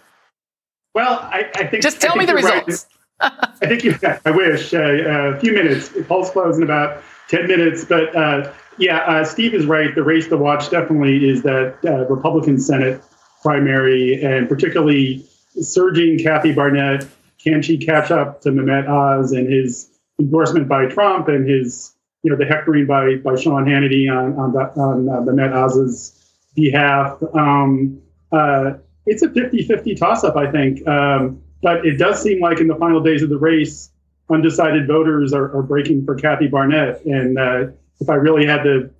Well, 0.94 1.20
I, 1.22 1.48
I 1.54 1.66
think 1.66 1.82
just 1.82 2.00
tell 2.00 2.16
me 2.16 2.26
the 2.26 2.34
results. 2.34 2.86
Right. 3.22 3.32
I 3.62 3.66
think 3.66 3.84
you. 3.84 3.96
I 4.02 4.30
wish 4.30 4.74
uh, 4.74 4.80
a 4.80 5.38
few 5.38 5.52
minutes. 5.52 5.90
Polls 6.08 6.30
close 6.30 6.56
in 6.56 6.64
about 6.64 7.02
10 7.30 7.46
minutes. 7.46 7.84
But 7.84 8.14
uh, 8.14 8.52
yeah, 8.78 8.98
uh, 8.98 9.24
Steve 9.24 9.54
is 9.54 9.66
right. 9.66 9.94
The 9.94 10.02
race 10.02 10.28
to 10.28 10.36
watch 10.36 10.70
definitely 10.70 11.28
is 11.28 11.42
that 11.42 11.76
uh, 11.84 12.06
Republican 12.06 12.58
Senate 12.60 13.02
primary, 13.42 14.22
and 14.22 14.48
particularly 14.48 15.24
surging 15.60 16.18
Kathy 16.18 16.52
Barnette. 16.52 17.08
Can 17.42 17.62
she 17.62 17.78
catch 17.78 18.10
up 18.10 18.42
to 18.42 18.50
Mehmet 18.50 18.86
Oz 18.86 19.32
and 19.32 19.50
his 19.50 19.90
endorsement 20.18 20.68
by 20.68 20.86
Trump 20.86 21.28
and 21.28 21.48
his, 21.48 21.94
you 22.22 22.30
know, 22.30 22.36
the 22.36 22.44
hectoring 22.44 22.86
by 22.86 23.16
by 23.16 23.34
Sean 23.34 23.64
Hannity 23.64 24.10
on 24.10 24.38
on, 24.38 24.52
the, 24.52 24.60
on 24.80 25.08
uh, 25.08 25.20
Mehmet 25.22 25.54
Oz's 25.54 26.34
behalf? 26.54 27.22
Um, 27.34 28.02
uh, 28.32 28.74
it's 29.06 29.22
a 29.22 29.28
50-50 29.28 29.98
toss-up, 29.98 30.36
I 30.36 30.50
think. 30.50 30.86
Um, 30.86 31.42
but 31.62 31.86
it 31.86 31.96
does 31.96 32.22
seem 32.22 32.40
like 32.40 32.60
in 32.60 32.68
the 32.68 32.76
final 32.76 33.02
days 33.02 33.22
of 33.22 33.30
the 33.30 33.38
race, 33.38 33.90
undecided 34.30 34.86
voters 34.86 35.32
are, 35.32 35.56
are 35.56 35.62
breaking 35.62 36.04
for 36.04 36.14
Kathy 36.14 36.48
Barnette. 36.48 37.04
And 37.04 37.38
uh, 37.38 37.66
if 38.00 38.08
I 38.08 38.14
really 38.14 38.46
had 38.46 38.62
to 38.62 38.90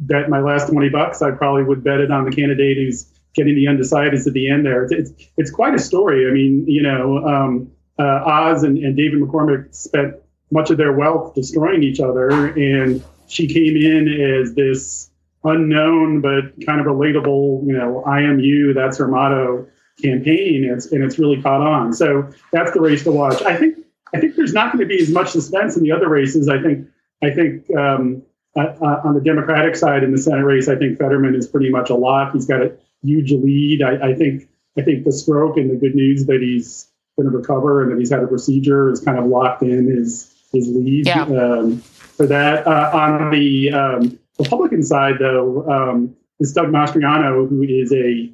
bet 0.00 0.28
my 0.28 0.40
last 0.40 0.70
20 0.70 0.88
bucks, 0.90 1.22
I 1.22 1.30
probably 1.30 1.64
would 1.64 1.82
bet 1.82 2.00
it 2.00 2.10
on 2.10 2.24
the 2.24 2.30
candidate 2.30 2.76
who's 2.76 3.06
getting 3.34 3.54
the 3.54 3.66
undecideds 3.66 4.26
at 4.26 4.32
the 4.32 4.48
end 4.48 4.64
there. 4.64 4.84
It's, 4.84 4.92
it's, 4.92 5.28
it's 5.36 5.50
quite 5.50 5.74
a 5.74 5.78
story. 5.78 6.28
I 6.28 6.32
mean, 6.32 6.64
you 6.68 6.82
know, 6.82 7.18
um, 7.26 7.70
uh, 7.98 8.22
Oz 8.24 8.62
and, 8.62 8.78
and 8.78 8.96
David 8.96 9.20
McCormick 9.20 9.74
spent 9.74 10.14
much 10.50 10.70
of 10.70 10.76
their 10.76 10.92
wealth 10.92 11.34
destroying 11.34 11.82
each 11.82 12.00
other. 12.00 12.28
And 12.28 13.02
she 13.26 13.46
came 13.46 13.76
in 13.76 14.08
as 14.08 14.54
this 14.54 15.10
unknown 15.42 16.20
but 16.20 16.64
kind 16.64 16.80
of 16.80 16.86
relatable, 16.86 17.66
you 17.66 17.72
know, 17.72 18.02
I 18.04 18.22
am 18.22 18.40
you, 18.40 18.72
that's 18.72 18.98
her 18.98 19.08
motto 19.08 19.66
campaign, 20.02 20.64
and 20.64 20.76
it's, 20.76 20.86
and 20.86 21.04
it's 21.04 21.18
really 21.18 21.40
caught 21.40 21.60
on. 21.60 21.92
So 21.92 22.30
that's 22.52 22.72
the 22.72 22.80
race 22.80 23.04
to 23.04 23.12
watch. 23.12 23.42
I 23.42 23.56
think 23.56 23.83
I 24.14 24.20
think 24.20 24.36
there's 24.36 24.52
not 24.52 24.72
going 24.72 24.86
to 24.86 24.88
be 24.88 25.02
as 25.02 25.10
much 25.10 25.30
suspense 25.30 25.76
in 25.76 25.82
the 25.82 25.92
other 25.92 26.08
races. 26.08 26.48
I 26.48 26.62
think 26.62 26.86
I 27.22 27.30
think 27.30 27.74
um, 27.76 28.22
uh, 28.56 28.74
uh, 28.80 29.00
on 29.04 29.14
the 29.14 29.20
Democratic 29.20 29.76
side 29.76 30.04
in 30.04 30.12
the 30.12 30.18
Senate 30.18 30.44
race, 30.44 30.68
I 30.68 30.76
think 30.76 30.98
Fetterman 30.98 31.34
is 31.34 31.48
pretty 31.48 31.70
much 31.70 31.90
a 31.90 31.94
lock. 31.94 32.32
He's 32.32 32.46
got 32.46 32.62
a 32.62 32.76
huge 33.02 33.32
lead. 33.32 33.82
I, 33.82 34.10
I 34.10 34.14
think 34.14 34.48
I 34.78 34.82
think 34.82 35.04
the 35.04 35.12
stroke 35.12 35.56
and 35.56 35.70
the 35.70 35.76
good 35.76 35.94
news 35.94 36.26
that 36.26 36.40
he's 36.40 36.88
going 37.16 37.30
to 37.30 37.36
recover 37.36 37.82
and 37.82 37.92
that 37.92 37.98
he's 37.98 38.10
had 38.10 38.22
a 38.22 38.26
procedure 38.26 38.90
is 38.90 39.00
kind 39.00 39.18
of 39.18 39.26
locked 39.26 39.62
in 39.62 39.86
his 39.88 40.32
his 40.52 40.68
lead 40.68 41.06
yeah. 41.06 41.22
um, 41.22 41.78
for 41.78 42.26
that. 42.26 42.66
Uh, 42.66 42.90
on 42.92 43.30
the 43.30 43.72
um, 43.72 44.18
Republican 44.38 44.82
side, 44.82 45.16
though, 45.18 45.68
um, 45.68 46.16
is 46.40 46.52
Doug 46.52 46.66
Mastriano, 46.66 47.48
who 47.48 47.62
is 47.62 47.92
a 47.92 48.30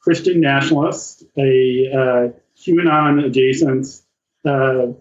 Christian 0.00 0.40
nationalist, 0.40 1.24
a 1.38 1.90
uh, 1.90 2.28
QAnon 2.56 3.24
adjacent, 3.24 3.86
uh, 4.44 4.92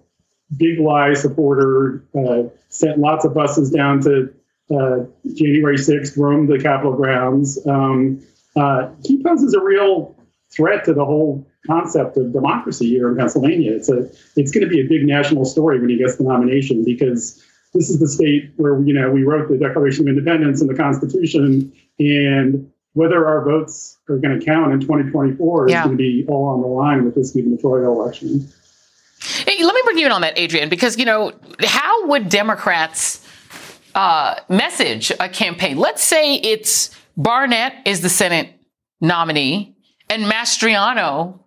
big 0.58 0.80
lie 0.80 1.14
supporter, 1.14 2.04
uh, 2.18 2.43
sent 2.70 2.99
lots 2.99 3.26
of 3.26 3.34
buses 3.34 3.70
down 3.70 4.01
to 4.01 4.34
uh, 4.72 5.06
January 5.34 5.78
6th, 5.78 6.18
roamed 6.18 6.49
the 6.49 6.60
Capitol 6.60 6.93
grounds. 6.93 7.60
Um, 7.68 8.26
uh, 8.56 8.89
he 9.04 9.22
poses 9.24 9.54
a 9.54 9.62
real 9.62 10.16
threat 10.56 10.86
to 10.86 10.93
the 10.93 11.06
whole 11.06 11.47
concept 11.66 12.18
of 12.18 12.34
democracy 12.34 12.89
here 12.89 13.10
in 13.10 13.18
Pennsylvania. 13.18 13.74
It's 13.74 13.89
a 13.89 14.10
it's 14.36 14.51
going 14.51 14.64
to 14.64 14.70
be 14.70 14.82
a 14.82 14.88
big 14.88 15.06
national 15.06 15.45
story 15.45 15.80
when 15.80 15.89
he 15.89 15.97
gets 15.97 16.18
the 16.18 16.24
nomination 16.24 16.84
because 16.84 17.43
this 17.74 17.89
is 17.89 17.99
the 17.99 18.08
state 18.08 18.51
where 18.58 18.80
you 18.82 18.93
know 18.93 19.10
we 19.12 19.24
wrote 19.24 19.49
the 19.49 19.58
Declaration 19.58 20.08
of 20.08 20.16
Independence 20.16 20.62
and 20.62 20.70
the 20.70 20.76
Constitution, 20.76 21.74
and 21.99 22.72
whether 22.93 23.28
our 23.28 23.43
votes 23.43 23.97
are 24.08 24.18
going 24.18 24.39
to 24.39 24.45
count 24.45 24.72
in 24.72 24.80
2024 24.80 25.70
yeah. 25.70 25.80
is 25.80 25.86
going 25.86 25.97
to 25.97 26.01
be 26.01 26.26
all 26.28 26.49
on 26.49 26.62
the 26.62 26.68
line 26.68 27.06
with 27.06 27.16
this 27.16 27.32
gubernatorial 27.32 27.93
election. 27.93 28.47
Hey, 29.45 29.63
let 29.63 29.75
me 29.75 29.81
bring 29.83 29.97
you 29.97 30.05
in 30.05 30.11
on 30.11 30.21
that, 30.21 30.37
Adrienne, 30.37 30.69
because 30.69 30.97
you 30.97 31.05
know 31.05 31.33
how 31.61 32.07
would 32.07 32.29
Democrats 32.29 33.27
uh, 33.93 34.35
message 34.47 35.11
a 35.19 35.27
campaign? 35.27 35.77
Let's 35.77 36.03
say 36.03 36.35
it's 36.35 36.95
Barnette 37.17 37.73
is 37.85 38.01
the 38.01 38.09
Senate 38.09 38.49
nominee 39.01 39.75
and 40.09 40.23
Mastriano 40.23 41.39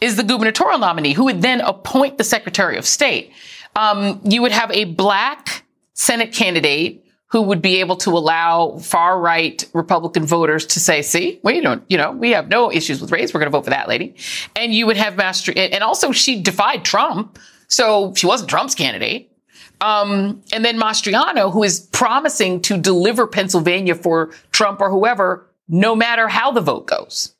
is 0.00 0.16
the 0.16 0.22
gubernatorial 0.22 0.78
nominee, 0.78 1.12
who 1.12 1.24
would 1.24 1.42
then 1.42 1.60
appoint 1.60 2.18
the 2.18 2.24
Secretary 2.24 2.76
of 2.76 2.86
State. 2.86 3.32
Um, 3.76 4.20
you 4.24 4.42
would 4.42 4.52
have 4.52 4.70
a 4.70 4.84
black 4.84 5.64
Senate 5.92 6.32
candidate 6.32 7.03
who 7.34 7.42
would 7.42 7.60
be 7.60 7.80
able 7.80 7.96
to 7.96 8.10
allow 8.10 8.78
far 8.78 9.18
right 9.18 9.68
Republican 9.72 10.24
voters 10.24 10.64
to 10.64 10.78
say, 10.78 11.02
see, 11.02 11.40
we 11.42 11.60
don't, 11.60 11.82
you 11.88 11.98
know, 11.98 12.12
we 12.12 12.30
have 12.30 12.46
no 12.46 12.70
issues 12.70 13.00
with 13.00 13.10
race. 13.10 13.34
We're 13.34 13.40
going 13.40 13.50
to 13.50 13.58
vote 13.58 13.64
for 13.64 13.70
that 13.70 13.88
lady. 13.88 14.14
And 14.54 14.72
you 14.72 14.86
would 14.86 14.96
have 14.96 15.16
Master, 15.16 15.52
and 15.56 15.82
also 15.82 16.12
she 16.12 16.40
defied 16.40 16.84
Trump. 16.84 17.40
So 17.66 18.14
she 18.14 18.28
wasn't 18.28 18.50
Trump's 18.50 18.76
candidate. 18.76 19.32
Um, 19.80 20.44
and 20.52 20.64
then 20.64 20.78
Mastriano, 20.78 21.52
who 21.52 21.64
is 21.64 21.80
promising 21.80 22.62
to 22.62 22.78
deliver 22.78 23.26
Pennsylvania 23.26 23.96
for 23.96 24.30
Trump 24.52 24.80
or 24.80 24.88
whoever, 24.88 25.44
no 25.66 25.96
matter 25.96 26.28
how 26.28 26.52
the 26.52 26.60
vote 26.60 26.86
goes. 26.86 27.34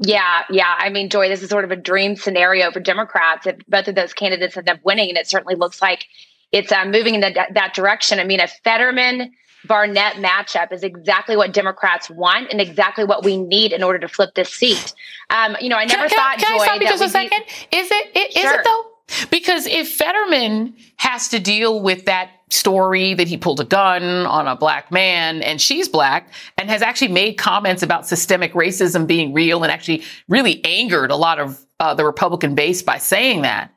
Yeah, 0.00 0.42
yeah. 0.50 0.74
I 0.76 0.90
mean, 0.90 1.10
Joy, 1.10 1.28
this 1.28 1.44
is 1.44 1.48
sort 1.48 1.62
of 1.62 1.70
a 1.70 1.76
dream 1.76 2.16
scenario 2.16 2.72
for 2.72 2.80
Democrats 2.80 3.46
if 3.46 3.56
both 3.68 3.86
of 3.86 3.94
those 3.94 4.14
candidates 4.14 4.56
end 4.56 4.68
up 4.68 4.80
winning, 4.82 5.10
and 5.10 5.16
it 5.16 5.28
certainly 5.28 5.54
looks 5.54 5.80
like 5.80 6.06
it's 6.52 6.72
uh, 6.72 6.84
moving 6.84 7.14
in 7.14 7.20
the, 7.20 7.46
that 7.52 7.74
direction. 7.74 8.20
I 8.20 8.24
mean, 8.24 8.40
a 8.40 8.48
Fetterman 8.48 9.32
Barnette 9.66 10.14
matchup 10.14 10.72
is 10.72 10.82
exactly 10.82 11.36
what 11.36 11.52
Democrats 11.52 12.10
want 12.10 12.50
and 12.50 12.60
exactly 12.60 13.04
what 13.04 13.24
we 13.24 13.36
need 13.36 13.72
in 13.72 13.82
order 13.82 13.98
to 13.98 14.08
flip 14.08 14.34
this 14.34 14.52
seat. 14.52 14.94
Um, 15.30 15.56
you 15.60 15.68
know, 15.68 15.76
I 15.76 15.84
never 15.84 16.08
can, 16.08 16.16
thought. 16.16 16.38
Can, 16.38 16.58
Joy, 16.58 16.62
I 16.62 16.66
stop 16.66 16.80
you 16.80 16.88
just 16.88 17.04
a 17.04 17.08
second? 17.08 17.42
Be, 17.70 17.76
is 17.78 17.90
it? 17.90 18.10
it 18.14 18.32
sure. 18.32 18.52
Is 18.52 18.58
it 18.58 18.64
though? 18.64 18.84
Because 19.30 19.66
if 19.66 19.88
Fetterman 19.90 20.74
has 20.96 21.28
to 21.28 21.38
deal 21.38 21.80
with 21.82 22.06
that 22.06 22.30
story 22.50 23.14
that 23.14 23.28
he 23.28 23.36
pulled 23.36 23.60
a 23.60 23.64
gun 23.64 24.02
on 24.02 24.46
a 24.46 24.56
black 24.56 24.90
man 24.90 25.42
and 25.42 25.60
she's 25.60 25.88
black 25.88 26.28
and 26.56 26.70
has 26.70 26.82
actually 26.82 27.08
made 27.08 27.34
comments 27.34 27.82
about 27.82 28.06
systemic 28.06 28.52
racism 28.54 29.06
being 29.06 29.32
real 29.32 29.62
and 29.62 29.72
actually 29.72 30.02
really 30.28 30.64
angered 30.64 31.10
a 31.10 31.16
lot 31.16 31.38
of 31.38 31.64
uh, 31.80 31.92
the 31.94 32.04
Republican 32.04 32.54
base 32.54 32.82
by 32.82 32.96
saying 32.96 33.42
that. 33.42 33.70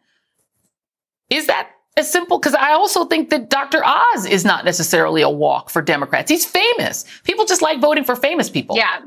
Is 1.29 1.47
that 1.47 1.71
as 1.97 2.09
simple? 2.09 2.39
Because 2.39 2.53
I 2.53 2.71
also 2.71 3.05
think 3.05 3.29
that 3.31 3.49
Dr. 3.49 3.83
Oz 3.83 4.25
is 4.25 4.45
not 4.45 4.63
necessarily 4.63 5.21
a 5.21 5.29
walk 5.29 5.69
for 5.69 5.81
Democrats. 5.81 6.29
He's 6.29 6.45
famous. 6.45 7.05
People 7.23 7.45
just 7.45 7.61
like 7.61 7.81
voting 7.81 8.03
for 8.03 8.15
famous 8.15 8.49
people. 8.49 8.77
Yeah. 8.77 9.01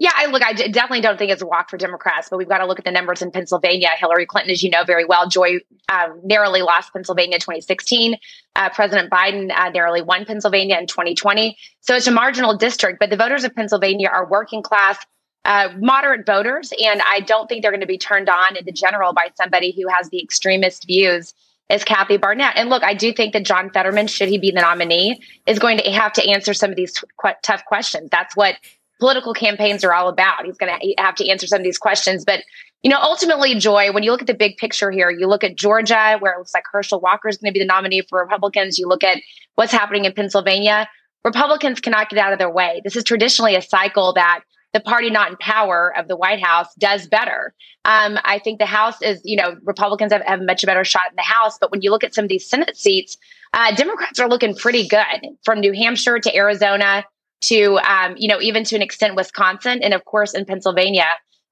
Yeah, 0.00 0.12
I 0.14 0.26
look, 0.26 0.44
I 0.44 0.52
definitely 0.52 1.00
don't 1.00 1.18
think 1.18 1.32
it's 1.32 1.42
a 1.42 1.46
walk 1.46 1.68
for 1.68 1.76
Democrats, 1.76 2.28
but 2.30 2.36
we've 2.36 2.48
got 2.48 2.58
to 2.58 2.66
look 2.66 2.78
at 2.78 2.84
the 2.84 2.92
numbers 2.92 3.20
in 3.20 3.32
Pennsylvania. 3.32 3.88
Hillary 3.98 4.26
Clinton, 4.26 4.52
as 4.52 4.62
you 4.62 4.70
know 4.70 4.84
very 4.84 5.04
well, 5.04 5.28
Joy 5.28 5.58
um, 5.88 6.20
narrowly 6.22 6.62
lost 6.62 6.92
Pennsylvania 6.92 7.34
in 7.34 7.40
2016. 7.40 8.14
Uh, 8.54 8.70
President 8.70 9.10
Biden 9.10 9.50
uh, 9.52 9.70
narrowly 9.70 10.02
won 10.02 10.24
Pennsylvania 10.24 10.78
in 10.78 10.86
2020. 10.86 11.56
So 11.80 11.96
it's 11.96 12.06
a 12.06 12.12
marginal 12.12 12.56
district, 12.56 13.00
but 13.00 13.10
the 13.10 13.16
voters 13.16 13.42
of 13.42 13.52
Pennsylvania 13.56 14.08
are 14.08 14.24
working 14.24 14.62
class, 14.62 15.04
uh, 15.44 15.70
moderate 15.78 16.24
voters, 16.24 16.72
and 16.80 17.02
I 17.04 17.18
don't 17.18 17.48
think 17.48 17.62
they're 17.62 17.72
going 17.72 17.80
to 17.80 17.86
be 17.86 17.98
turned 17.98 18.28
on 18.28 18.56
in 18.56 18.64
the 18.64 18.72
general 18.72 19.12
by 19.12 19.30
somebody 19.34 19.72
who 19.72 19.88
has 19.88 20.10
the 20.10 20.22
extremist 20.22 20.86
views 20.86 21.34
as 21.70 21.84
Kathy 21.84 22.16
Barnette. 22.16 22.54
And 22.56 22.70
look, 22.70 22.82
I 22.82 22.94
do 22.94 23.12
think 23.12 23.32
that 23.34 23.44
John 23.44 23.70
Fetterman, 23.70 24.06
should 24.06 24.28
he 24.28 24.38
be 24.38 24.50
the 24.50 24.60
nominee, 24.60 25.20
is 25.46 25.58
going 25.58 25.78
to 25.78 25.90
have 25.90 26.12
to 26.14 26.28
answer 26.28 26.54
some 26.54 26.70
of 26.70 26.76
these 26.76 26.92
t- 26.92 27.30
tough 27.42 27.64
questions. 27.66 28.08
That's 28.10 28.34
what 28.34 28.56
political 29.00 29.34
campaigns 29.34 29.84
are 29.84 29.92
all 29.92 30.08
about. 30.08 30.44
He's 30.44 30.56
going 30.56 30.72
to 30.72 31.02
have 31.02 31.14
to 31.16 31.28
answer 31.28 31.46
some 31.46 31.58
of 31.60 31.64
these 31.64 31.78
questions. 31.78 32.24
But, 32.24 32.42
you 32.82 32.90
know, 32.90 32.98
ultimately, 33.00 33.54
Joy, 33.54 33.92
when 33.92 34.02
you 34.02 34.10
look 34.10 34.22
at 34.22 34.26
the 34.26 34.34
big 34.34 34.56
picture 34.56 34.90
here, 34.90 35.10
you 35.10 35.26
look 35.26 35.44
at 35.44 35.56
Georgia, 35.56 36.16
where 36.18 36.32
it 36.32 36.38
looks 36.38 36.54
like 36.54 36.64
Herschel 36.72 37.00
Walker 37.00 37.28
is 37.28 37.36
going 37.36 37.52
to 37.52 37.58
be 37.58 37.62
the 37.62 37.66
nominee 37.66 38.02
for 38.08 38.20
Republicans. 38.20 38.78
You 38.78 38.88
look 38.88 39.04
at 39.04 39.18
what's 39.54 39.72
happening 39.72 40.04
in 40.04 40.12
Pennsylvania. 40.12 40.88
Republicans 41.24 41.80
cannot 41.80 42.08
get 42.08 42.18
out 42.18 42.32
of 42.32 42.38
their 42.38 42.50
way. 42.50 42.80
This 42.82 42.96
is 42.96 43.04
traditionally 43.04 43.56
a 43.56 43.62
cycle 43.62 44.14
that 44.14 44.40
the 44.72 44.80
party 44.80 45.10
not 45.10 45.30
in 45.30 45.36
power 45.38 45.94
of 45.96 46.08
the 46.08 46.16
White 46.16 46.42
House 46.42 46.68
does 46.78 47.06
better. 47.06 47.54
Um, 47.84 48.18
I 48.24 48.38
think 48.38 48.58
the 48.58 48.66
House 48.66 49.00
is, 49.00 49.20
you 49.24 49.36
know, 49.36 49.56
Republicans 49.62 50.12
have, 50.12 50.22
have 50.22 50.40
a 50.40 50.44
much 50.44 50.64
better 50.66 50.84
shot 50.84 51.10
in 51.10 51.16
the 51.16 51.22
House. 51.22 51.58
But 51.58 51.70
when 51.70 51.80
you 51.82 51.90
look 51.90 52.04
at 52.04 52.14
some 52.14 52.24
of 52.24 52.28
these 52.28 52.48
Senate 52.48 52.76
seats, 52.76 53.16
uh, 53.54 53.74
Democrats 53.74 54.18
are 54.20 54.28
looking 54.28 54.54
pretty 54.54 54.86
good 54.86 55.28
from 55.42 55.60
New 55.60 55.72
Hampshire 55.72 56.18
to 56.18 56.36
Arizona 56.36 57.04
to, 57.42 57.78
um, 57.78 58.14
you 58.18 58.28
know, 58.28 58.40
even 58.40 58.64
to 58.64 58.76
an 58.76 58.82
extent, 58.82 59.14
Wisconsin, 59.16 59.82
and 59.82 59.94
of 59.94 60.04
course 60.04 60.34
in 60.34 60.44
Pennsylvania. 60.44 61.06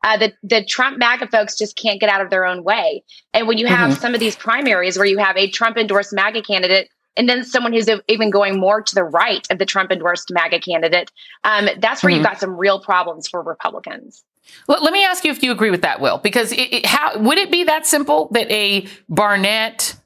Uh, 0.05 0.19
the 0.19 0.33
the 0.43 0.65
Trump 0.65 0.99
MAGA 0.99 1.27
folks 1.29 1.57
just 1.57 1.77
can't 1.77 1.99
get 1.99 2.11
out 2.11 2.21
of 2.21 2.31
their 2.31 2.45
own 2.45 2.63
way. 2.63 3.03
And 3.33 3.49
when 3.49 3.59
you 3.59 3.67
have 3.67 3.93
mm-hmm. 3.93 4.01
some 4.01 4.15
of 4.15 4.21
these 4.21 4.37
primaries 4.37 4.99
where 4.99 5.07
you 5.07 5.19
have 5.19 5.37
a 5.37 5.49
Trump 5.51 5.79
endorsed 5.79 6.13
MAGA 6.13 6.43
candidate 6.43 6.91
and 7.17 7.29
then 7.29 7.45
someone 7.45 7.73
who's 7.73 7.89
even 8.09 8.31
going 8.31 8.59
more 8.59 8.83
to 8.83 8.95
the 8.95 9.05
right 9.05 9.47
of 9.51 9.59
the 9.59 9.67
Trump 9.67 9.91
endorsed 9.91 10.31
MAGA 10.33 10.61
candidate, 10.61 11.11
um, 11.45 11.69
that's 11.79 12.03
where 12.03 12.11
mm-hmm. 12.11 12.19
you've 12.19 12.27
got 12.27 12.41
some 12.41 12.57
real 12.57 12.81
problems 12.81 13.29
for 13.29 13.43
Republicans. 13.43 14.25
Well, 14.69 14.83
let 14.83 14.93
me 14.93 15.05
ask 15.05 15.25
you 15.25 15.31
if 15.31 15.43
you 15.43 15.51
agree 15.51 15.71
with 15.71 15.83
that, 15.83 16.01
Will, 16.01 16.19
because 16.19 16.53
it, 16.53 16.73
it, 16.73 16.87
how 16.87 17.19
would 17.19 17.39
it 17.39 17.51
be 17.51 17.65
that 17.65 17.87
simple 17.87 18.29
that 18.33 18.51
a 18.51 18.87
Barnette, 19.09 19.97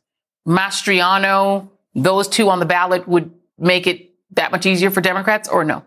Mastriano, 0.46 1.68
those 1.94 2.28
two 2.28 2.48
on 2.48 2.58
the 2.58 2.66
ballot 2.66 3.06
would 3.06 3.30
make 3.58 3.86
it 3.86 4.10
that 4.32 4.52
much 4.52 4.64
easier 4.64 4.90
for 4.90 5.00
Democrats 5.00 5.48
or 5.48 5.64
no? 5.64 5.84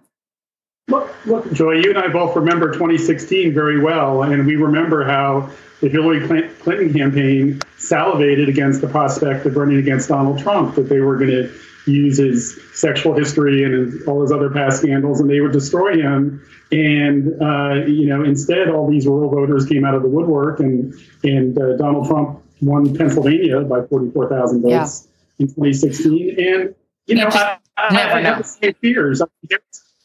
Look, 1.25 1.45
look, 1.45 1.53
Joy, 1.53 1.73
you 1.73 1.89
and 1.89 1.97
I 1.97 2.07
both 2.07 2.35
remember 2.35 2.71
2016 2.71 3.53
very 3.53 3.79
well, 3.79 4.23
and 4.23 4.45
we 4.45 4.55
remember 4.55 5.03
how 5.03 5.49
the 5.81 5.89
Hillary 5.89 6.25
Clinton 6.59 6.93
campaign 6.93 7.59
salivated 7.77 8.49
against 8.49 8.81
the 8.81 8.87
prospect 8.87 9.45
of 9.45 9.55
running 9.55 9.77
against 9.77 10.09
Donald 10.09 10.39
Trump, 10.39 10.75
that 10.75 10.89
they 10.89 10.99
were 10.99 11.17
going 11.17 11.31
to 11.31 11.53
use 11.85 12.17
his 12.17 12.59
sexual 12.73 13.13
history 13.15 13.63
and 13.63 13.73
his, 13.73 14.07
all 14.07 14.21
his 14.21 14.31
other 14.31 14.49
past 14.49 14.79
scandals, 14.81 15.19
and 15.19 15.29
they 15.29 15.41
would 15.41 15.51
destroy 15.51 15.95
him. 15.95 16.45
And 16.71 17.41
uh, 17.41 17.85
you 17.85 18.07
know, 18.07 18.23
instead, 18.23 18.69
all 18.69 18.89
these 18.89 19.05
rural 19.05 19.29
voters 19.29 19.65
came 19.65 19.85
out 19.85 19.93
of 19.93 20.01
the 20.01 20.09
woodwork, 20.09 20.59
and 20.59 20.93
and 21.23 21.57
uh, 21.57 21.75
Donald 21.77 22.07
Trump 22.07 22.41
won 22.61 22.95
Pennsylvania 22.95 23.61
by 23.61 23.81
44,000 23.85 24.61
votes 24.61 25.07
yeah. 25.37 25.43
in 25.43 25.47
2016. 25.47 26.35
And 26.39 26.75
you 27.05 27.15
know, 27.15 27.27
I, 27.27 27.57
I, 27.77 27.87
I 27.87 28.21
have 28.21 28.37
the 28.37 28.43
same 28.43 28.73
fears. 28.75 29.21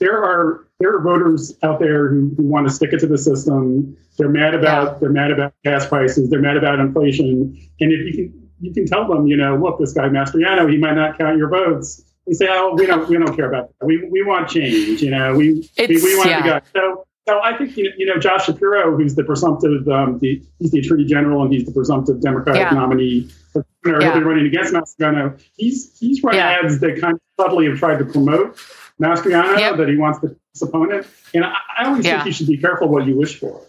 There 0.00 0.22
are 0.22 0.66
there 0.80 0.94
are 0.94 1.00
voters 1.00 1.56
out 1.62 1.80
there 1.80 2.08
who, 2.08 2.32
who 2.36 2.44
want 2.44 2.68
to 2.68 2.72
stick 2.72 2.92
it 2.92 3.00
to 3.00 3.06
the 3.06 3.18
system. 3.18 3.96
They're 4.16 4.28
mad 4.28 4.54
about 4.54 4.92
yeah. 4.92 4.98
they're 5.00 5.10
mad 5.10 5.30
about 5.30 5.54
gas 5.64 5.86
prices. 5.86 6.30
They're 6.30 6.40
mad 6.40 6.56
about 6.56 6.78
inflation. 6.78 7.58
And 7.80 7.92
if 7.92 8.06
you 8.06 8.12
can 8.12 8.48
you 8.60 8.72
can 8.72 8.86
tell 8.86 9.06
them, 9.08 9.26
you 9.26 9.36
know, 9.36 9.56
look, 9.56 9.78
this 9.78 9.92
guy 9.92 10.08
Mastriano, 10.08 10.70
he 10.70 10.78
might 10.78 10.94
not 10.94 11.18
count 11.18 11.36
your 11.36 11.48
votes. 11.48 12.02
They 12.26 12.32
say, 12.34 12.46
oh, 12.48 12.74
we 12.74 12.86
don't 12.86 13.08
we 13.08 13.16
don't 13.16 13.34
care 13.34 13.48
about 13.48 13.68
that. 13.68 13.86
We 13.86 14.08
we 14.08 14.22
want 14.22 14.48
change. 14.48 15.02
You 15.02 15.10
know, 15.10 15.34
we 15.34 15.68
we, 15.78 15.86
we 15.88 16.16
want 16.16 16.30
yeah. 16.30 16.42
to 16.42 16.60
go. 16.60 16.60
So 16.74 17.04
So 17.28 17.40
I 17.42 17.56
think 17.58 17.76
you 17.76 18.06
know, 18.06 18.18
Josh 18.18 18.46
Shapiro, 18.46 18.96
who's 18.96 19.14
the 19.14 19.22
presumptive, 19.22 19.86
um, 19.88 20.18
the, 20.18 20.42
he's 20.58 20.70
the 20.70 20.78
attorney 20.78 21.04
general 21.04 21.42
and 21.42 21.52
he's 21.52 21.66
the 21.66 21.72
presumptive 21.72 22.22
Democratic 22.22 22.62
yeah. 22.62 22.70
nominee. 22.70 23.28
For 23.52 23.66
governor. 23.84 24.00
Yeah. 24.00 24.12
He'll 24.12 24.20
be 24.20 24.26
running 24.26 24.46
against 24.46 24.72
Mastriano. 24.72 25.38
He's 25.56 25.98
he's 25.98 26.22
run 26.22 26.36
ads 26.36 26.80
that 26.80 27.00
kind 27.00 27.14
of 27.14 27.20
subtly 27.38 27.66
have 27.66 27.78
tried 27.78 27.98
to 27.98 28.04
promote 28.04 28.58
Mastriano 29.00 29.76
that 29.76 29.88
he 29.88 29.96
wants 29.96 30.20
to 30.20 30.36
opponent. 30.62 31.06
And 31.34 31.44
I, 31.44 31.54
I 31.78 31.84
always 31.86 32.04
yeah. 32.04 32.16
think 32.16 32.26
you 32.26 32.32
should 32.32 32.46
be 32.46 32.58
careful 32.58 32.88
what 32.88 33.06
you 33.06 33.16
wish 33.16 33.38
for. 33.38 33.60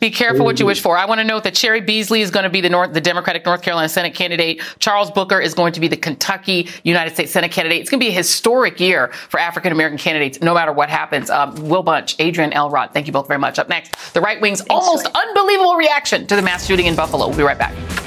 Be 0.00 0.10
careful 0.10 0.44
what 0.44 0.60
you 0.60 0.66
wish 0.66 0.82
for. 0.82 0.98
I 0.98 1.06
want 1.06 1.20
to 1.20 1.24
note 1.24 1.44
that 1.44 1.54
Cheri 1.54 1.80
Beasley 1.80 2.20
is 2.20 2.30
going 2.30 2.42
to 2.44 2.50
be 2.50 2.60
the 2.60 2.68
North, 2.68 2.92
the 2.92 3.00
Democratic 3.00 3.46
North 3.46 3.62
Carolina 3.62 3.88
Senate 3.88 4.14
candidate. 4.14 4.60
Charles 4.78 5.10
Booker 5.10 5.40
is 5.40 5.54
going 5.54 5.72
to 5.72 5.80
be 5.80 5.88
the 5.88 5.96
Kentucky 5.96 6.68
United 6.82 7.14
States 7.14 7.32
Senate 7.32 7.52
candidate. 7.52 7.80
It's 7.80 7.88
going 7.88 8.00
to 8.00 8.04
be 8.04 8.10
a 8.10 8.14
historic 8.14 8.80
year 8.80 9.08
for 9.30 9.40
African 9.40 9.72
American 9.72 9.96
candidates, 9.96 10.42
no 10.42 10.52
matter 10.52 10.72
what 10.72 10.90
happens. 10.90 11.30
Um, 11.30 11.54
Will 11.68 11.82
Bunch, 11.82 12.20
Adrienne 12.20 12.52
Elrod, 12.52 12.92
thank 12.92 13.06
you 13.06 13.14
both 13.14 13.28
very 13.28 13.40
much. 13.40 13.58
Up 13.58 13.70
next, 13.70 14.12
the 14.12 14.20
right 14.20 14.40
wing's 14.42 14.60
Thanks, 14.60 14.70
almost 14.70 15.06
unbelievable 15.06 15.76
reaction 15.76 16.26
to 16.26 16.36
the 16.36 16.42
mass 16.42 16.66
shooting 16.66 16.84
in 16.84 16.96
Buffalo. 16.96 17.28
We'll 17.28 17.38
be 17.38 17.44
right 17.44 17.58
back. 17.58 18.03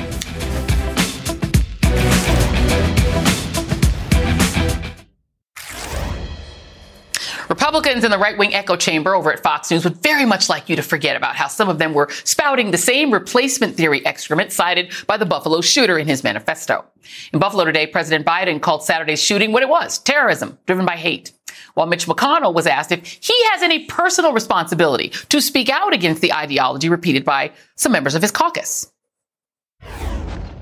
Republicans 7.50 8.04
in 8.04 8.12
the 8.12 8.18
right 8.18 8.38
wing 8.38 8.54
echo 8.54 8.76
chamber 8.76 9.16
over 9.16 9.32
at 9.32 9.41
Fox 9.41 9.72
News 9.72 9.84
would 9.86 9.98
very 9.98 10.26
much 10.26 10.50
like 10.50 10.68
you 10.68 10.76
to 10.76 10.82
forget 10.82 11.16
about 11.16 11.36
how 11.36 11.48
some 11.48 11.70
of 11.70 11.78
them 11.78 11.93
were 11.93 12.10
spouting 12.24 12.72
the 12.72 12.78
same 12.78 13.12
replacement 13.12 13.76
theory 13.76 14.06
excrement 14.06 14.52
cited 14.52 14.91
by 15.08 15.18
the 15.18 15.26
Buffalo 15.26 15.62
shooter 15.62 15.98
in 15.98 16.08
his 16.08 16.24
manifesto. 16.24 16.84
In 17.32 17.39
Buffalo 17.39 17.64
today, 17.64 17.88
President 17.88 18.26
Biden 18.26 18.62
called 18.62 18.84
Saturday's 18.84 19.24
shooting 19.24 19.54
what 19.54 19.64
it 19.64 19.70
was 19.70 20.00
terrorism 20.00 20.58
driven 20.66 20.86
by 20.86 20.98
hate. 20.98 21.32
While 21.74 21.88
Mitch 21.88 22.06
McConnell 22.06 22.54
was 22.54 22.68
asked 22.68 22.91
if 22.91 23.06
he 23.06 23.34
has 23.52 23.62
any 23.62 23.86
personal 23.86 24.34
responsibility 24.34 25.10
to 25.30 25.39
speak 25.39 25.70
out 25.70 25.93
against 25.93 26.22
the 26.22 26.34
ideology 26.34 26.89
repeated 26.89 27.24
by 27.24 27.52
some 27.76 27.91
members 27.91 28.16
of 28.16 28.22
his 28.22 28.32
caucus. 28.32 28.91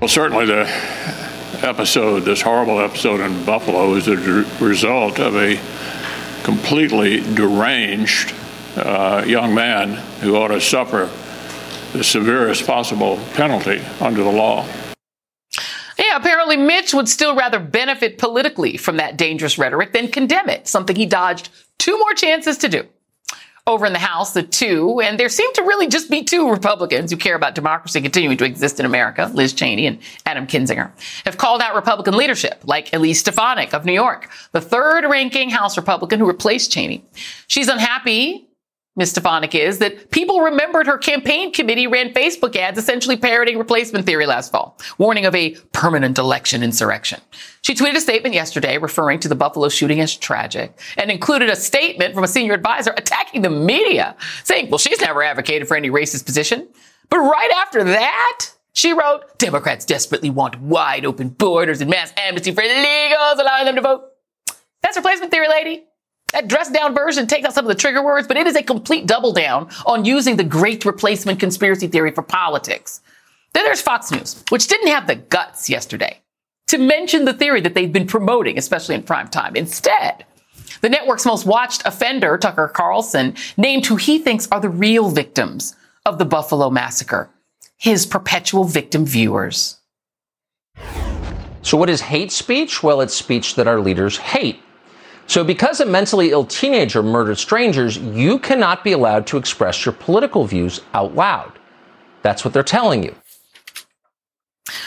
Well, 0.00 0.08
certainly 0.08 0.44
the 0.44 0.68
episode, 1.62 2.20
this 2.20 2.42
horrible 2.42 2.80
episode 2.80 3.20
in 3.20 3.44
Buffalo, 3.44 3.94
is 3.94 4.08
a 4.08 4.16
result 4.62 5.18
of 5.18 5.34
a 5.36 5.58
completely 6.46 7.18
deranged 7.34 8.32
uh, 8.76 9.24
young 9.26 9.52
man 9.52 9.94
who 10.20 10.36
ought 10.36 10.46
to 10.46 10.60
suffer 10.60 11.10
the 11.92 12.04
severest 12.04 12.64
possible 12.64 13.18
penalty 13.34 13.82
under 14.00 14.22
the 14.22 14.30
law. 14.30 14.64
Yeah, 15.98 16.14
apparently 16.14 16.56
Mitch 16.56 16.94
would 16.94 17.08
still 17.08 17.34
rather 17.34 17.58
benefit 17.58 18.16
politically 18.18 18.76
from 18.76 18.98
that 18.98 19.16
dangerous 19.16 19.58
rhetoric 19.58 19.92
than 19.92 20.06
condemn 20.06 20.48
it, 20.48 20.68
something 20.68 20.94
he 20.94 21.04
dodged 21.04 21.48
two 21.78 21.98
more 21.98 22.14
chances 22.14 22.58
to 22.58 22.68
do 22.68 22.86
over 23.66 23.84
in 23.84 23.92
the 23.92 23.98
House, 23.98 24.32
the 24.32 24.44
two, 24.44 25.00
and 25.00 25.18
there 25.18 25.28
seem 25.28 25.52
to 25.54 25.62
really 25.62 25.88
just 25.88 26.08
be 26.08 26.22
two 26.22 26.50
Republicans 26.50 27.10
who 27.10 27.16
care 27.16 27.34
about 27.34 27.56
democracy 27.56 28.00
continuing 28.00 28.36
to 28.38 28.44
exist 28.44 28.78
in 28.78 28.86
America, 28.86 29.28
Liz 29.34 29.52
Cheney 29.52 29.86
and 29.86 29.98
Adam 30.24 30.46
Kinzinger, 30.46 30.92
have 31.24 31.36
called 31.36 31.60
out 31.60 31.74
Republican 31.74 32.16
leadership, 32.16 32.60
like 32.64 32.92
Elise 32.94 33.18
Stefanik 33.18 33.74
of 33.74 33.84
New 33.84 33.92
York, 33.92 34.30
the 34.52 34.60
third 34.60 35.04
ranking 35.10 35.50
House 35.50 35.76
Republican 35.76 36.20
who 36.20 36.28
replaced 36.28 36.70
Cheney. 36.70 37.04
She's 37.48 37.66
unhappy 37.66 38.45
Ms. 38.96 39.10
Stefanik 39.10 39.54
is 39.54 39.78
that 39.78 40.10
people 40.10 40.40
remembered 40.40 40.86
her 40.86 40.96
campaign 40.96 41.52
committee 41.52 41.86
ran 41.86 42.14
Facebook 42.14 42.56
ads 42.56 42.78
essentially 42.78 43.16
parroting 43.16 43.58
replacement 43.58 44.06
theory 44.06 44.24
last 44.24 44.50
fall, 44.50 44.78
warning 44.96 45.26
of 45.26 45.34
a 45.34 45.50
permanent 45.72 46.18
election 46.18 46.62
insurrection. 46.62 47.20
She 47.60 47.74
tweeted 47.74 47.96
a 47.96 48.00
statement 48.00 48.34
yesterday 48.34 48.78
referring 48.78 49.20
to 49.20 49.28
the 49.28 49.34
Buffalo 49.34 49.68
shooting 49.68 50.00
as 50.00 50.16
tragic 50.16 50.78
and 50.96 51.10
included 51.10 51.50
a 51.50 51.56
statement 51.56 52.14
from 52.14 52.24
a 52.24 52.28
senior 52.28 52.54
advisor 52.54 52.94
attacking 52.96 53.42
the 53.42 53.50
media, 53.50 54.16
saying, 54.44 54.70
well, 54.70 54.78
she's 54.78 55.00
never 55.00 55.22
advocated 55.22 55.68
for 55.68 55.76
any 55.76 55.90
racist 55.90 56.24
position. 56.24 56.66
But 57.10 57.18
right 57.18 57.50
after 57.56 57.84
that, 57.84 58.50
she 58.72 58.92
wrote, 58.92 59.38
Democrats 59.38 59.84
desperately 59.84 60.30
want 60.30 60.60
wide 60.60 61.04
open 61.04 61.28
borders 61.28 61.80
and 61.80 61.90
mass 61.90 62.12
amnesty 62.16 62.52
for 62.52 62.62
illegals, 62.62 63.38
allowing 63.38 63.66
them 63.66 63.76
to 63.76 63.82
vote. 63.82 64.04
That's 64.82 64.96
replacement 64.96 65.30
theory, 65.30 65.48
lady. 65.48 65.84
That 66.36 66.48
dressed 66.48 66.74
down 66.74 66.94
version 66.94 67.26
takes 67.26 67.46
out 67.46 67.54
some 67.54 67.64
of 67.64 67.70
the 67.70 67.80
trigger 67.80 68.04
words, 68.04 68.28
but 68.28 68.36
it 68.36 68.46
is 68.46 68.56
a 68.56 68.62
complete 68.62 69.06
double 69.06 69.32
down 69.32 69.70
on 69.86 70.04
using 70.04 70.36
the 70.36 70.44
great 70.44 70.84
replacement 70.84 71.40
conspiracy 71.40 71.88
theory 71.88 72.10
for 72.10 72.20
politics. 72.20 73.00
Then 73.54 73.64
there's 73.64 73.80
Fox 73.80 74.10
News, 74.10 74.44
which 74.50 74.68
didn't 74.68 74.88
have 74.88 75.06
the 75.06 75.14
guts 75.14 75.70
yesterday 75.70 76.20
to 76.66 76.76
mention 76.76 77.24
the 77.24 77.32
theory 77.32 77.62
that 77.62 77.72
they've 77.72 77.90
been 77.90 78.06
promoting, 78.06 78.58
especially 78.58 78.94
in 78.94 79.02
prime 79.02 79.28
time. 79.28 79.56
Instead, 79.56 80.26
the 80.82 80.90
network's 80.90 81.24
most 81.24 81.46
watched 81.46 81.80
offender, 81.86 82.36
Tucker 82.36 82.68
Carlson, 82.68 83.34
named 83.56 83.86
who 83.86 83.96
he 83.96 84.18
thinks 84.18 84.46
are 84.52 84.60
the 84.60 84.68
real 84.68 85.08
victims 85.08 85.74
of 86.04 86.18
the 86.18 86.26
Buffalo 86.26 86.68
massacre 86.68 87.30
his 87.78 88.04
perpetual 88.04 88.64
victim 88.64 89.06
viewers. 89.06 89.78
So, 91.62 91.78
what 91.78 91.88
is 91.88 92.02
hate 92.02 92.30
speech? 92.30 92.82
Well, 92.82 93.00
it's 93.00 93.14
speech 93.14 93.54
that 93.54 93.66
our 93.66 93.80
leaders 93.80 94.18
hate. 94.18 94.60
So, 95.26 95.42
because 95.42 95.80
a 95.80 95.86
mentally 95.86 96.30
ill 96.30 96.44
teenager 96.44 97.02
murdered 97.02 97.38
strangers, 97.38 97.98
you 97.98 98.38
cannot 98.38 98.84
be 98.84 98.92
allowed 98.92 99.26
to 99.28 99.36
express 99.36 99.84
your 99.84 99.92
political 99.92 100.46
views 100.46 100.80
out 100.94 101.14
loud. 101.14 101.52
That's 102.22 102.44
what 102.44 102.54
they're 102.54 102.62
telling 102.62 103.02
you. 103.02 103.14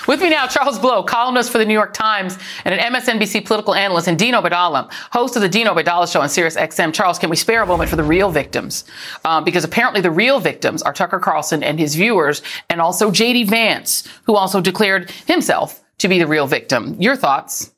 With 0.08 0.22
me 0.22 0.30
now, 0.30 0.48
Charles 0.48 0.80
Blow, 0.80 1.04
columnist 1.04 1.52
for 1.52 1.58
the 1.58 1.66
New 1.66 1.74
York 1.74 1.94
Times 1.94 2.38
and 2.66 2.74
an 2.74 2.94
MSNBC 2.94 3.46
political 3.46 3.76
analyst, 3.76 4.08
and 4.08 4.18
Dean 4.18 4.34
Obeidallah, 4.34 4.92
host 5.12 5.36
of 5.36 5.42
the 5.42 5.50
Dean 5.50 5.68
Obeidallah 5.68 6.12
Show 6.12 6.22
on 6.22 6.30
Sirius 6.30 6.56
XM. 6.56 6.94
Charles, 6.94 7.20
can 7.20 7.30
we 7.30 7.36
spare 7.36 7.62
a 7.62 7.66
moment 7.66 7.90
for 7.90 7.96
the 7.96 8.04
real 8.04 8.32
victims? 8.32 8.86
Um, 9.24 9.44
because 9.44 9.64
apparently 9.64 10.02
the 10.02 10.12
real 10.12 10.40
victims 10.40 10.82
are 10.82 10.94
Tucker 10.94 11.20
Carlson 11.20 11.64
and 11.64 11.80
his 11.80 11.96
viewers, 11.96 12.42
and 12.70 12.82
also 12.82 13.12
J.D. 13.12 13.46
Vance, 13.46 14.08
who 14.24 14.36
also 14.36 14.60
declared 14.60 15.12
himself 15.28 15.84
to 16.00 16.08
be 16.08 16.18
the 16.18 16.28
real 16.28 16.48
victim. 16.48 16.96
Your 17.00 17.16
thoughts? 17.16 17.72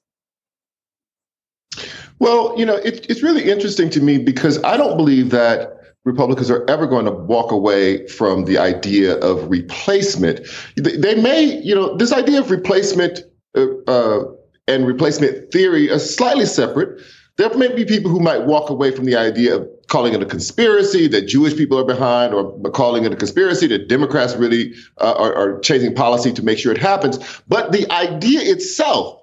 Well, 2.22 2.54
you 2.56 2.68
know, 2.68 2.76
it, 2.76 3.10
it's 3.10 3.24
really 3.24 3.50
interesting 3.50 3.90
to 3.90 4.00
me 4.00 4.20
because 4.20 4.64
I 4.64 4.78
don't 4.78 4.96
believe 4.96 5.32
that 5.32 5.72
Republicans 6.04 6.52
are 6.52 6.64
ever 6.70 6.86
going 6.86 7.06
to 7.06 7.12
walk 7.12 7.52
away 7.52 8.06
from 8.06 8.46
the 8.46 8.60
idea 8.60 9.18
of 9.22 9.50
replacement. 9.50 10.42
They 10.78 11.16
may, 11.16 11.60
you 11.64 11.74
know, 11.74 11.98
this 11.98 12.14
idea 12.14 12.40
of 12.40 12.52
replacement 12.52 13.22
uh, 13.58 13.66
uh, 13.88 14.26
and 14.68 14.86
replacement 14.86 15.52
theory 15.52 15.90
are 15.90 15.98
slightly 15.98 16.46
separate. 16.46 17.02
There 17.38 17.52
may 17.58 17.74
be 17.74 17.86
people 17.86 18.12
who 18.12 18.20
might 18.20 18.46
walk 18.46 18.70
away 18.70 18.92
from 18.92 19.06
the 19.06 19.16
idea 19.16 19.56
of 19.56 19.68
calling 19.88 20.14
it 20.14 20.22
a 20.22 20.26
conspiracy 20.28 21.08
that 21.08 21.24
Jewish 21.24 21.56
people 21.58 21.80
are 21.80 21.86
behind, 21.86 22.36
or 22.36 22.54
calling 22.70 23.04
it 23.04 23.12
a 23.12 23.16
conspiracy 23.16 23.66
that 23.66 23.88
Democrats 23.90 24.36
really 24.36 24.76
uh, 25.00 25.16
are, 25.18 25.34
are 25.34 25.60
changing 25.62 25.96
policy 25.96 26.32
to 26.34 26.44
make 26.44 26.60
sure 26.60 26.72
it 26.72 26.78
happens. 26.78 27.18
But 27.48 27.72
the 27.72 27.92
idea 27.92 28.42
itself 28.42 29.21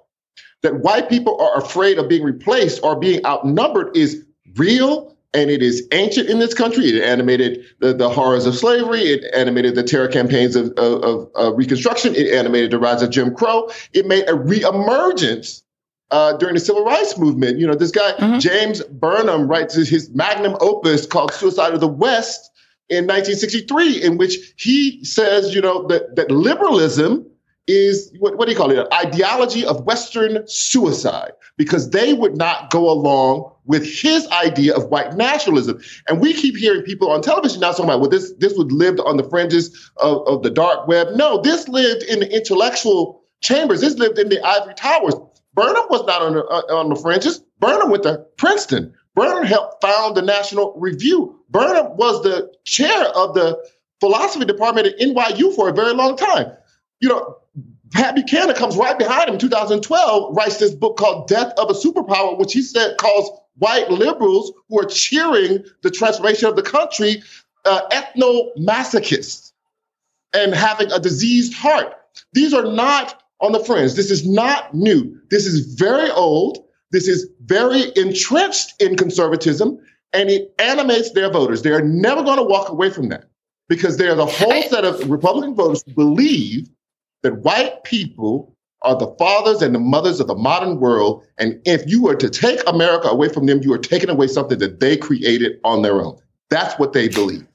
that 0.63 0.81
white 0.81 1.09
people 1.09 1.41
are 1.41 1.59
afraid 1.59 1.99
of 1.99 2.09
being 2.09 2.23
replaced 2.23 2.83
or 2.83 2.99
being 2.99 3.25
outnumbered 3.25 3.97
is 3.97 4.25
real 4.57 5.17
and 5.35 5.51
it 5.51 5.63
is 5.63 5.87
ancient 5.93 6.29
in 6.29 6.39
this 6.39 6.55
country. 6.55 6.87
It 6.87 7.03
animated 7.03 7.65
the, 7.81 7.93
the 7.93 8.09
horrors 8.09 8.47
of 8.47 8.57
slavery. 8.57 9.01
It 9.01 9.25
animated 9.35 9.75
the 9.75 9.83
terror 9.83 10.09
campaigns 10.09 10.57
of, 10.57 10.73
of, 10.79 11.31
of, 11.35 11.57
Reconstruction. 11.57 12.15
It 12.15 12.33
animated 12.33 12.71
the 12.71 12.79
rise 12.79 13.03
of 13.03 13.11
Jim 13.11 13.35
Crow. 13.35 13.71
It 13.93 14.07
made 14.07 14.29
a 14.29 14.33
reemergence 14.33 15.63
uh, 16.11 16.35
during 16.39 16.55
the 16.55 16.61
civil 16.61 16.85
rights 16.85 17.19
movement. 17.19 17.59
You 17.59 17.67
know, 17.67 17.75
this 17.75 17.91
guy, 17.91 18.13
mm-hmm. 18.13 18.39
James 18.39 18.83
Burnham, 18.85 19.49
writes 19.49 19.75
his 19.75 20.11
magnum 20.11 20.57
opus 20.61 21.07
called 21.07 21.33
Suicide 21.33 21.75
of 21.75 21.81
the 21.81 21.89
West 21.89 22.51
in 22.89 23.07
1963, 23.07 24.03
in 24.03 24.17
which 24.17 24.55
he 24.57 25.05
says, 25.05 25.55
you 25.55 25.61
know, 25.61 25.87
that, 25.89 26.17
that 26.17 26.31
liberalism 26.31 27.28
is 27.69 28.13
what, 28.19 28.37
what 28.37 28.47
do 28.47 28.53
you 28.53 28.59
call 28.59 28.71
it? 28.71 28.79
An 28.79 28.87
ideology 28.93 29.65
of 29.65 29.85
Western 29.85 30.43
suicide, 30.49 31.33
because 31.57 31.91
they 31.91 32.15
would 32.15 32.37
not 32.37 32.71
go 32.71 32.91
along 32.91 33.53
with 33.67 33.85
his 33.85 34.27
idea 34.29 34.75
of 34.75 34.89
white 34.89 35.15
nationalism. 35.15 35.79
And 36.09 36.21
we 36.21 36.33
keep 36.33 36.57
hearing 36.57 36.83
people 36.83 37.11
on 37.11 37.21
television 37.21 37.61
now 37.61 37.71
talking 37.71 37.85
about, 37.85 38.01
well, 38.01 38.11
this 38.11 38.33
this 38.39 38.57
would 38.57 38.73
lived 38.73 39.01
on 39.01 39.19
the 39.19 39.25
fringes 39.25 39.91
of, 39.99 40.27
of 40.27 40.43
the 40.43 40.51
dark 40.51 40.89
web. 40.89 41.09
No, 41.15 41.41
this 41.43 41.69
lived 41.69 42.03
in 42.05 42.21
the 42.21 42.35
intellectual 42.35 43.23
chambers. 43.43 43.83
This 43.83 43.95
lived 43.97 44.19
in 44.19 44.31
the 44.31 44.45
ivory 44.45 44.75
towers. 44.75 45.15
Burnham 45.55 45.85
was 45.91 46.05
not 46.07 46.23
on 46.23 46.35
the, 46.35 46.45
uh, 46.45 46.75
on 46.75 46.89
the 46.89 46.97
fringes. 46.97 47.43
Burnham 47.61 47.91
went 47.91 48.05
to 48.05 48.25
Princeton. 48.37 48.95
Burnham 49.15 49.45
helped 49.45 49.83
found 49.83 50.17
the 50.17 50.23
National 50.23 50.73
Review. 50.79 51.39
Burnham 51.51 51.97
was 51.97 52.23
the 52.23 52.51
chair 52.65 53.07
of 53.17 53.35
the 53.35 53.59
philosophy 54.01 54.45
department 54.45 54.87
at 54.87 54.99
NYU 54.99 55.55
for 55.55 55.69
a 55.69 55.73
very 55.73 55.93
long 55.93 56.17
time. 56.17 56.47
You 57.01 57.09
know, 57.09 57.37
Pat 57.93 58.15
Buchanan 58.15 58.55
comes 58.55 58.77
right 58.77 58.99
behind 58.99 59.29
him 59.29 59.35
in 59.35 59.41
2012, 59.41 60.37
writes 60.37 60.59
this 60.59 60.75
book 60.75 60.97
called 60.97 61.29
Death 61.29 61.53
of 61.59 61.71
a 61.71 61.75
Superpower, 61.75 62.39
which 62.39 62.53
he 62.53 62.63
said 62.63 62.97
calls 62.99 63.31
white 63.57 63.91
liberals 63.91 64.53
who 64.69 64.81
are 64.81 64.85
cheering 64.85 65.65
the 65.83 65.91
transformation 65.91 66.49
of 66.49 66.57
the 66.57 66.63
country 66.63 67.23
uh, 67.65 67.81
ethno-masochists 67.91 69.53
and 70.35 70.55
having 70.55 70.91
a 70.93 70.99
diseased 71.01 71.55
heart. 71.55 71.95
These 72.33 72.53
are 72.53 72.65
not 72.65 73.23
on 73.41 73.53
the 73.53 73.61
fringe. 73.61 73.95
This 73.95 74.11
is 74.11 74.27
not 74.27 74.75
new. 74.75 75.19
This 75.31 75.47
is 75.47 75.75
very 75.75 76.11
old. 76.11 76.65
This 76.91 77.09
is 77.09 77.29
very 77.45 77.93
entrenched 77.97 78.81
in 78.81 78.97
conservatism. 78.97 79.79
and 80.13 80.31
it 80.31 80.55
animates 80.59 81.13
their 81.13 81.31
voters. 81.31 81.63
They're 81.63 81.85
never 81.85 82.23
going 82.23 82.39
to 82.39 82.43
walk 82.43 82.71
away 82.71 82.91
from 82.91 83.11
that 83.11 83.25
because 83.69 83.99
there's 83.99 84.19
a 84.19 84.27
whole 84.27 84.63
set 84.63 84.85
of 84.85 85.09
Republican 85.11 85.55
voters 85.55 85.83
who 85.87 85.93
believe 85.93 86.69
that 87.23 87.43
white 87.43 87.85
people 87.85 88.55
are 88.83 88.97
the 88.97 89.15
fathers 89.19 89.61
and 89.63 89.75
the 89.75 89.81
mothers 89.81 90.21
of 90.21 90.29
the 90.29 90.35
modern 90.35 90.79
world. 90.79 91.25
And 91.39 91.61
if 91.65 91.83
you 91.87 92.03
were 92.03 92.15
to 92.15 92.31
take 92.31 92.61
America 92.69 93.09
away 93.09 93.29
from 93.29 93.47
them, 93.47 93.61
you 93.63 93.73
are 93.73 93.79
taking 93.79 94.09
away 94.09 94.29
something 94.29 94.59
that 94.59 94.81
they 94.81 94.97
created 94.97 95.59
on 95.65 95.83
their 95.83 96.01
own. 96.01 96.17
That's 96.49 96.79
what 96.79 96.93
they 96.93 97.09
believe. 97.09 97.47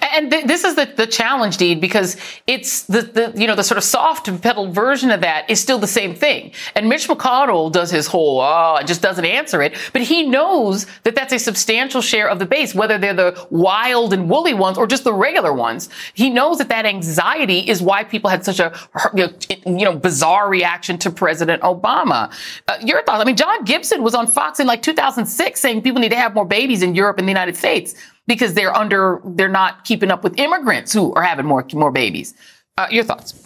And 0.00 0.30
th- 0.30 0.46
this 0.46 0.64
is 0.64 0.74
the, 0.74 0.86
the 0.86 1.06
challenge, 1.06 1.56
Deed, 1.56 1.80
because 1.80 2.16
it's 2.46 2.82
the, 2.82 3.02
the, 3.02 3.32
you 3.36 3.46
know, 3.46 3.54
the 3.54 3.62
sort 3.62 3.78
of 3.78 3.84
soft 3.84 4.26
pedal 4.42 4.70
version 4.70 5.10
of 5.10 5.20
that 5.20 5.48
is 5.48 5.60
still 5.60 5.78
the 5.78 5.86
same 5.86 6.14
thing. 6.14 6.52
And 6.74 6.88
Mitch 6.88 7.08
McConnell 7.08 7.70
does 7.70 7.90
his 7.90 8.06
whole, 8.06 8.40
oh, 8.40 8.80
just 8.84 9.02
doesn't 9.02 9.24
answer 9.24 9.62
it. 9.62 9.76
But 9.92 10.02
he 10.02 10.24
knows 10.24 10.86
that 11.04 11.14
that's 11.14 11.32
a 11.32 11.38
substantial 11.38 12.00
share 12.00 12.28
of 12.28 12.38
the 12.38 12.46
base, 12.46 12.74
whether 12.74 12.98
they're 12.98 13.14
the 13.14 13.46
wild 13.50 14.12
and 14.12 14.28
woolly 14.28 14.54
ones 14.54 14.76
or 14.76 14.86
just 14.86 15.04
the 15.04 15.14
regular 15.14 15.52
ones. 15.52 15.88
He 16.14 16.30
knows 16.30 16.58
that 16.58 16.68
that 16.68 16.86
anxiety 16.86 17.60
is 17.68 17.80
why 17.80 18.04
people 18.04 18.30
had 18.30 18.44
such 18.44 18.60
a, 18.60 18.76
you 19.14 19.28
know, 19.64 19.94
bizarre 19.96 20.48
reaction 20.48 20.98
to 20.98 21.10
President 21.10 21.62
Obama. 21.62 22.32
Uh, 22.66 22.78
your 22.82 23.02
thoughts? 23.02 23.20
I 23.20 23.24
mean, 23.24 23.36
John 23.36 23.64
Gibson 23.64 24.02
was 24.02 24.14
on 24.14 24.26
Fox 24.26 24.58
in 24.58 24.66
like 24.66 24.82
2006 24.82 25.60
saying 25.60 25.82
people 25.82 26.00
need 26.00 26.10
to 26.10 26.16
have 26.16 26.34
more 26.34 26.44
babies 26.44 26.82
in 26.82 26.94
Europe 26.94 27.18
and 27.18 27.28
the 27.28 27.32
United 27.32 27.56
States 27.56 27.94
because 28.26 28.54
they're 28.54 28.74
under, 28.74 29.20
they're 29.24 29.48
not 29.48 29.84
keeping 29.84 30.10
up 30.10 30.24
with 30.24 30.38
immigrants 30.38 30.92
who 30.92 31.14
are 31.14 31.22
having 31.22 31.46
more, 31.46 31.66
more 31.72 31.92
babies. 31.92 32.34
Uh, 32.76 32.86
your 32.90 33.04
thoughts? 33.04 33.42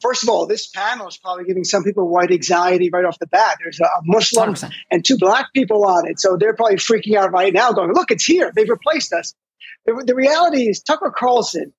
First 0.00 0.22
of 0.22 0.28
all, 0.28 0.46
this 0.46 0.66
panel 0.66 1.08
is 1.08 1.16
probably 1.16 1.44
giving 1.44 1.64
some 1.64 1.82
people 1.82 2.06
white 2.08 2.30
anxiety 2.30 2.90
right 2.92 3.06
off 3.06 3.18
the 3.18 3.26
bat. 3.26 3.56
There's 3.62 3.80
a 3.80 3.88
Muslim 4.02 4.52
100%. 4.52 4.70
and 4.90 5.02
two 5.02 5.16
black 5.16 5.46
people 5.54 5.86
on 5.86 6.06
it. 6.06 6.20
So 6.20 6.36
they're 6.36 6.54
probably 6.54 6.76
freaking 6.76 7.16
out 7.16 7.32
right 7.32 7.54
now, 7.54 7.72
going, 7.72 7.92
look, 7.94 8.10
it's 8.10 8.24
here. 8.24 8.52
They've 8.54 8.68
replaced 8.68 9.14
us. 9.14 9.34
The, 9.86 10.02
the 10.06 10.14
reality 10.14 10.68
is, 10.68 10.82
Tucker 10.82 11.10
Carlson 11.16 11.72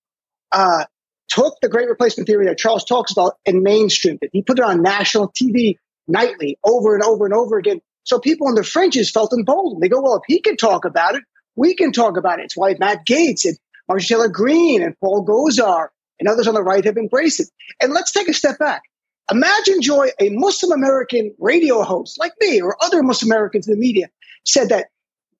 uh, 0.52 0.86
took 1.28 1.56
the 1.62 1.70
great 1.70 1.88
replacement 1.88 2.28
theory 2.28 2.46
that 2.48 2.58
Charles 2.58 2.84
talks 2.84 3.12
about 3.12 3.34
and 3.46 3.64
mainstreamed 3.64 4.20
it. 4.24 4.32
He 4.34 4.42
put 4.42 4.58
it 4.58 4.66
on 4.66 4.82
national 4.82 5.32
TV 5.32 5.78
nightly 6.08 6.58
over 6.64 6.96
and 6.96 7.04
over 7.04 7.26
and 7.26 7.34
over 7.34 7.58
again. 7.58 7.82
So 8.04 8.20
people 8.20 8.48
on 8.48 8.56
the 8.56 8.64
fringes 8.64 9.12
felt 9.12 9.34
emboldened. 9.34 9.82
They 9.82 9.90
go, 9.90 10.02
well, 10.02 10.16
if 10.16 10.24
he 10.28 10.42
can 10.42 10.58
talk 10.58 10.86
about 10.86 11.16
it, 11.16 11.24
we 11.56 11.76
can 11.76 11.92
talk 11.92 12.18
about 12.18 12.40
it. 12.40 12.46
It's 12.46 12.58
why 12.58 12.76
Matt 12.80 13.06
Gaetz 13.06 13.46
and 13.46 13.58
Marjorie 13.88 14.08
Taylor 14.08 14.30
Greene 14.30 14.82
and 14.82 14.98
Paul 15.00 15.26
Gosar 15.26 15.90
and 16.20 16.28
others 16.30 16.48
on 16.48 16.54
the 16.54 16.64
right 16.64 16.86
have 16.86 16.98
embraced 16.98 17.40
it. 17.40 17.48
And 17.82 17.94
let's 17.94 18.12
take 18.12 18.28
a 18.28 18.34
step 18.34 18.58
back. 18.58 18.84
Imagine, 19.32 19.82
Joy, 19.82 20.10
a 20.20 20.30
Muslim 20.30 20.72
American 20.72 21.34
radio 21.40 21.82
host 21.84 22.20
like 22.20 22.34
me 22.40 22.62
or 22.62 22.78
other 22.84 23.02
Muslim 23.02 23.32
Americans 23.32 23.68
in 23.68 23.74
the 23.74 23.80
media 23.80 24.08
said 24.46 24.70
that 24.70 24.88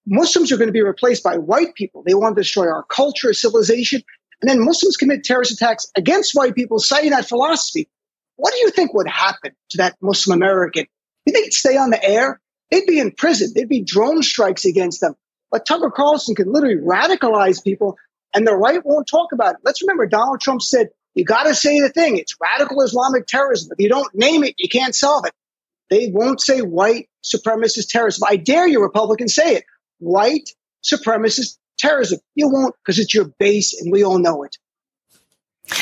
Muslims 0.08 0.52
are 0.52 0.58
going 0.58 0.68
to 0.68 0.74
be 0.74 0.82
replaced 0.82 1.24
by 1.24 1.38
white 1.38 1.76
people. 1.76 2.04
They 2.04 2.14
want 2.14 2.36
to 2.36 2.42
destroy 2.42 2.68
our 2.68 2.84
culture, 2.84 3.34
civilization. 3.34 4.02
And 4.42 4.50
then 4.50 4.64
Muslims 4.64 4.98
commit 4.98 5.24
terrorist 5.24 5.52
attacks 5.52 5.88
against 5.96 6.36
white 6.36 6.56
people, 6.56 6.80
citing 6.80 7.12
that 7.12 7.28
philosophy. 7.28 7.90
What 8.38 8.54
do 8.54 8.60
you 8.60 8.70
think 8.72 8.94
would 8.94 9.08
happen 9.08 9.52
to 9.70 9.78
that 9.78 9.96
Muslim 10.02 10.38
American? 10.38 10.86
You 11.26 11.34
think 11.34 11.46
they'd 11.46 11.54
stay 11.54 11.78
on 11.78 11.90
the 11.90 12.04
air? 12.04 12.42
They'd 12.70 12.86
be 12.86 13.00
in 13.00 13.12
prison. 13.12 13.52
There'd 13.54 13.70
be 13.70 13.84
drone 13.84 14.22
strikes 14.24 14.66
against 14.66 15.02
them. 15.02 15.16
But 15.52 15.66
Tucker 15.66 15.92
Carlson 15.92 16.36
can 16.36 16.52
literally 16.52 16.78
radicalize 16.78 17.64
people, 17.64 17.98
and 18.34 18.46
the 18.46 18.56
right 18.56 18.84
won't 18.86 19.08
talk 19.08 19.32
about 19.32 19.56
it. 19.56 19.62
Let's 19.64 19.82
remember 19.82 20.06
Donald 20.08 20.42
Trump 20.42 20.62
said, 20.62 20.90
you 21.14 21.24
got 21.24 21.44
to 21.44 21.56
say 21.56 21.80
the 21.80 21.90
thing. 21.90 22.18
It's 22.18 22.36
radical 22.42 22.82
Islamic 22.82 23.26
terrorism. 23.26 23.72
If 23.72 23.82
you 23.82 23.90
don't 23.90 24.14
name 24.14 24.44
it, 24.44 24.56
you 24.58 24.68
can't 24.68 24.94
solve 24.94 25.26
it. 25.26 25.34
They 25.90 26.10
won't 26.12 26.42
say 26.42 26.62
white 26.62 27.10
supremacist 27.24 27.90
terrorism. 27.90 28.28
I 28.28 28.36
dare 28.36 28.68
you, 28.68 28.82
Republicans, 28.82 29.34
say 29.34 29.56
it. 29.56 29.66
White 30.00 30.50
supremacist 30.84 31.58
terrorism. 31.78 32.20
You 32.36 32.50
won't 32.50 32.76
because 32.84 33.00
it's 33.00 33.14
your 33.14 33.26
base 33.40 33.80
and 33.80 33.92
we 33.92 34.04
all 34.04 34.20
know 34.20 34.44
it. 34.44 34.58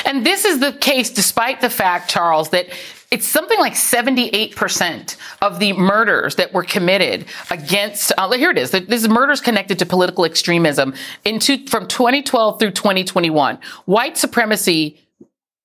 And 0.06 0.26
this 0.26 0.46
is 0.46 0.60
the 0.60 0.72
case 0.72 1.10
despite 1.10 1.62
the 1.62 1.70
fact, 1.70 2.10
Charles, 2.10 2.50
that 2.50 2.68
it's 3.14 3.28
something 3.28 3.60
like 3.60 3.74
78% 3.74 5.18
of 5.44 5.60
the 5.60 5.72
murders 5.74 6.36
that 6.38 6.52
were 6.52 6.64
committed 6.64 7.26
against, 7.52 8.12
uh, 8.18 8.32
here 8.32 8.50
it 8.50 8.58
is, 8.58 8.72
this 8.72 9.04
is 9.04 9.08
murders 9.08 9.40
connected 9.40 9.78
to 9.78 9.86
political 9.86 10.26
extremism 10.26 10.96
from 11.24 11.40
2012 11.40 12.60
through 12.60 12.72
2021. 12.72 13.60
White 13.86 14.18
supremacy 14.18 15.00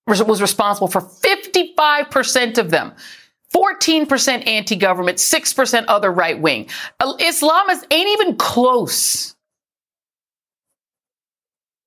was 0.07 0.43
responsible 0.43 0.89
for 0.89 1.01
55% 1.01 2.59
of 2.59 2.71
them. 2.71 2.93
14% 3.55 4.47
anti-government, 4.47 5.17
6% 5.17 5.85
other 5.89 6.13
right 6.13 6.39
wing. 6.39 6.69
Islam 7.19 7.71
is, 7.71 7.83
ain't 7.91 8.11
even 8.21 8.37
close. 8.37 9.35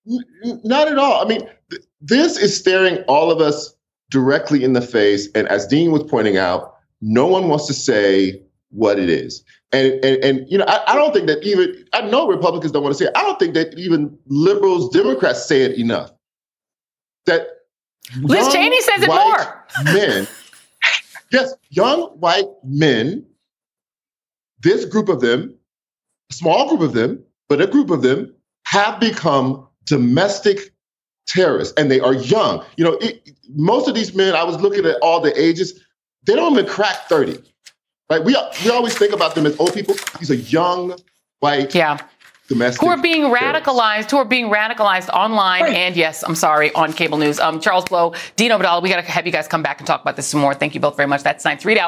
Not 0.07 0.88
at 0.88 0.97
all. 0.97 1.24
I 1.24 1.30
mean, 1.30 1.47
th- 1.70 1.84
this 2.01 2.39
is 2.39 2.57
staring 2.57 3.03
all 3.03 3.30
of 3.30 3.41
us 3.41 3.76
directly 4.12 4.64
in 4.64 4.74
the 4.74 4.82
face. 4.82 5.28
And 5.34 5.47
as 5.47 5.66
Dean 5.66 5.91
was 5.91 6.03
pointing 6.03 6.38
out, 6.38 6.76
no 7.01 7.26
one 7.26 7.47
wants 7.47 7.66
to 7.68 7.74
say 7.74 8.39
what 8.70 8.99
it 8.99 9.09
is. 9.09 9.43
And 9.72 9.93
and, 10.05 10.24
and 10.24 10.45
you 10.49 10.57
know, 10.57 10.66
I, 10.68 10.93
I 10.93 10.95
don't 10.95 11.14
think 11.14 11.28
that 11.28 11.43
even 11.43 11.86
I 11.93 12.01
know 12.01 12.28
Republicans 12.28 12.72
don't 12.72 12.84
want 12.84 12.95
to 12.95 13.03
say 13.03 13.09
it. 13.09 13.18
I 13.18 13.24
don't 13.24 13.39
think 13.39 13.53
that 13.55 13.78
even 13.80 14.16
liberals, 14.28 14.89
Democrats 14.93 15.45
say 15.45 15.62
it 15.62 15.80
enough. 15.80 16.12
That 17.26 17.47
Liz 18.22 18.51
Cheney 18.51 18.82
says 18.82 19.03
it 19.03 19.07
more. 19.07 19.66
men, 19.86 20.28
yes, 21.32 21.53
young 21.70 22.01
white 22.20 22.47
men, 22.64 23.26
this 24.62 24.86
group 24.86 25.07
of 25.07 25.22
them, 25.22 25.55
a 26.30 26.34
small 26.34 26.68
group 26.68 26.82
of 26.82 26.93
them, 26.93 27.24
but 27.47 27.62
a 27.62 27.68
group 27.68 27.89
of 27.89 28.01
them 28.01 28.34
have 28.66 28.99
become 28.99 29.68
domestic 29.86 30.74
terrorists 31.28 31.74
and 31.78 31.90
they 31.90 32.00
are 32.00 32.14
young. 32.14 32.64
You 32.78 32.86
know, 32.86 32.94
it, 32.94 33.32
most 33.50 33.88
of 33.88 33.96
these 33.96 34.14
men, 34.14 34.36
I 34.36 34.44
was 34.44 34.60
looking 34.62 34.86
at 34.86 34.98
all 35.02 35.20
the 35.20 35.40
ages, 35.40 35.82
they 36.26 36.36
don't 36.36 36.54
even 36.54 36.68
crack 36.68 37.08
30. 37.08 37.42
Right? 38.10 38.24
We, 38.24 38.36
we 38.66 38.72
always 38.72 38.98
think 38.98 39.14
about 39.14 39.36
them 39.36 39.46
as 39.46 39.58
old 39.60 39.74
people. 39.74 39.96
These 40.20 40.32
are 40.32 40.36
young, 40.36 40.96
white, 41.40 41.74
yeah. 41.74 41.98
domestic. 42.48 42.82
Who 42.82 42.88
are 42.88 43.02
being 43.02 43.24
radicalized, 43.24 44.12
who 44.12 44.18
are 44.18 44.26
being 44.26 44.48
radicalized 44.48 45.10
online 45.10 45.64
right. 45.64 45.74
and, 45.74 45.96
yes, 45.96 46.24
I'm 46.24 46.36
sorry, 46.36 46.74
on 46.74 46.92
cable 46.92 47.18
news. 47.18 47.40
Um, 47.40 47.62
Charles 47.62 47.86
Blow, 47.86 48.14
Dean 48.36 48.52
Obeidallah, 48.52 48.84
we 48.84 48.90
got 48.90 49.04
to 49.04 49.10
have 49.10 49.26
you 49.26 49.32
guys 49.32 49.48
come 49.48 49.64
back 49.64 49.80
and 49.80 49.88
talk 49.88 50.02
about 50.02 50.18
this 50.18 50.28
some 50.28 50.42
more. 50.42 50.54
Thank 50.54 50.76
you 50.76 50.82
both 50.82 50.98
very 50.98 51.08
much. 51.08 51.24
That's 51.24 51.42
Science 51.42 51.64
ReidOut. 51.64 51.88